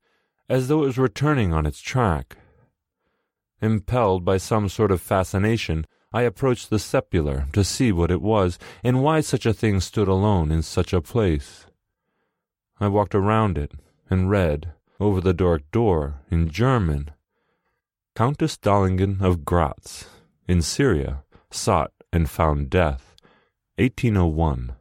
as 0.50 0.66
though 0.66 0.82
it 0.82 0.86
was 0.86 0.98
returning 0.98 1.54
on 1.54 1.64
its 1.64 1.80
track. 1.80 2.36
Impelled 3.62 4.24
by 4.24 4.36
some 4.36 4.68
sort 4.68 4.90
of 4.90 5.00
fascination, 5.00 5.86
I 6.12 6.22
approached 6.22 6.70
the 6.70 6.80
sepulchre 6.80 7.46
to 7.52 7.62
see 7.62 7.92
what 7.92 8.10
it 8.10 8.20
was 8.20 8.58
and 8.82 9.00
why 9.00 9.20
such 9.20 9.46
a 9.46 9.52
thing 9.52 9.78
stood 9.78 10.08
alone 10.08 10.50
in 10.50 10.62
such 10.62 10.92
a 10.92 11.00
place. 11.00 11.66
I 12.80 12.88
walked 12.88 13.14
around 13.14 13.58
it 13.58 13.72
and 14.10 14.28
read, 14.28 14.72
over 14.98 15.20
the 15.20 15.32
dark 15.32 15.62
door, 15.70 16.16
in 16.32 16.50
German, 16.50 17.12
Countess 18.16 18.58
Dolingen 18.58 19.22
of 19.22 19.44
Gratz, 19.44 20.06
in 20.48 20.62
Styria, 20.62 21.22
sought 21.52 21.92
and 22.12 22.28
found 22.28 22.70
death. 22.70 23.14
1801. 23.76 24.72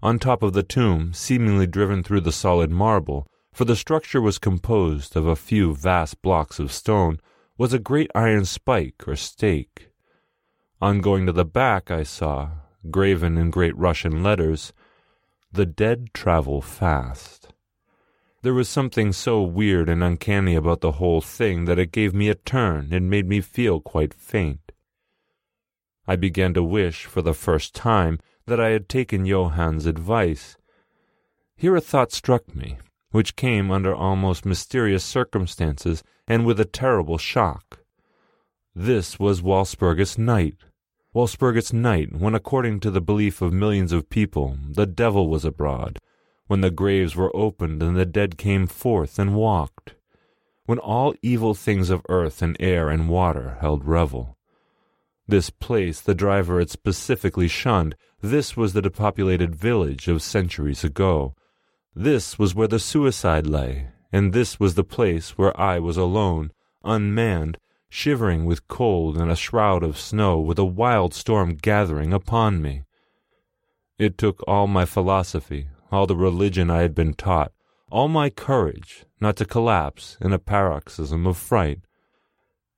On 0.00 0.18
top 0.18 0.44
of 0.44 0.52
the 0.52 0.62
tomb, 0.62 1.12
seemingly 1.12 1.66
driven 1.66 2.04
through 2.04 2.20
the 2.20 2.32
solid 2.32 2.70
marble, 2.70 3.26
for 3.52 3.64
the 3.64 3.76
structure 3.76 4.20
was 4.20 4.38
composed 4.38 5.14
of 5.14 5.26
a 5.26 5.36
few 5.36 5.74
vast 5.74 6.20
blocks 6.22 6.58
of 6.58 6.72
stone, 6.72 7.20
was 7.58 7.72
a 7.72 7.78
great 7.78 8.10
iron 8.14 8.44
spike 8.44 9.06
or 9.06 9.14
stake. 9.14 9.90
On 10.80 11.00
going 11.00 11.26
to 11.26 11.32
the 11.32 11.44
back, 11.44 11.90
I 11.90 12.02
saw, 12.02 12.50
graven 12.90 13.36
in 13.36 13.50
great 13.50 13.76
Russian 13.76 14.22
letters, 14.22 14.72
The 15.52 15.66
dead 15.66 16.14
travel 16.14 16.62
fast. 16.62 17.48
There 18.40 18.54
was 18.54 18.68
something 18.68 19.12
so 19.12 19.42
weird 19.42 19.88
and 19.88 20.02
uncanny 20.02 20.54
about 20.54 20.80
the 20.80 20.92
whole 20.92 21.20
thing 21.20 21.66
that 21.66 21.78
it 21.78 21.92
gave 21.92 22.14
me 22.14 22.28
a 22.30 22.34
turn 22.34 22.92
and 22.92 23.10
made 23.10 23.28
me 23.28 23.40
feel 23.40 23.80
quite 23.80 24.14
faint. 24.14 24.72
I 26.08 26.16
began 26.16 26.52
to 26.54 26.64
wish, 26.64 27.04
for 27.04 27.22
the 27.22 27.34
first 27.34 27.74
time, 27.74 28.18
that 28.46 28.58
I 28.58 28.70
had 28.70 28.88
taken 28.88 29.26
Johann's 29.26 29.86
advice. 29.86 30.56
Here 31.54 31.76
a 31.76 31.80
thought 31.80 32.10
struck 32.10 32.52
me, 32.52 32.78
which 33.12 33.36
came 33.36 33.70
under 33.70 33.94
almost 33.94 34.44
mysterious 34.44 35.04
circumstances 35.04 36.02
and 36.26 36.44
with 36.44 36.58
a 36.58 36.64
terrible 36.64 37.18
shock. 37.18 37.78
This 38.74 39.18
was 39.18 39.42
Walpurgis 39.42 40.18
Night. 40.18 40.56
Walpurgis 41.14 41.72
Night, 41.72 42.16
when, 42.16 42.34
according 42.34 42.80
to 42.80 42.90
the 42.90 43.02
belief 43.02 43.42
of 43.42 43.52
millions 43.52 43.92
of 43.92 44.08
people, 44.08 44.56
the 44.68 44.86
devil 44.86 45.28
was 45.28 45.44
abroad, 45.44 45.98
when 46.46 46.62
the 46.62 46.70
graves 46.70 47.14
were 47.14 47.34
opened 47.36 47.82
and 47.82 47.96
the 47.96 48.06
dead 48.06 48.38
came 48.38 48.66
forth 48.66 49.18
and 49.18 49.34
walked, 49.34 49.94
when 50.64 50.78
all 50.78 51.14
evil 51.20 51.54
things 51.54 51.90
of 51.90 52.06
earth 52.08 52.40
and 52.40 52.56
air 52.58 52.88
and 52.88 53.10
water 53.10 53.58
held 53.60 53.84
revel. 53.84 54.38
This 55.28 55.50
place 55.50 56.00
the 56.00 56.14
driver 56.14 56.58
had 56.58 56.70
specifically 56.70 57.48
shunned. 57.48 57.94
This 58.20 58.56
was 58.56 58.72
the 58.72 58.82
depopulated 58.82 59.54
village 59.54 60.08
of 60.08 60.22
centuries 60.22 60.82
ago. 60.82 61.34
This 61.94 62.38
was 62.38 62.54
where 62.54 62.68
the 62.68 62.78
suicide 62.78 63.46
lay, 63.46 63.88
and 64.10 64.32
this 64.32 64.58
was 64.58 64.74
the 64.74 64.84
place 64.84 65.36
where 65.36 65.58
I 65.60 65.78
was 65.78 65.98
alone, 65.98 66.50
unmanned, 66.82 67.58
shivering 67.90 68.46
with 68.46 68.66
cold 68.66 69.18
in 69.18 69.28
a 69.28 69.36
shroud 69.36 69.82
of 69.82 69.98
snow 69.98 70.40
with 70.40 70.58
a 70.58 70.64
wild 70.64 71.12
storm 71.12 71.54
gathering 71.54 72.14
upon 72.14 72.62
me. 72.62 72.84
It 73.98 74.16
took 74.16 74.42
all 74.48 74.66
my 74.66 74.86
philosophy, 74.86 75.68
all 75.90 76.06
the 76.06 76.16
religion 76.16 76.70
I 76.70 76.80
had 76.80 76.94
been 76.94 77.12
taught, 77.12 77.52
all 77.90 78.08
my 78.08 78.30
courage, 78.30 79.04
not 79.20 79.36
to 79.36 79.44
collapse 79.44 80.16
in 80.18 80.32
a 80.32 80.38
paroxysm 80.38 81.26
of 81.26 81.36
fright. 81.36 81.80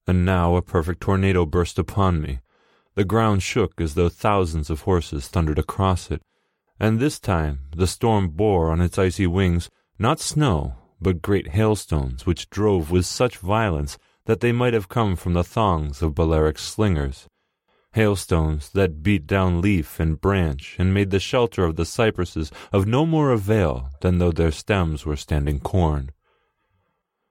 And 0.08 0.24
now 0.24 0.56
a 0.56 0.62
perfect 0.62 1.00
tornado 1.00 1.46
burst 1.46 1.78
upon 1.78 2.20
me. 2.20 2.40
The 2.96 3.04
ground 3.04 3.44
shook 3.44 3.80
as 3.80 3.94
though 3.94 4.08
thousands 4.08 4.70
of 4.70 4.80
horses 4.80 5.28
thundered 5.28 5.60
across 5.60 6.10
it, 6.10 6.20
and 6.80 6.98
this 6.98 7.20
time 7.20 7.60
the 7.74 7.86
storm 7.86 8.28
bore 8.28 8.70
on 8.70 8.80
its 8.80 8.98
icy 8.98 9.26
wings 9.26 9.70
not 9.98 10.18
snow, 10.18 10.74
but 11.00 11.22
great 11.22 11.48
hailstones 11.48 12.26
which 12.26 12.50
drove 12.50 12.90
with 12.90 13.06
such 13.06 13.38
violence 13.38 13.96
that 14.26 14.40
they 14.40 14.52
might 14.52 14.74
have 14.74 14.88
come 14.88 15.14
from 15.14 15.34
the 15.34 15.44
thongs 15.44 16.02
of 16.02 16.14
Balearic 16.14 16.58
slingers. 16.58 17.28
Hailstones 17.92 18.70
that 18.70 19.02
beat 19.04 19.26
down 19.26 19.60
leaf 19.60 20.00
and 20.00 20.20
branch 20.20 20.74
and 20.78 20.92
made 20.92 21.10
the 21.10 21.20
shelter 21.20 21.64
of 21.64 21.76
the 21.76 21.84
cypresses 21.84 22.50
of 22.72 22.88
no 22.88 23.06
more 23.06 23.30
avail 23.30 23.90
than 24.00 24.18
though 24.18 24.32
their 24.32 24.50
stems 24.50 25.06
were 25.06 25.16
standing 25.16 25.60
corn. 25.60 26.10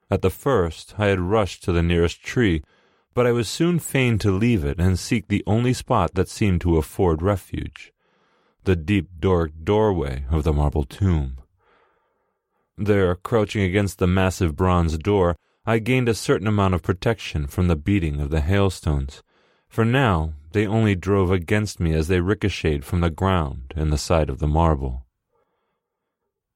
At 0.10 0.22
the 0.22 0.30
first 0.30 0.96
I 0.98 1.08
had 1.08 1.20
rushed 1.20 1.64
to 1.66 1.74
the 1.74 1.84
nearest 1.84 2.24
tree, 2.24 2.64
but 3.14 3.28
I 3.28 3.32
was 3.34 3.50
soon 3.50 3.80
fain 3.80 4.18
to 4.20 4.32
leave 4.32 4.64
it 4.64 4.80
and 4.80 4.98
seek 4.98 5.28
the 5.28 5.44
only 5.46 5.74
spot 5.74 6.14
that 6.14 6.30
seemed 6.30 6.62
to 6.62 6.78
afford 6.78 7.22
refuge 7.22 7.93
the 8.66 8.76
deep 8.76 9.10
Doric 9.20 9.64
doorway 9.64 10.26
of 10.30 10.44
the 10.44 10.54
marble 10.54 10.86
tomb. 10.86 11.38
There, 12.78 13.16
crouching 13.16 13.62
against 13.64 14.00
the 14.00 14.08
massive 14.08 14.56
bronze 14.56 14.98
door, 14.98 15.36
I 15.66 15.80
gained 15.80 16.10
a 16.10 16.14
certain 16.14 16.48
amount 16.48 16.74
of 16.74 16.82
protection 16.82 17.48
from 17.48 17.68
the 17.68 17.76
beating 17.76 18.20
of 18.20 18.30
the 18.30 18.42
hailstones, 18.42 19.22
for 19.68 19.86
now 19.86 20.34
they 20.52 20.66
only 20.66 20.96
drove 20.96 21.32
against 21.32 21.80
me 21.80 21.94
as 21.94 22.08
they 22.08 22.20
ricocheted 22.20 22.86
from 22.86 23.02
the 23.02 23.10
ground 23.10 23.74
and 23.76 23.92
the 23.92 23.98
side 23.98 24.30
of 24.30 24.40
the 24.40 24.48
marble. 24.48 25.06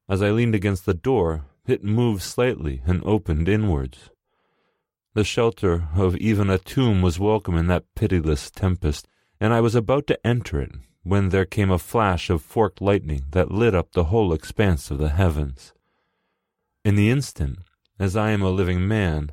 As 0.08 0.22
I 0.22 0.30
leaned 0.30 0.54
against 0.54 0.86
the 0.86 0.94
door, 0.94 1.44
it 1.66 1.84
moved 1.84 2.22
slightly 2.22 2.82
and 2.86 3.02
opened 3.04 3.48
inwards. 3.48 4.10
The 5.14 5.24
shelter 5.24 5.88
of 5.94 6.16
even 6.16 6.48
a 6.48 6.58
tomb 6.58 7.02
was 7.02 7.18
welcome 7.18 7.56
in 7.56 7.66
that 7.66 7.84
pitiless 7.94 8.50
tempest, 8.50 9.08
and 9.40 9.52
I 9.52 9.60
was 9.60 9.74
about 9.74 10.06
to 10.06 10.26
enter 10.26 10.60
it 10.60 10.72
when 11.02 11.30
there 11.30 11.44
came 11.44 11.70
a 11.70 11.78
flash 11.78 12.30
of 12.30 12.42
forked 12.42 12.80
lightning 12.80 13.24
that 13.30 13.50
lit 13.50 13.74
up 13.74 13.92
the 13.92 14.04
whole 14.04 14.32
expanse 14.32 14.90
of 14.90 14.98
the 14.98 15.10
heavens. 15.10 15.72
In 16.84 16.94
the 16.94 17.10
instant, 17.10 17.58
as 17.98 18.16
I 18.16 18.30
am 18.30 18.42
a 18.42 18.50
living 18.50 18.86
man, 18.86 19.30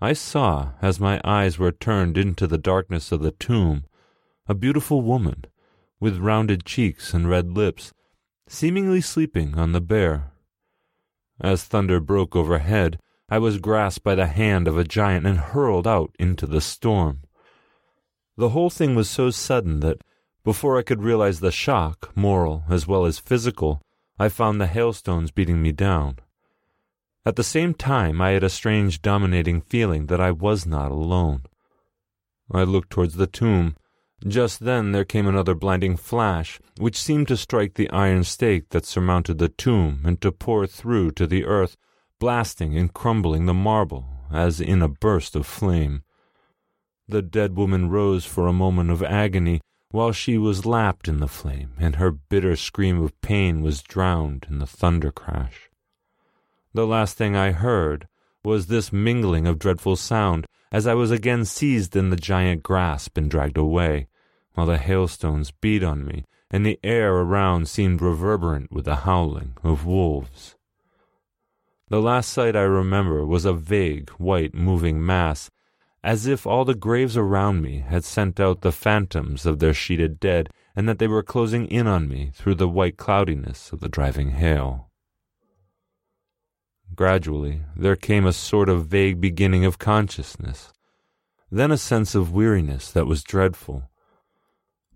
I 0.00 0.12
saw, 0.12 0.72
as 0.82 1.00
my 1.00 1.20
eyes 1.24 1.58
were 1.58 1.72
turned 1.72 2.18
into 2.18 2.46
the 2.46 2.58
darkness 2.58 3.12
of 3.12 3.20
the 3.20 3.30
tomb, 3.30 3.84
a 4.46 4.54
beautiful 4.54 5.02
woman, 5.02 5.44
with 5.98 6.18
rounded 6.18 6.64
cheeks 6.64 7.14
and 7.14 7.28
red 7.28 7.50
lips, 7.50 7.92
seemingly 8.48 9.00
sleeping 9.00 9.58
on 9.58 9.72
the 9.72 9.80
bier. 9.80 10.32
As 11.40 11.64
thunder 11.64 12.00
broke 12.00 12.36
overhead, 12.36 12.98
I 13.28 13.38
was 13.38 13.58
grasped 13.58 14.04
by 14.04 14.14
the 14.14 14.26
hand 14.26 14.68
of 14.68 14.78
a 14.78 14.84
giant 14.84 15.26
and 15.26 15.38
hurled 15.38 15.86
out 15.86 16.14
into 16.18 16.46
the 16.46 16.60
storm. 16.60 17.22
The 18.36 18.50
whole 18.50 18.70
thing 18.70 18.94
was 18.94 19.10
so 19.10 19.30
sudden 19.30 19.80
that, 19.80 20.02
before 20.46 20.78
I 20.78 20.82
could 20.82 21.02
realize 21.02 21.40
the 21.40 21.50
shock, 21.50 22.12
moral 22.14 22.62
as 22.68 22.86
well 22.86 23.04
as 23.04 23.18
physical, 23.18 23.82
I 24.16 24.28
found 24.28 24.60
the 24.60 24.68
hailstones 24.68 25.32
beating 25.32 25.60
me 25.60 25.72
down. 25.72 26.20
At 27.24 27.34
the 27.34 27.42
same 27.42 27.74
time, 27.74 28.20
I 28.20 28.30
had 28.30 28.44
a 28.44 28.48
strange 28.48 29.02
dominating 29.02 29.60
feeling 29.60 30.06
that 30.06 30.20
I 30.20 30.30
was 30.30 30.64
not 30.64 30.92
alone. 30.92 31.46
I 32.48 32.62
looked 32.62 32.90
towards 32.90 33.16
the 33.16 33.26
tomb. 33.26 33.74
Just 34.24 34.60
then 34.60 34.92
there 34.92 35.04
came 35.04 35.26
another 35.26 35.56
blinding 35.56 35.96
flash, 35.96 36.60
which 36.78 36.96
seemed 36.96 37.26
to 37.26 37.36
strike 37.36 37.74
the 37.74 37.90
iron 37.90 38.22
stake 38.22 38.68
that 38.68 38.86
surmounted 38.86 39.38
the 39.38 39.48
tomb 39.48 40.02
and 40.04 40.20
to 40.20 40.30
pour 40.30 40.64
through 40.68 41.10
to 41.18 41.26
the 41.26 41.44
earth, 41.44 41.76
blasting 42.20 42.78
and 42.78 42.94
crumbling 42.94 43.46
the 43.46 43.52
marble 43.52 44.06
as 44.32 44.60
in 44.60 44.80
a 44.80 44.86
burst 44.86 45.34
of 45.34 45.44
flame. 45.44 46.04
The 47.08 47.20
dead 47.20 47.56
woman 47.56 47.90
rose 47.90 48.24
for 48.24 48.46
a 48.46 48.52
moment 48.52 48.92
of 48.92 49.02
agony 49.02 49.60
while 49.90 50.12
she 50.12 50.36
was 50.36 50.66
lapped 50.66 51.08
in 51.08 51.18
the 51.18 51.28
flame, 51.28 51.72
and 51.78 51.96
her 51.96 52.10
bitter 52.10 52.56
scream 52.56 53.00
of 53.02 53.20
pain 53.20 53.62
was 53.62 53.82
drowned 53.82 54.46
in 54.50 54.58
the 54.58 54.66
thunder 54.66 55.10
crash. 55.10 55.70
The 56.74 56.86
last 56.86 57.16
thing 57.16 57.34
I 57.34 57.52
heard 57.52 58.08
was 58.44 58.66
this 58.66 58.92
mingling 58.92 59.46
of 59.46 59.58
dreadful 59.58 59.96
sound 59.96 60.46
as 60.70 60.86
I 60.86 60.94
was 60.94 61.10
again 61.10 61.44
seized 61.44 61.96
in 61.96 62.10
the 62.10 62.16
giant 62.16 62.62
grasp 62.62 63.16
and 63.16 63.30
dragged 63.30 63.56
away, 63.56 64.08
while 64.54 64.66
the 64.66 64.78
hailstones 64.78 65.50
beat 65.50 65.82
on 65.82 66.04
me 66.04 66.24
and 66.50 66.64
the 66.64 66.78
air 66.82 67.14
around 67.14 67.68
seemed 67.68 68.00
reverberant 68.00 68.70
with 68.70 68.84
the 68.84 68.96
howling 68.96 69.56
of 69.62 69.84
wolves. 69.84 70.56
The 71.88 72.00
last 72.00 72.30
sight 72.30 72.56
I 72.56 72.62
remember 72.62 73.24
was 73.24 73.44
a 73.44 73.52
vague, 73.52 74.10
white, 74.10 74.54
moving 74.54 75.04
mass, 75.04 75.50
as 76.02 76.26
if 76.26 76.46
all 76.46 76.64
the 76.64 76.74
graves 76.74 77.16
around 77.16 77.62
me 77.62 77.78
had 77.78 78.04
sent 78.04 78.38
out 78.38 78.60
the 78.60 78.72
phantoms 78.72 79.44
of 79.46 79.58
their 79.58 79.74
sheeted 79.74 80.20
dead, 80.20 80.48
and 80.74 80.88
that 80.88 80.98
they 80.98 81.08
were 81.08 81.22
closing 81.22 81.66
in 81.66 81.86
on 81.86 82.08
me 82.08 82.30
through 82.34 82.54
the 82.54 82.68
white 82.68 82.96
cloudiness 82.96 83.72
of 83.72 83.80
the 83.80 83.88
driving 83.88 84.32
hail. 84.32 84.90
Gradually, 86.94 87.62
there 87.74 87.96
came 87.96 88.26
a 88.26 88.32
sort 88.32 88.68
of 88.68 88.86
vague 88.86 89.20
beginning 89.20 89.64
of 89.64 89.78
consciousness, 89.78 90.72
then 91.50 91.70
a 91.70 91.76
sense 91.76 92.14
of 92.14 92.32
weariness 92.32 92.90
that 92.90 93.06
was 93.06 93.22
dreadful. 93.22 93.90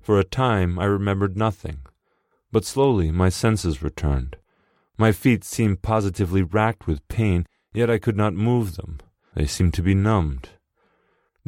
For 0.00 0.18
a 0.18 0.24
time 0.24 0.78
I 0.78 0.84
remembered 0.84 1.36
nothing, 1.36 1.80
but 2.52 2.64
slowly 2.64 3.10
my 3.10 3.28
senses 3.28 3.82
returned. 3.82 4.36
My 4.96 5.12
feet 5.12 5.44
seemed 5.44 5.82
positively 5.82 6.42
racked 6.42 6.86
with 6.86 7.06
pain, 7.08 7.46
yet 7.72 7.90
I 7.90 7.98
could 7.98 8.16
not 8.16 8.34
move 8.34 8.76
them. 8.76 8.98
They 9.34 9.46
seemed 9.46 9.74
to 9.74 9.82
be 9.82 9.94
numbed. 9.94 10.50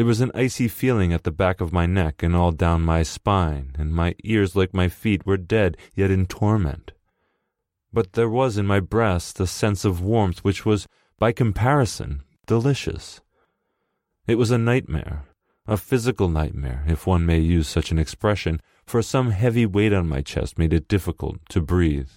There 0.03 0.09
was 0.09 0.20
an 0.20 0.32
icy 0.34 0.66
feeling 0.66 1.12
at 1.12 1.22
the 1.22 1.30
back 1.30 1.61
of 1.61 1.72
my 1.72 1.86
neck 1.86 2.24
and 2.24 2.34
all 2.34 2.50
down 2.50 2.82
my 2.82 3.05
spine, 3.05 3.76
and 3.78 3.94
my 3.94 4.16
ears, 4.24 4.57
like 4.57 4.74
my 4.74 4.88
feet, 4.88 5.24
were 5.24 5.36
dead, 5.36 5.76
yet 5.94 6.11
in 6.11 6.26
torment 6.26 6.90
but 7.92 8.14
there 8.14 8.28
was 8.28 8.57
in 8.57 8.66
my 8.66 8.80
breast 8.80 9.38
a 9.38 9.46
sense 9.46 9.84
of 9.84 10.00
warmth 10.00 10.42
which 10.42 10.64
was, 10.64 10.88
by 11.18 11.30
comparison, 11.30 12.22
delicious. 12.46 13.20
It 14.26 14.36
was 14.36 14.50
a 14.50 14.59
nightmare, 14.59 15.24
a 15.66 15.76
physical 15.76 16.28
nightmare, 16.28 16.84
if 16.88 17.07
one 17.07 17.26
may 17.26 17.38
use 17.38 17.68
such 17.68 17.90
an 17.90 17.98
expression, 17.98 18.61
for 18.86 19.03
some 19.03 19.30
heavy 19.30 19.66
weight 19.66 19.92
on 19.92 20.09
my 20.09 20.22
chest 20.22 20.59
made 20.59 20.72
it 20.72 20.88
difficult 20.88 21.36
to 21.50 21.61
breathe. 21.61 22.11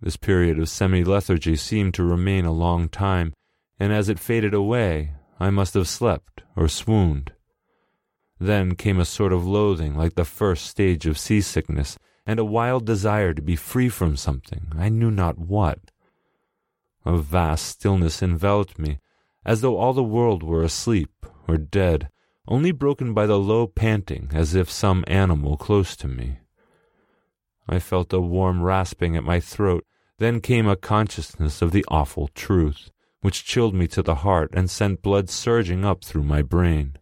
This 0.00 0.16
period 0.16 0.58
of 0.58 0.68
semi 0.68 1.04
lethargy 1.04 1.56
seemed 1.56 1.94
to 1.94 2.04
remain 2.04 2.44
a 2.44 2.52
long 2.52 2.88
time, 2.88 3.32
and 3.78 3.92
as 3.92 4.08
it 4.08 4.18
faded 4.18 4.52
away, 4.52 5.12
I 5.44 5.50
must 5.50 5.74
have 5.74 5.88
slept 5.88 6.42
or 6.56 6.68
swooned. 6.68 7.32
Then 8.40 8.76
came 8.76 8.98
a 8.98 9.04
sort 9.04 9.30
of 9.30 9.46
loathing 9.46 9.94
like 9.94 10.14
the 10.14 10.24
first 10.24 10.66
stage 10.66 11.04
of 11.04 11.18
seasickness, 11.18 11.98
and 12.26 12.38
a 12.40 12.46
wild 12.46 12.86
desire 12.86 13.34
to 13.34 13.42
be 13.42 13.54
free 13.54 13.90
from 13.90 14.16
something, 14.16 14.72
I 14.74 14.88
knew 14.88 15.10
not 15.10 15.36
what. 15.36 15.80
A 17.04 17.18
vast 17.18 17.66
stillness 17.66 18.22
enveloped 18.22 18.78
me, 18.78 19.00
as 19.44 19.60
though 19.60 19.76
all 19.76 19.92
the 19.92 20.02
world 20.02 20.42
were 20.42 20.62
asleep 20.62 21.26
or 21.46 21.58
dead, 21.58 22.08
only 22.48 22.72
broken 22.72 23.12
by 23.12 23.26
the 23.26 23.38
low 23.38 23.66
panting 23.66 24.30
as 24.32 24.54
if 24.54 24.70
some 24.70 25.04
animal 25.08 25.58
close 25.58 25.94
to 25.96 26.08
me. 26.08 26.38
I 27.68 27.80
felt 27.80 28.14
a 28.14 28.18
warm 28.18 28.62
rasping 28.62 29.14
at 29.14 29.24
my 29.24 29.40
throat, 29.40 29.84
then 30.16 30.40
came 30.40 30.66
a 30.66 30.74
consciousness 30.74 31.60
of 31.60 31.70
the 31.70 31.84
awful 31.88 32.28
truth, 32.28 32.90
which 33.24 33.42
chilled 33.42 33.74
me 33.74 33.86
to 33.86 34.02
the 34.02 34.16
heart 34.16 34.50
and 34.52 34.68
sent 34.68 35.00
blood 35.00 35.30
surging 35.30 35.82
up 35.82 36.04
through 36.04 36.22
my 36.22 36.42
brain. 36.42 36.94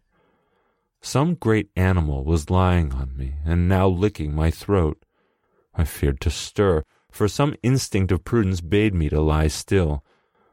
Some 1.01 1.35
great 1.35 1.69
animal 1.75 2.23
was 2.23 2.49
lying 2.49 2.93
on 2.93 3.17
me 3.17 3.33
and 3.43 3.67
now 3.67 3.89
licking 3.89 4.33
my 4.33 4.49
throat. 4.49 5.03
I 5.75 5.83
feared 5.83 6.21
to 6.21 6.29
stir, 6.29 6.83
for 7.11 7.27
some 7.27 7.55
instinct 7.61 8.09
of 8.13 8.23
prudence 8.23 8.61
bade 8.61 8.95
me 8.95 9.09
to 9.09 9.19
lie 9.19 9.49
still. 9.49 10.01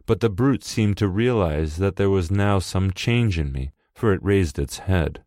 But 0.06 0.18
the 0.18 0.28
brute 0.28 0.64
seemed 0.64 0.96
to 0.96 1.06
realize 1.06 1.76
that 1.76 1.94
there 1.94 2.10
was 2.10 2.32
now 2.32 2.58
some 2.58 2.90
change 2.90 3.38
in 3.38 3.52
me, 3.52 3.70
for 3.94 4.12
it 4.12 4.24
raised 4.24 4.58
its 4.58 4.78
head. 4.78 5.22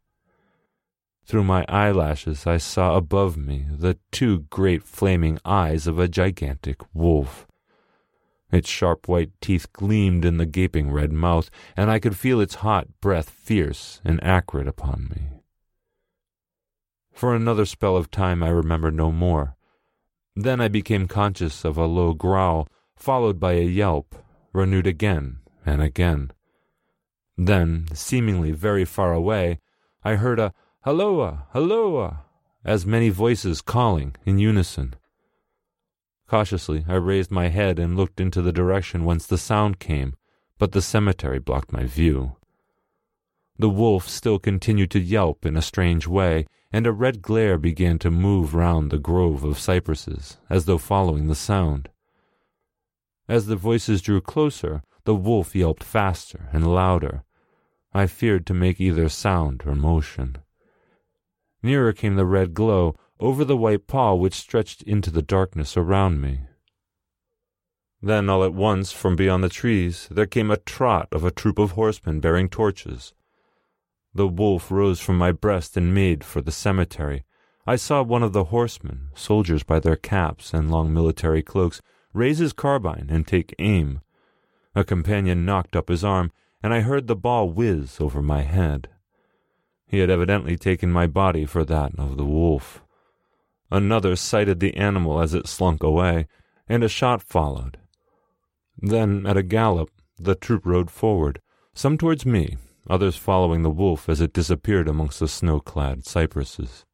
Through 1.25 1.45
my 1.45 1.63
eyelashes 1.69 2.45
I 2.45 2.57
saw 2.57 2.97
above 2.97 3.37
me 3.37 3.65
the 3.71 3.97
two 4.11 4.39
great 4.49 4.83
flaming 4.83 5.39
eyes 5.45 5.87
of 5.87 5.99
a 5.99 6.09
gigantic 6.09 6.81
wolf. 6.93 7.47
Its 8.53 8.69
sharp 8.69 9.07
white 9.07 9.31
teeth 9.41 9.73
gleamed 9.73 10.23
in 10.23 10.37
the 10.37 10.45
gaping 10.45 10.91
red 10.91 11.11
mouth, 11.11 11.49
and 11.75 11.89
I 11.89 11.97
could 11.97 12.15
feel 12.15 12.39
its 12.39 12.61
hot 12.61 12.87
breath 13.01 13.31
fierce 13.31 13.99
and 14.05 14.23
acrid 14.23 14.67
upon 14.67 15.07
me. 15.09 15.41
For 17.11 17.35
another 17.35 17.65
spell 17.65 17.97
of 17.97 18.11
time 18.11 18.43
I 18.43 18.49
remember 18.49 18.91
no 18.91 19.11
more, 19.11 19.55
then 20.35 20.61
I 20.61 20.67
became 20.67 21.07
conscious 21.07 21.65
of 21.65 21.79
a 21.79 21.87
low 21.87 22.13
growl, 22.13 22.67
followed 22.95 23.39
by 23.39 23.53
a 23.53 23.63
yelp, 23.63 24.15
renewed 24.53 24.85
again 24.85 25.39
and 25.65 25.81
again. 25.81 26.31
Then, 27.35 27.87
seemingly 27.91 28.51
very 28.51 28.85
far 28.85 29.13
away, 29.13 29.59
I 30.03 30.15
heard 30.15 30.37
a 30.37 30.53
halloa, 30.85 31.47
halloa, 31.53 32.25
as 32.63 32.85
many 32.85 33.09
voices 33.09 33.61
calling 33.61 34.15
in 34.25 34.37
unison. 34.37 34.93
Cautiously, 36.27 36.85
I 36.87 36.95
raised 36.95 37.31
my 37.31 37.49
head 37.49 37.79
and 37.79 37.95
looked 37.97 38.19
into 38.19 38.41
the 38.41 38.51
direction 38.51 39.05
whence 39.05 39.25
the 39.25 39.37
sound 39.37 39.79
came, 39.79 40.15
but 40.57 40.71
the 40.71 40.81
cemetery 40.81 41.39
blocked 41.39 41.71
my 41.71 41.85
view. 41.85 42.37
The 43.59 43.69
wolf 43.69 44.09
still 44.09 44.39
continued 44.39 44.89
to 44.91 44.99
yelp 44.99 45.45
in 45.45 45.55
a 45.55 45.61
strange 45.61 46.07
way, 46.07 46.47
and 46.71 46.87
a 46.87 46.91
red 46.91 47.21
glare 47.21 47.57
began 47.57 47.99
to 47.99 48.09
move 48.09 48.55
round 48.55 48.89
the 48.89 48.97
grove 48.97 49.43
of 49.43 49.59
cypresses, 49.59 50.37
as 50.49 50.65
though 50.65 50.79
following 50.79 51.27
the 51.27 51.35
sound. 51.35 51.89
As 53.27 53.45
the 53.45 53.55
voices 53.55 54.01
drew 54.01 54.21
closer, 54.21 54.81
the 55.05 55.15
wolf 55.15 55.55
yelped 55.55 55.83
faster 55.83 56.49
and 56.51 56.73
louder. 56.73 57.23
I 57.93 58.07
feared 58.07 58.47
to 58.47 58.53
make 58.53 58.81
either 58.81 59.07
sound 59.07 59.63
or 59.65 59.75
motion. 59.75 60.37
Nearer 61.61 61.93
came 61.93 62.15
the 62.15 62.25
red 62.25 62.53
glow 62.53 62.95
over 63.23 63.45
the 63.45 63.55
white 63.55 63.87
pall 63.87 64.19
which 64.19 64.33
stretched 64.33 64.81
into 64.83 65.09
the 65.09 65.21
darkness 65.21 65.77
around 65.77 66.19
me. 66.19 66.41
Then, 68.01 68.29
all 68.29 68.43
at 68.43 68.53
once, 68.53 68.91
from 68.91 69.15
beyond 69.15 69.45
the 69.45 69.49
trees, 69.49 70.09
there 70.11 70.25
came 70.25 70.51
a 70.51 70.57
trot 70.57 71.07
of 71.13 71.23
a 71.23 71.31
troop 71.31 71.57
of 71.57 71.71
horsemen 71.71 72.19
bearing 72.19 72.49
torches. 72.49 73.13
The 74.13 74.27
wolf 74.27 74.69
rose 74.69 74.99
from 74.99 75.17
my 75.17 75.31
breast 75.31 75.77
and 75.77 75.95
made 75.95 76.25
for 76.25 76.41
the 76.41 76.51
cemetery. 76.51 77.23
I 77.65 77.77
saw 77.77 78.03
one 78.03 78.23
of 78.23 78.33
the 78.33 78.45
horsemen, 78.45 79.11
soldiers 79.15 79.63
by 79.63 79.79
their 79.79 79.95
caps 79.95 80.53
and 80.53 80.69
long 80.69 80.93
military 80.93 81.41
cloaks, 81.41 81.81
raise 82.13 82.39
his 82.39 82.51
carbine 82.51 83.07
and 83.09 83.25
take 83.25 83.55
aim. 83.57 84.01
A 84.75 84.83
companion 84.83 85.45
knocked 85.45 85.77
up 85.77 85.87
his 85.87 86.03
arm, 86.03 86.29
and 86.61 86.73
I 86.73 86.81
heard 86.81 87.07
the 87.07 87.15
ball 87.15 87.49
whiz 87.49 88.01
over 88.01 88.21
my 88.21 88.41
head. 88.41 88.89
He 89.87 89.99
had 89.99 90.09
evidently 90.09 90.57
taken 90.57 90.91
my 90.91 91.07
body 91.07 91.45
for 91.45 91.63
that 91.63 91.97
of 91.97 92.17
the 92.17 92.25
wolf. 92.25 92.82
Another 93.71 94.15
sighted 94.15 94.59
the 94.59 94.75
animal 94.75 95.19
as 95.19 95.33
it 95.33 95.47
slunk 95.47 95.83
away, 95.83 96.27
and 96.67 96.83
a 96.83 96.89
shot 96.89 97.21
followed. 97.21 97.77
Then, 98.77 99.25
at 99.25 99.37
a 99.37 99.43
gallop, 99.43 99.89
the 100.19 100.35
troop 100.35 100.65
rode 100.65 100.91
forward, 100.91 101.41
some 101.73 101.97
towards 101.97 102.25
me, 102.25 102.57
others 102.89 103.15
following 103.15 103.63
the 103.63 103.69
wolf 103.69 104.09
as 104.09 104.21
it 104.21 104.33
disappeared 104.33 104.87
amongst 104.87 105.19
the 105.19 105.27
snow 105.27 105.59
clad 105.59 106.05
cypresses. 106.05 106.85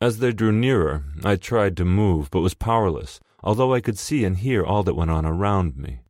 As 0.00 0.18
they 0.18 0.32
drew 0.32 0.52
nearer, 0.52 1.04
I 1.24 1.36
tried 1.36 1.76
to 1.78 1.84
move, 1.84 2.30
but 2.30 2.40
was 2.40 2.54
powerless, 2.54 3.20
although 3.42 3.72
I 3.74 3.80
could 3.80 3.98
see 3.98 4.24
and 4.24 4.36
hear 4.36 4.64
all 4.64 4.82
that 4.82 4.94
went 4.94 5.10
on 5.10 5.24
around 5.24 5.76
me. 5.76 6.00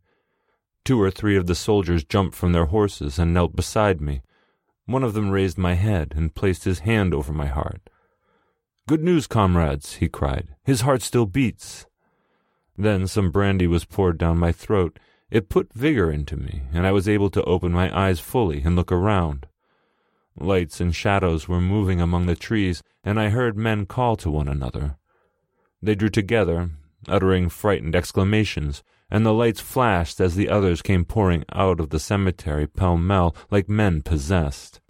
Two 0.85 1.01
or 1.01 1.11
three 1.11 1.37
of 1.37 1.47
the 1.47 1.55
soldiers 1.55 2.05
jumped 2.05 2.35
from 2.35 2.53
their 2.53 2.66
horses 2.66 3.18
and 3.18 3.33
knelt 3.33 3.57
beside 3.57 4.01
me. 4.01 4.22
One 4.87 5.03
of 5.03 5.14
them 5.14 5.31
raised 5.31 5.59
my 5.59 5.75
head 5.75 6.12
and 6.16 6.35
placed 6.35 6.64
his 6.64 6.81
hand 6.81 7.14
over 7.14 7.33
my 7.33 7.47
heart. 7.47 7.89
Good 8.87 9.03
news, 9.03 9.26
comrades, 9.26 9.95
he 9.95 10.09
cried. 10.11 10.49
His 10.62 10.82
heart 10.82 11.01
still 11.01 11.24
beats. 11.24 11.87
Then 12.76 13.07
some 13.07 13.30
brandy 13.30 13.66
was 13.66 13.87
poured 13.87 14.18
down 14.18 14.37
my 14.37 14.53
throat. 14.53 14.99
It 15.30 15.49
put 15.49 15.72
vigor 15.72 16.11
into 16.11 16.37
me, 16.37 16.64
and 16.70 16.87
I 16.87 16.93
was 16.93 17.09
able 17.09 17.30
to 17.30 17.43
open 17.45 17.72
my 17.72 17.91
eyes 17.99 18.20
fully 18.20 18.61
and 18.62 18.76
look 18.76 18.93
around. 18.93 19.47
Lights 20.39 20.82
and 20.82 20.95
shadows 20.95 21.49
were 21.49 21.62
moving 21.62 21.99
among 21.99 22.26
the 22.26 22.37
trees, 22.37 22.82
and 23.03 23.18
I 23.18 23.30
heard 23.30 23.57
men 23.57 23.87
call 23.87 24.16
to 24.16 24.30
one 24.30 24.49
another. 24.49 24.97
They 25.80 25.95
drew 25.95 26.11
together, 26.11 26.68
uttering 27.09 27.49
frightened 27.49 27.97
exclamations, 27.97 28.82
and 29.11 29.24
the 29.24 29.32
lights 29.32 29.61
flashed 29.61 30.20
as 30.20 30.35
the 30.35 30.51
others 30.51 30.82
came 30.82 31.07
pouring 31.07 31.45
out 31.55 31.80
of 31.80 31.89
the 31.89 32.01
cemetery 32.01 32.66
pell 32.66 32.99
mell 32.99 33.35
like 33.51 33.66
men 33.66 34.03
possessed. 34.03 34.82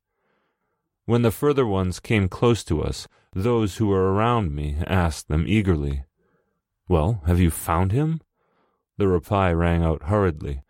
When 1.04 1.22
the 1.22 1.30
further 1.30 1.66
ones 1.66 2.00
came 2.00 2.28
close 2.28 2.64
to 2.64 2.82
us, 2.82 3.06
those 3.34 3.76
who 3.76 3.88
were 3.88 4.12
around 4.12 4.54
me 4.54 4.76
asked 4.86 5.28
them 5.28 5.44
eagerly, 5.46 6.04
Well, 6.88 7.22
have 7.26 7.40
you 7.40 7.50
found 7.50 7.92
him? 7.92 8.20
The 8.96 9.08
reply 9.08 9.52
rang 9.52 9.82
out 9.82 10.04
hurriedly, 10.04 10.62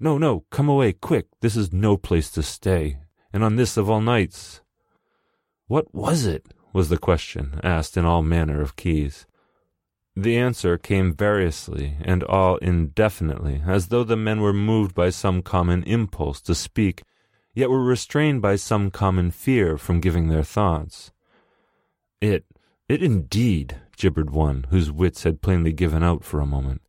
No, 0.00 0.18
no, 0.18 0.44
come 0.50 0.68
away, 0.68 0.92
quick, 0.92 1.26
this 1.40 1.56
is 1.56 1.72
no 1.72 1.96
place 1.96 2.30
to 2.32 2.42
stay, 2.42 2.98
and 3.32 3.44
on 3.44 3.56
this 3.56 3.76
of 3.76 3.88
all 3.88 4.00
nights. 4.00 4.60
What 5.68 5.94
was 5.94 6.26
it? 6.26 6.52
was 6.72 6.88
the 6.88 6.98
question, 6.98 7.60
asked 7.62 7.96
in 7.96 8.04
all 8.04 8.22
manner 8.22 8.60
of 8.60 8.76
keys. 8.76 9.26
The 10.14 10.36
answer 10.36 10.76
came 10.76 11.14
variously 11.14 11.96
and 12.00 12.24
all 12.24 12.56
indefinitely, 12.56 13.62
as 13.64 13.88
though 13.88 14.02
the 14.02 14.16
men 14.16 14.40
were 14.40 14.52
moved 14.52 14.94
by 14.94 15.10
some 15.10 15.42
common 15.42 15.84
impulse 15.84 16.40
to 16.42 16.54
speak, 16.56 17.04
yet 17.54 17.70
were 17.70 17.84
restrained 17.84 18.42
by 18.42 18.56
some 18.56 18.90
common 18.90 19.30
fear 19.30 19.78
from 19.78 20.00
giving 20.00 20.28
their 20.28 20.42
thoughts. 20.42 21.12
It, 22.20 22.44
it 22.88 23.02
indeed, 23.02 23.76
gibbered 23.96 24.30
one, 24.30 24.66
whose 24.70 24.90
wits 24.90 25.22
had 25.22 25.42
plainly 25.42 25.72
given 25.72 26.02
out 26.02 26.24
for 26.24 26.40
a 26.40 26.46
moment. 26.46 26.82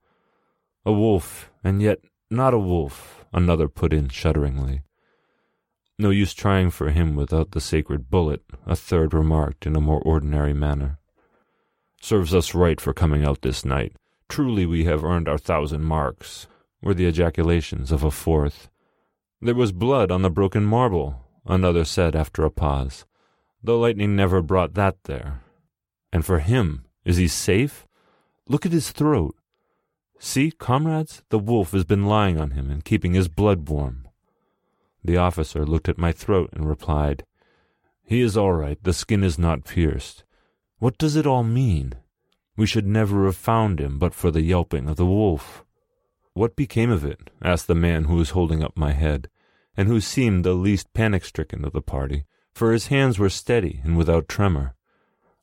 A 0.86 0.91
wolf, 0.91 1.51
and 1.63 1.82
yet 1.82 1.99
not 2.32 2.53
a 2.53 2.59
wolf, 2.59 3.25
another 3.34 3.67
put 3.67 3.93
in 3.93 4.09
shudderingly. 4.09 4.82
No 5.97 6.09
use 6.09 6.34
trying 6.34 6.71
for 6.71 6.89
him 6.91 7.15
without 7.15 7.51
the 7.51 7.59
sacred 7.59 8.09
bullet, 8.09 8.41
a 8.65 8.75
third 8.75 9.13
remarked 9.13 9.67
in 9.67 9.75
a 9.75 9.82
more 9.82 10.01
ordinary 10.01 10.53
manner. 10.53 10.97
Serves 12.01 12.34
us 12.34 12.55
right 12.55 12.80
for 12.80 12.93
coming 12.93 13.25
out 13.25 13.41
this 13.41 13.65
night. 13.65 13.97
Truly 14.30 14.65
we 14.65 14.86
have 14.86 15.03
earned 15.03 15.27
our 15.27 15.38
thousand 15.38 15.84
marks, 15.84 16.47
were 16.82 16.93
the 16.93 17.05
ejaculations 17.05 17.91
of 17.91 18.03
a 18.03 18.11
fourth. 18.11 18.69
There 19.41 19.55
was 19.55 19.71
blood 19.71 20.11
on 20.11 20.21
the 20.21 20.30
broken 20.30 20.63
marble, 20.65 21.25
another 21.45 21.84
said 21.84 22.15
after 22.15 22.45
a 22.45 22.49
pause. 22.51 23.05
The 23.62 23.78
lightning 23.78 24.16
never 24.16 24.41
brought 24.41 24.74
that 24.76 25.03
there. 25.03 25.41
And 26.14 26.26
for 26.26 26.39
him, 26.39 26.86
is 27.03 27.18
he 27.18 27.28
safe? 27.28 27.86
Look 28.47 28.66
at 28.66 28.72
his 28.72 28.91
throat. 28.91 29.36
See, 30.18 30.51
comrades, 30.51 31.24
the 31.30 31.39
wolf 31.39 31.72
has 31.72 31.84
been 31.84 32.05
lying 32.05 32.39
on 32.39 32.51
him 32.51 32.70
and 32.70 32.84
keeping 32.84 33.14
his 33.14 33.28
blood 33.28 33.70
warm. 33.70 34.07
The 35.03 35.18
officer 35.18 35.66
looked 35.66 35.88
at 35.88 35.97
my 35.97 36.12
throat 36.12 36.49
and 36.53 36.68
replied, 36.68 37.24
He 38.03 38.22
is 38.22 38.36
all 38.36 38.53
right, 38.53 38.82
the 38.84 38.93
skin 38.93 39.24
is 39.24 39.39
not 39.39 39.66
pierced. 39.66 40.24
What 40.80 40.97
does 40.97 41.16
it 41.16 41.28
all 41.28 41.43
mean? 41.43 41.93
We 42.57 42.66
should 42.66 42.88
never 42.88 43.26
have 43.26 43.36
found 43.38 43.80
him 43.80 43.99
but 43.99 44.14
for 44.14 44.32
the 44.32 44.41
yelping 44.41 44.89
of 44.89 44.97
the 44.97 45.05
wolf. 45.05 45.64
What 46.34 46.55
became 46.55 46.89
of 46.89 47.05
it? 47.05 47.30
asked 47.41 47.68
the 47.68 47.76
man 47.76 48.05
who 48.05 48.16
was 48.16 48.32
holding 48.32 48.64
up 48.64 48.78
my 48.78 48.91
head, 48.91 49.30
and 49.76 49.88
who 49.88 50.01
seemed 50.01 50.43
the 50.43 50.53
least 50.53 50.93
panic 50.93 51.24
stricken 51.24 51.64
of 51.64 51.74
the 51.74 51.82
party, 51.82 52.26
for 52.60 52.74
his 52.74 52.88
hands 52.88 53.18
were 53.18 53.30
steady 53.30 53.80
and 53.86 53.97
without 53.97 54.28
tremor. 54.28 54.76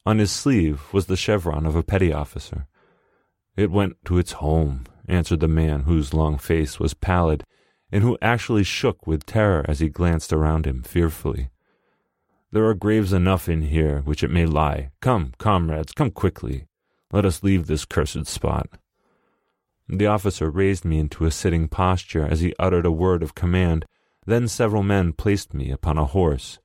On 0.05 0.19
his 0.19 0.31
sleeve 0.31 0.93
was 0.93 1.07
the 1.07 1.17
chevron 1.17 1.65
of 1.65 1.75
a 1.75 1.83
petty 1.83 2.13
officer. 2.13 2.67
It 3.57 3.71
went 3.71 3.97
to 4.05 4.19
its 4.19 4.33
home, 4.33 4.85
answered 5.09 5.41
the 5.41 5.49
man 5.49 5.85
whose 5.85 6.13
long 6.13 6.37
face 6.37 6.79
was 6.79 6.93
pallid, 6.93 7.43
and 7.91 8.03
who 8.03 8.19
actually 8.21 8.65
shook 8.65 9.07
with 9.07 9.25
terror 9.25 9.65
as 9.67 9.81
he 9.81 9.89
glanced 9.89 10.31
around 10.31 10.67
him 10.67 10.83
fearfully. 10.83 11.49
There 12.53 12.67
are 12.67 12.75
graves 12.75 13.15
enough 13.15 13.49
in 13.49 13.63
here 13.63 14.03
which 14.05 14.23
it 14.23 14.31
may 14.31 14.45
lie. 14.45 14.91
Come, 15.01 15.33
comrades, 15.39 15.93
come 15.93 16.11
quickly. 16.11 16.67
Let 17.13 17.25
us 17.25 17.43
leave 17.43 17.67
this 17.67 17.87
cursed 17.87 18.27
spot. 18.27 18.69
The 19.89 20.07
officer 20.07 20.51
raised 20.51 20.85
me 20.85 20.99
into 20.99 21.25
a 21.25 21.31
sitting 21.31 21.67
posture 21.67 22.27
as 22.27 22.41
he 22.41 22.53
uttered 22.59 22.85
a 22.85 22.93
word 22.93 23.23
of 23.23 23.35
command. 23.35 23.87
Then 24.27 24.49
several 24.49 24.83
men 24.83 25.15
placed 25.15 25.55
me 25.55 25.71
upon 25.71 25.97
a 25.97 26.05
horse. 26.05 26.59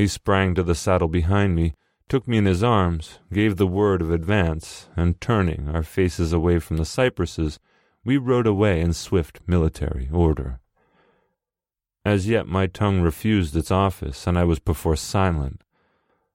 He 0.00 0.06
sprang 0.06 0.54
to 0.54 0.62
the 0.62 0.74
saddle 0.74 1.08
behind 1.08 1.54
me, 1.54 1.74
took 2.08 2.26
me 2.26 2.38
in 2.38 2.46
his 2.46 2.62
arms, 2.62 3.18
gave 3.30 3.58
the 3.58 3.66
word 3.66 4.00
of 4.00 4.10
advance, 4.10 4.88
and 4.96 5.20
turning 5.20 5.68
our 5.68 5.82
faces 5.82 6.32
away 6.32 6.58
from 6.58 6.78
the 6.78 6.86
cypresses, 6.86 7.58
we 8.02 8.16
rode 8.16 8.46
away 8.46 8.80
in 8.80 8.94
swift 8.94 9.40
military 9.46 10.08
order. 10.10 10.58
As 12.02 12.26
yet 12.26 12.46
my 12.46 12.66
tongue 12.66 13.02
refused 13.02 13.54
its 13.54 13.70
office, 13.70 14.26
and 14.26 14.38
I 14.38 14.44
was 14.44 14.58
perforce 14.58 15.02
silent. 15.02 15.64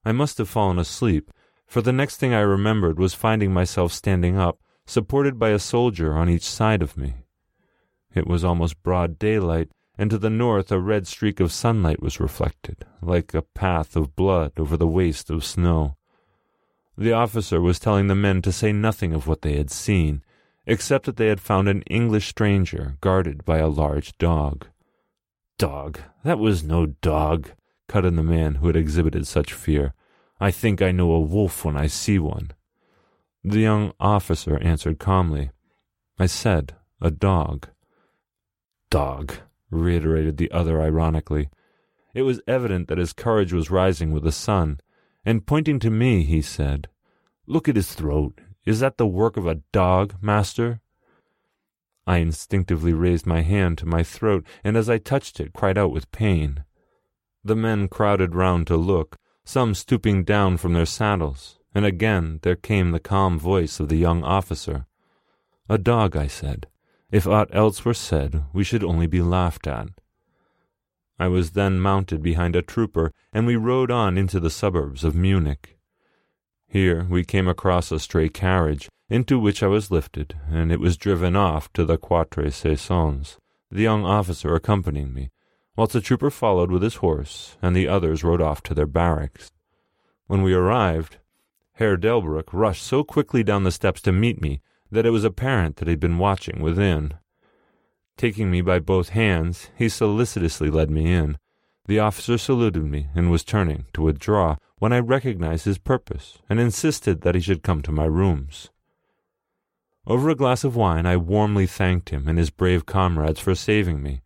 I 0.05 0.11
must 0.11 0.38
have 0.38 0.47
fallen 0.47 0.78
asleep, 0.78 1.32
for 1.66 1.82
the 1.82 1.91
next 1.91 2.18
thing 2.18 2.36
I 2.36 2.41
remembered 2.41 2.99
was 2.99 3.16
finding 3.16 3.51
myself 3.51 3.91
standing 3.91 4.38
up, 4.38 4.59
supported 4.86 5.39
by 5.39 5.49
a 5.49 5.57
soldier 5.57 6.13
on 6.13 6.30
each 6.30 6.47
side 6.47 6.84
of 6.84 6.97
me. 6.97 7.26
It 8.13 8.28
was 8.28 8.43
almost 8.43 8.84
broad 8.84 9.18
daylight, 9.18 9.72
and 9.98 10.10
to 10.10 10.18
the 10.18 10.30
north 10.30 10.72
a 10.72 10.80
red 10.80 11.08
streak 11.08 11.39
of 11.39 11.52
sunlight 11.52 12.02
was 12.02 12.20
reflected, 12.20 12.86
like 13.02 13.34
a 13.34 13.41
path 13.41 13.96
of 13.96 14.16
blood 14.16 14.52
over 14.58 14.76
the 14.78 14.88
waste 14.88 15.30
of 15.30 15.46
snow. 15.46 15.96
The 16.98 17.14
officer 17.14 17.60
was 17.60 17.80
telling 17.80 18.08
the 18.08 18.16
men 18.16 18.41
to 18.43 18.52
say 18.52 18.72
nothing 18.72 19.14
of 19.14 19.28
what 19.28 19.41
they 19.41 19.58
had 19.58 19.70
seen, 19.70 20.24
except 20.66 21.06
that 21.06 21.18
they 21.18 21.28
had 21.28 21.41
found 21.41 21.68
an 21.68 21.82
English 21.84 22.28
stranger 22.28 22.98
guarded 23.02 23.46
by 23.46 23.58
a 23.58 23.68
large 23.68 24.18
dog. 24.18 24.68
Dog. 25.58 26.00
That 26.24 26.39
was 26.39 26.64
no 26.64 26.88
dog, 26.88 27.52
cut 27.88 28.06
in 28.06 28.16
the 28.16 28.24
man 28.24 28.56
who 28.56 28.68
had 28.68 28.76
exhibited 28.76 29.28
such 29.28 29.54
fear. 29.54 29.93
I 30.39 30.52
think 30.52 30.82
I 30.82 30.91
know 30.91 31.12
a 31.12 31.20
wolf 31.20 31.64
when 31.64 31.78
I 31.78 31.88
see 31.88 32.20
one. 32.20 32.52
The 33.43 33.60
young 33.60 33.93
officer 34.00 34.58
answered 34.62 35.00
calmly. 35.00 35.52
I 36.18 36.26
said, 36.26 36.76
a 37.02 37.12
dog. 37.12 37.68
Dog, 38.89 39.36
reiterated 39.76 40.38
the 40.38 40.52
other 40.52 40.82
ironically. 40.82 41.50
It 42.14 42.24
was 42.24 42.42
evident 42.48 42.88
that 42.88 42.98
his 42.98 43.14
courage 43.14 43.54
was 43.54 43.70
rising 43.70 44.12
with 44.12 44.24
the 44.24 44.32
sun, 44.32 44.80
and 45.26 45.46
pointing 45.46 45.80
to 45.80 45.90
me, 45.90 46.24
he 46.24 46.42
said, 46.42 46.88
Look 47.46 47.68
at 47.68 47.76
his 47.76 47.94
throat. 47.94 48.40
Is 48.66 48.80
that 48.80 48.98
the 48.98 49.06
work 49.06 49.38
of 49.38 49.46
a 49.46 49.62
dog, 49.72 50.16
master? 50.22 50.82
I 52.08 52.18
instinctively 52.18 52.94
raised 52.94 53.26
my 53.26 53.42
hand 53.42 53.78
to 53.80 53.86
my 53.86 54.04
throat, 54.04 54.46
and 54.64 54.78
as 54.78 54.90
I 54.90 54.98
touched 54.98 55.40
it, 55.40 55.54
cried 55.54 55.78
out 55.78 55.92
with 55.92 56.12
pain. 56.12 56.64
The 57.44 57.56
men 57.56 57.88
crowded 57.88 58.34
round 58.36 58.68
to 58.68 58.78
look, 58.78 59.18
some 59.44 59.74
stooping 59.76 60.24
down 60.24 60.58
from 60.58 60.74
their 60.74 60.86
saddles, 60.86 61.60
and 61.74 61.86
again 61.86 62.40
there 62.42 62.56
came 62.56 62.92
the 62.92 63.00
calm 63.00 63.38
voice 63.38 63.80
of 63.80 63.90
the 63.90 63.98
young 63.98 64.24
officer. 64.24 64.86
A 65.68 65.78
dog, 65.78 66.16
I 66.16 66.28
said. 66.28 66.68
If 67.12 67.28
aught 67.28 67.53
else 67.53 67.86
were 67.86 67.93
said, 67.93 68.45
we 68.51 68.64
should 68.64 68.84
only 68.84 69.08
be 69.08 69.22
laughed 69.22 69.68
at. 69.68 69.89
I 71.20 71.28
was 71.28 71.51
then 71.51 71.80
mounted 71.80 72.22
behind 72.22 72.56
a 72.56 72.62
trooper, 72.62 73.12
and 73.32 73.45
we 73.45 73.56
rode 73.56 73.91
on 73.91 74.18
into 74.18 74.39
the 74.39 74.49
suburbs 74.49 75.03
of 75.03 75.16
Munich. 75.16 75.78
Here 76.68 77.06
we 77.10 77.24
came 77.24 77.47
across 77.47 77.91
a 77.91 77.99
stray 77.99 78.28
carriage, 78.28 78.89
into 79.08 79.39
which 79.39 79.62
I 79.62 79.68
was 79.68 79.91
lifted, 79.91 80.36
and 80.49 80.72
it 80.72 80.80
was 80.80 80.97
driven 80.97 81.36
off 81.36 81.72
to 81.74 81.86
the 81.86 81.97
Quatre 81.97 82.49
Saisons, 82.49 83.38
the 83.70 83.84
young 83.84 84.03
officer 84.03 84.56
accompanying 84.56 85.14
me, 85.14 85.30
whilst 85.78 85.93
the 85.93 86.01
trooper 86.01 86.32
followed 86.32 86.72
with 86.72 86.82
his 86.82 86.95
horse, 86.95 87.56
and 87.62 87.76
the 87.76 87.88
others 87.88 88.24
rode 88.24 88.41
off 88.41 88.64
to 88.64 88.74
their 88.74 88.88
barracks. 88.88 89.51
When 90.28 90.41
we 90.41 90.53
arrived, 90.53 91.18
Herr 91.74 91.97
Delbruck 91.97 92.51
rushed 92.51 92.84
so 92.84 93.03
quickly 93.03 93.43
down 93.43 93.64
the 93.64 93.72
steps 93.72 94.01
to 94.01 94.12
meet 94.12 94.41
me 94.41 94.62
that 94.96 95.06
it 95.06 95.12
was 95.12 95.24
apparent 95.24 95.76
that 95.76 95.88
he 95.88 95.91
had 95.91 96.00
been 96.00 96.18
watching 96.18 96.62
within. 96.62 97.14
Taking 98.18 98.50
me 98.50 98.62
by 98.62 98.80
both 98.80 99.10
hands, 99.10 99.70
he 99.78 99.89
solicitously 99.89 100.70
led 100.70 100.89
me 100.89 101.14
in. 101.14 101.38
The 101.86 102.00
officer 102.00 102.38
saluted 102.38 102.84
me 102.84 103.10
and 103.14 103.30
was 103.30 103.43
turning 103.43 103.86
to 103.93 104.02
withdraw 104.02 104.56
when 104.80 104.91
I 104.91 105.00
recognized 105.00 105.66
his 105.66 105.78
purpose 105.78 106.39
and 106.50 106.60
insisted 106.60 107.22
that 107.22 107.36
he 107.36 107.41
should 107.41 107.62
come 107.62 107.82
to 107.84 107.91
my 107.91 108.06
rooms. 108.06 108.70
Over 110.08 110.30
a 110.30 110.36
glass 110.36 110.64
of 110.64 110.76
wine, 110.76 111.06
I 111.06 111.18
warmly 111.18 111.66
thanked 111.66 112.10
him 112.10 112.28
and 112.28 112.38
his 112.38 112.50
brave 112.50 112.86
comrades 112.86 113.39
for 113.39 113.56
saving 113.56 114.02
me. 114.02 114.22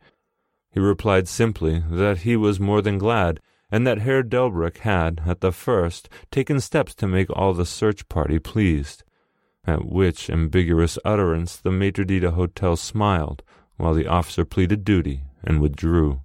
He 0.71 0.79
replied 0.79 1.27
simply 1.27 1.83
that 1.89 2.19
he 2.19 2.35
was 2.35 2.59
more 2.59 2.81
than 2.81 2.97
glad, 2.97 3.39
and 3.71 3.87
that 3.87 3.99
Herr 3.99 4.23
Delbrück 4.23 4.79
had, 4.79 5.21
at 5.25 5.41
the 5.41 5.51
first, 5.51 6.09
taken 6.31 6.59
steps 6.59 6.93
to 6.95 7.07
make 7.07 7.29
all 7.31 7.53
the 7.53 7.65
search 7.65 8.07
party 8.09 8.39
pleased, 8.39 9.03
at 9.65 9.85
which 9.85 10.29
ambiguous 10.29 10.97
utterance 11.03 11.57
the 11.57 11.71
maitre 11.71 12.05
d' 12.05 12.23
hotel 12.23 12.75
smiled, 12.75 13.43
while 13.77 13.93
the 13.93 14.07
officer 14.07 14.45
pleaded 14.45 14.83
duty 14.83 15.23
and 15.43 15.61
withdrew. 15.61 16.21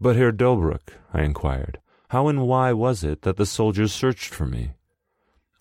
But 0.00 0.16
Herr 0.16 0.32
Delbrück, 0.32 0.94
I 1.12 1.22
inquired, 1.22 1.80
how 2.08 2.28
and 2.28 2.46
why 2.46 2.72
was 2.72 3.04
it 3.04 3.22
that 3.22 3.36
the 3.36 3.46
soldiers 3.46 3.92
searched 3.92 4.34
for 4.34 4.46
me? 4.46 4.72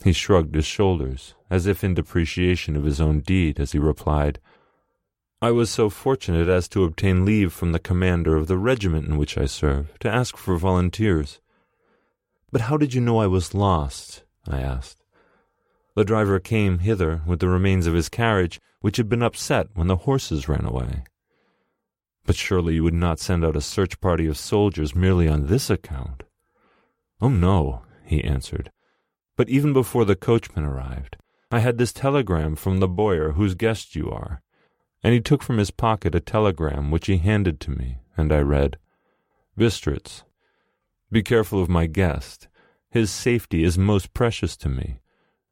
He 0.03 0.13
shrugged 0.13 0.55
his 0.55 0.65
shoulders, 0.65 1.35
as 1.49 1.65
if 1.65 1.83
in 1.83 1.93
depreciation 1.93 2.75
of 2.75 2.85
his 2.85 3.01
own 3.01 3.19
deed, 3.19 3.59
as 3.59 3.73
he 3.73 3.79
replied, 3.79 4.39
I 5.41 5.51
was 5.51 5.69
so 5.69 5.89
fortunate 5.89 6.49
as 6.49 6.67
to 6.69 6.83
obtain 6.83 7.25
leave 7.25 7.53
from 7.53 7.71
the 7.71 7.79
commander 7.79 8.35
of 8.35 8.47
the 8.47 8.57
regiment 8.57 9.07
in 9.07 9.17
which 9.17 9.37
I 9.37 9.45
serve 9.45 9.97
to 9.99 10.09
ask 10.09 10.35
for 10.35 10.57
volunteers. 10.57 11.39
But 12.51 12.61
how 12.61 12.77
did 12.77 12.93
you 12.93 12.99
know 12.99 13.19
I 13.19 13.27
was 13.27 13.53
lost? 13.53 14.23
I 14.47 14.59
asked. 14.59 14.98
The 15.99 16.05
driver 16.05 16.39
came 16.39 16.79
hither 16.79 17.23
with 17.25 17.41
the 17.41 17.49
remains 17.49 17.85
of 17.85 17.93
his 17.93 18.07
carriage, 18.07 18.61
which 18.79 18.95
had 18.95 19.09
been 19.09 19.21
upset 19.21 19.67
when 19.73 19.87
the 19.87 19.97
horses 19.97 20.47
ran 20.47 20.63
away. 20.63 21.03
But 22.25 22.37
surely 22.37 22.75
you 22.75 22.85
would 22.85 22.93
not 22.93 23.19
send 23.19 23.43
out 23.43 23.57
a 23.57 23.59
search 23.59 23.99
party 23.99 24.25
of 24.25 24.37
soldiers 24.37 24.95
merely 24.95 25.27
on 25.27 25.47
this 25.47 25.69
account. 25.69 26.23
Oh, 27.19 27.27
no, 27.27 27.81
he 28.05 28.23
answered. 28.23 28.71
But 29.35 29.49
even 29.49 29.73
before 29.73 30.05
the 30.05 30.15
coachman 30.15 30.63
arrived, 30.63 31.17
I 31.51 31.59
had 31.59 31.77
this 31.77 31.91
telegram 31.91 32.55
from 32.55 32.79
the 32.79 32.87
boyar 32.87 33.33
whose 33.33 33.53
guest 33.53 33.93
you 33.93 34.09
are 34.09 34.41
and 35.03 35.13
he 35.13 35.19
took 35.19 35.43
from 35.43 35.57
his 35.57 35.69
pocket 35.69 36.15
a 36.15 36.21
telegram 36.21 36.91
which 36.91 37.07
he 37.07 37.17
handed 37.17 37.59
to 37.59 37.71
me, 37.71 37.97
and 38.15 38.31
I 38.31 38.39
read, 38.39 38.77
Bistritz, 39.57 40.23
be 41.11 41.23
careful 41.23 41.61
of 41.61 41.67
my 41.67 41.87
guest. 41.87 42.47
His 42.89 43.11
safety 43.11 43.65
is 43.65 43.77
most 43.77 44.13
precious 44.13 44.55
to 44.55 44.69
me. 44.69 45.01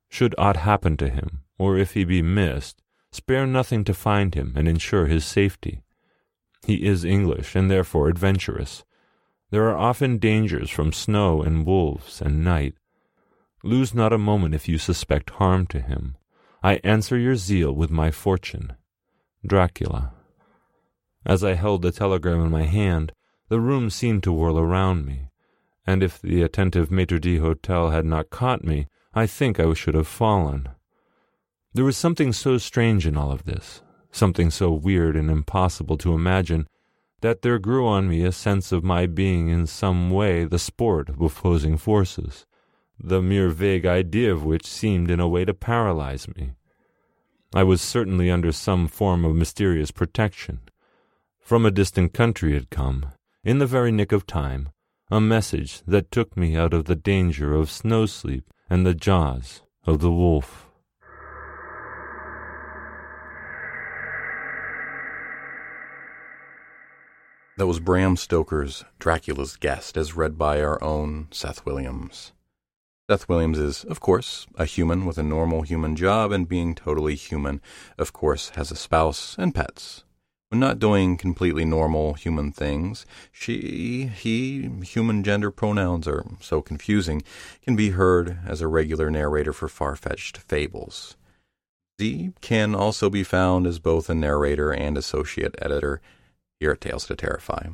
Should 0.09 0.35
aught 0.37 0.57
happen 0.57 0.97
to 0.97 1.09
him, 1.09 1.43
or 1.57 1.77
if 1.77 1.93
he 1.93 2.03
be 2.03 2.21
missed, 2.21 2.81
spare 3.11 3.45
nothing 3.45 3.83
to 3.85 3.93
find 3.93 4.35
him 4.35 4.53
and 4.55 4.67
ensure 4.67 5.07
his 5.07 5.25
safety. 5.25 5.83
He 6.65 6.85
is 6.85 7.05
English, 7.05 7.55
and 7.55 7.69
therefore 7.69 8.09
adventurous. 8.09 8.83
There 9.49 9.69
are 9.69 9.77
often 9.77 10.17
dangers 10.17 10.69
from 10.69 10.91
snow 10.91 11.41
and 11.41 11.65
wolves 11.65 12.21
and 12.21 12.43
night. 12.43 12.75
Lose 13.63 13.93
not 13.93 14.13
a 14.13 14.17
moment 14.17 14.53
if 14.53 14.67
you 14.67 14.77
suspect 14.77 15.31
harm 15.31 15.67
to 15.67 15.79
him. 15.79 16.17
I 16.61 16.75
answer 16.83 17.17
your 17.17 17.35
zeal 17.35 17.71
with 17.71 17.89
my 17.89 18.11
fortune. 18.11 18.73
Dracula. 19.45 20.13
As 21.25 21.43
I 21.43 21.53
held 21.53 21.81
the 21.81 21.91
telegram 21.91 22.41
in 22.41 22.51
my 22.51 22.63
hand, 22.63 23.13
the 23.49 23.59
room 23.59 23.89
seemed 23.89 24.23
to 24.23 24.33
whirl 24.33 24.59
around 24.59 25.05
me, 25.05 25.29
and 25.85 26.03
if 26.03 26.21
the 26.21 26.41
attentive 26.41 26.91
maitre 26.91 27.19
d'hotel 27.19 27.91
had 27.91 28.05
not 28.05 28.29
caught 28.29 28.63
me, 28.63 28.87
I 29.13 29.27
think 29.27 29.59
I 29.59 29.73
should 29.73 29.95
have 29.95 30.07
fallen. 30.07 30.69
There 31.73 31.85
was 31.85 31.97
something 31.97 32.33
so 32.33 32.57
strange 32.57 33.05
in 33.05 33.17
all 33.17 33.31
of 33.31 33.45
this, 33.45 33.81
something 34.11 34.49
so 34.49 34.71
weird 34.71 35.15
and 35.15 35.29
impossible 35.29 35.97
to 35.97 36.13
imagine, 36.13 36.67
that 37.21 37.41
there 37.41 37.59
grew 37.59 37.87
on 37.87 38.09
me 38.09 38.23
a 38.23 38.31
sense 38.31 38.71
of 38.71 38.83
my 38.83 39.05
being 39.05 39.49
in 39.49 39.65
some 39.65 40.09
way 40.11 40.43
the 40.45 40.59
sport 40.59 41.09
of 41.09 41.21
opposing 41.21 41.77
forces, 41.77 42.45
the 42.99 43.21
mere 43.21 43.49
vague 43.49 43.85
idea 43.85 44.31
of 44.31 44.43
which 44.43 44.65
seemed 44.65 45.09
in 45.09 45.19
a 45.19 45.27
way 45.27 45.45
to 45.45 45.53
paralyze 45.53 46.27
me. 46.35 46.51
I 47.53 47.63
was 47.63 47.81
certainly 47.81 48.29
under 48.29 48.51
some 48.51 48.87
form 48.87 49.23
of 49.23 49.35
mysterious 49.35 49.91
protection. 49.91 50.59
From 51.39 51.65
a 51.65 51.71
distant 51.71 52.13
country 52.13 52.53
had 52.53 52.69
come, 52.69 53.13
in 53.43 53.59
the 53.59 53.65
very 53.65 53.91
nick 53.91 54.11
of 54.11 54.27
time, 54.27 54.69
a 55.09 55.21
message 55.21 55.81
that 55.87 56.11
took 56.11 56.35
me 56.35 56.55
out 56.55 56.73
of 56.73 56.85
the 56.85 56.95
danger 56.95 57.55
of 57.55 57.71
snow 57.71 58.05
sleep 58.05 58.51
and 58.69 58.85
the 58.85 58.93
jaws 58.93 59.61
of 59.85 59.99
the 59.99 60.11
wolf. 60.11 60.67
That 67.57 67.65
was 67.65 67.79
Bram 67.79 68.17
Stoker's 68.17 68.85
Dracula's 68.99 69.55
Guest, 69.55 69.97
as 69.97 70.15
read 70.15 70.37
by 70.37 70.61
our 70.61 70.81
own 70.83 71.27
Seth 71.31 71.65
Williams. 71.65 72.31
Seth 73.09 73.27
Williams 73.27 73.57
is, 73.57 73.83
of 73.85 73.99
course, 73.99 74.45
a 74.55 74.65
human 74.65 75.05
with 75.05 75.17
a 75.17 75.23
normal 75.23 75.63
human 75.63 75.95
job, 75.95 76.31
and 76.31 76.47
being 76.47 76.75
totally 76.75 77.15
human, 77.15 77.61
of 77.97 78.13
course, 78.13 78.49
has 78.49 78.69
a 78.69 78.75
spouse 78.75 79.35
and 79.39 79.55
pets. 79.55 80.03
When 80.49 80.59
not 80.61 80.79
doing 80.79 81.17
completely 81.17 81.65
normal 81.65 82.13
human 82.13 82.53
things, 82.53 83.05
she, 83.33 84.09
he, 84.15 84.69
human 84.83 85.21
gender 85.23 85.51
pronouns 85.51 86.07
are 86.07 86.23
so 86.39 86.61
confusing, 86.61 87.21
can 87.61 87.75
be 87.75 87.89
heard 87.89 88.39
as 88.45 88.61
a 88.61 88.67
regular 88.67 89.11
narrator 89.11 89.51
for 89.51 89.67
far 89.67 89.97
fetched 89.97 90.37
fables. 90.37 91.17
Z 91.99 92.31
can 92.39 92.73
also 92.75 93.09
be 93.09 93.23
found 93.23 93.67
as 93.67 93.79
both 93.79 94.09
a 94.09 94.15
narrator 94.15 94.71
and 94.71 94.97
associate 94.97 95.55
editor 95.61 95.99
here 96.59 96.71
at 96.71 96.81
Tales 96.81 97.05
to 97.07 97.15
Terrify. 97.15 97.69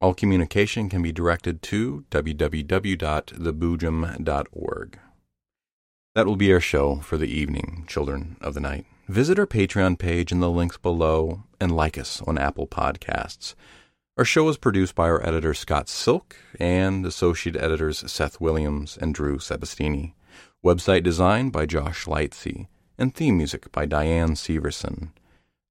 All 0.00 0.14
communication 0.14 0.88
can 0.88 1.02
be 1.02 1.10
directed 1.12 1.60
to 1.62 2.04
www.theboojum.org. 2.10 4.98
That 6.14 6.26
will 6.26 6.36
be 6.36 6.52
our 6.52 6.60
show 6.60 6.96
for 6.96 7.18
the 7.18 7.28
evening, 7.28 7.84
children 7.86 8.36
of 8.40 8.54
the 8.54 8.60
night. 8.60 8.86
Visit 9.08 9.38
our 9.38 9.46
Patreon 9.46 9.98
page 9.98 10.32
in 10.32 10.40
the 10.40 10.50
links 10.50 10.76
below 10.76 11.44
and 11.58 11.74
like 11.74 11.96
us 11.96 12.20
on 12.26 12.36
Apple 12.36 12.66
Podcasts. 12.66 13.54
Our 14.18 14.24
show 14.26 14.46
is 14.50 14.58
produced 14.58 14.94
by 14.94 15.04
our 15.04 15.26
editor 15.26 15.54
Scott 15.54 15.88
Silk 15.88 16.36
and 16.60 17.06
associate 17.06 17.56
editors 17.56 18.04
Seth 18.12 18.38
Williams 18.38 18.98
and 19.00 19.14
Drew 19.14 19.38
Sebastini. 19.38 20.12
Website 20.62 21.04
design 21.04 21.48
by 21.48 21.64
Josh 21.64 22.04
Lightsey 22.04 22.66
and 22.98 23.14
theme 23.14 23.38
music 23.38 23.72
by 23.72 23.86
Diane 23.86 24.34
Severson. 24.34 25.12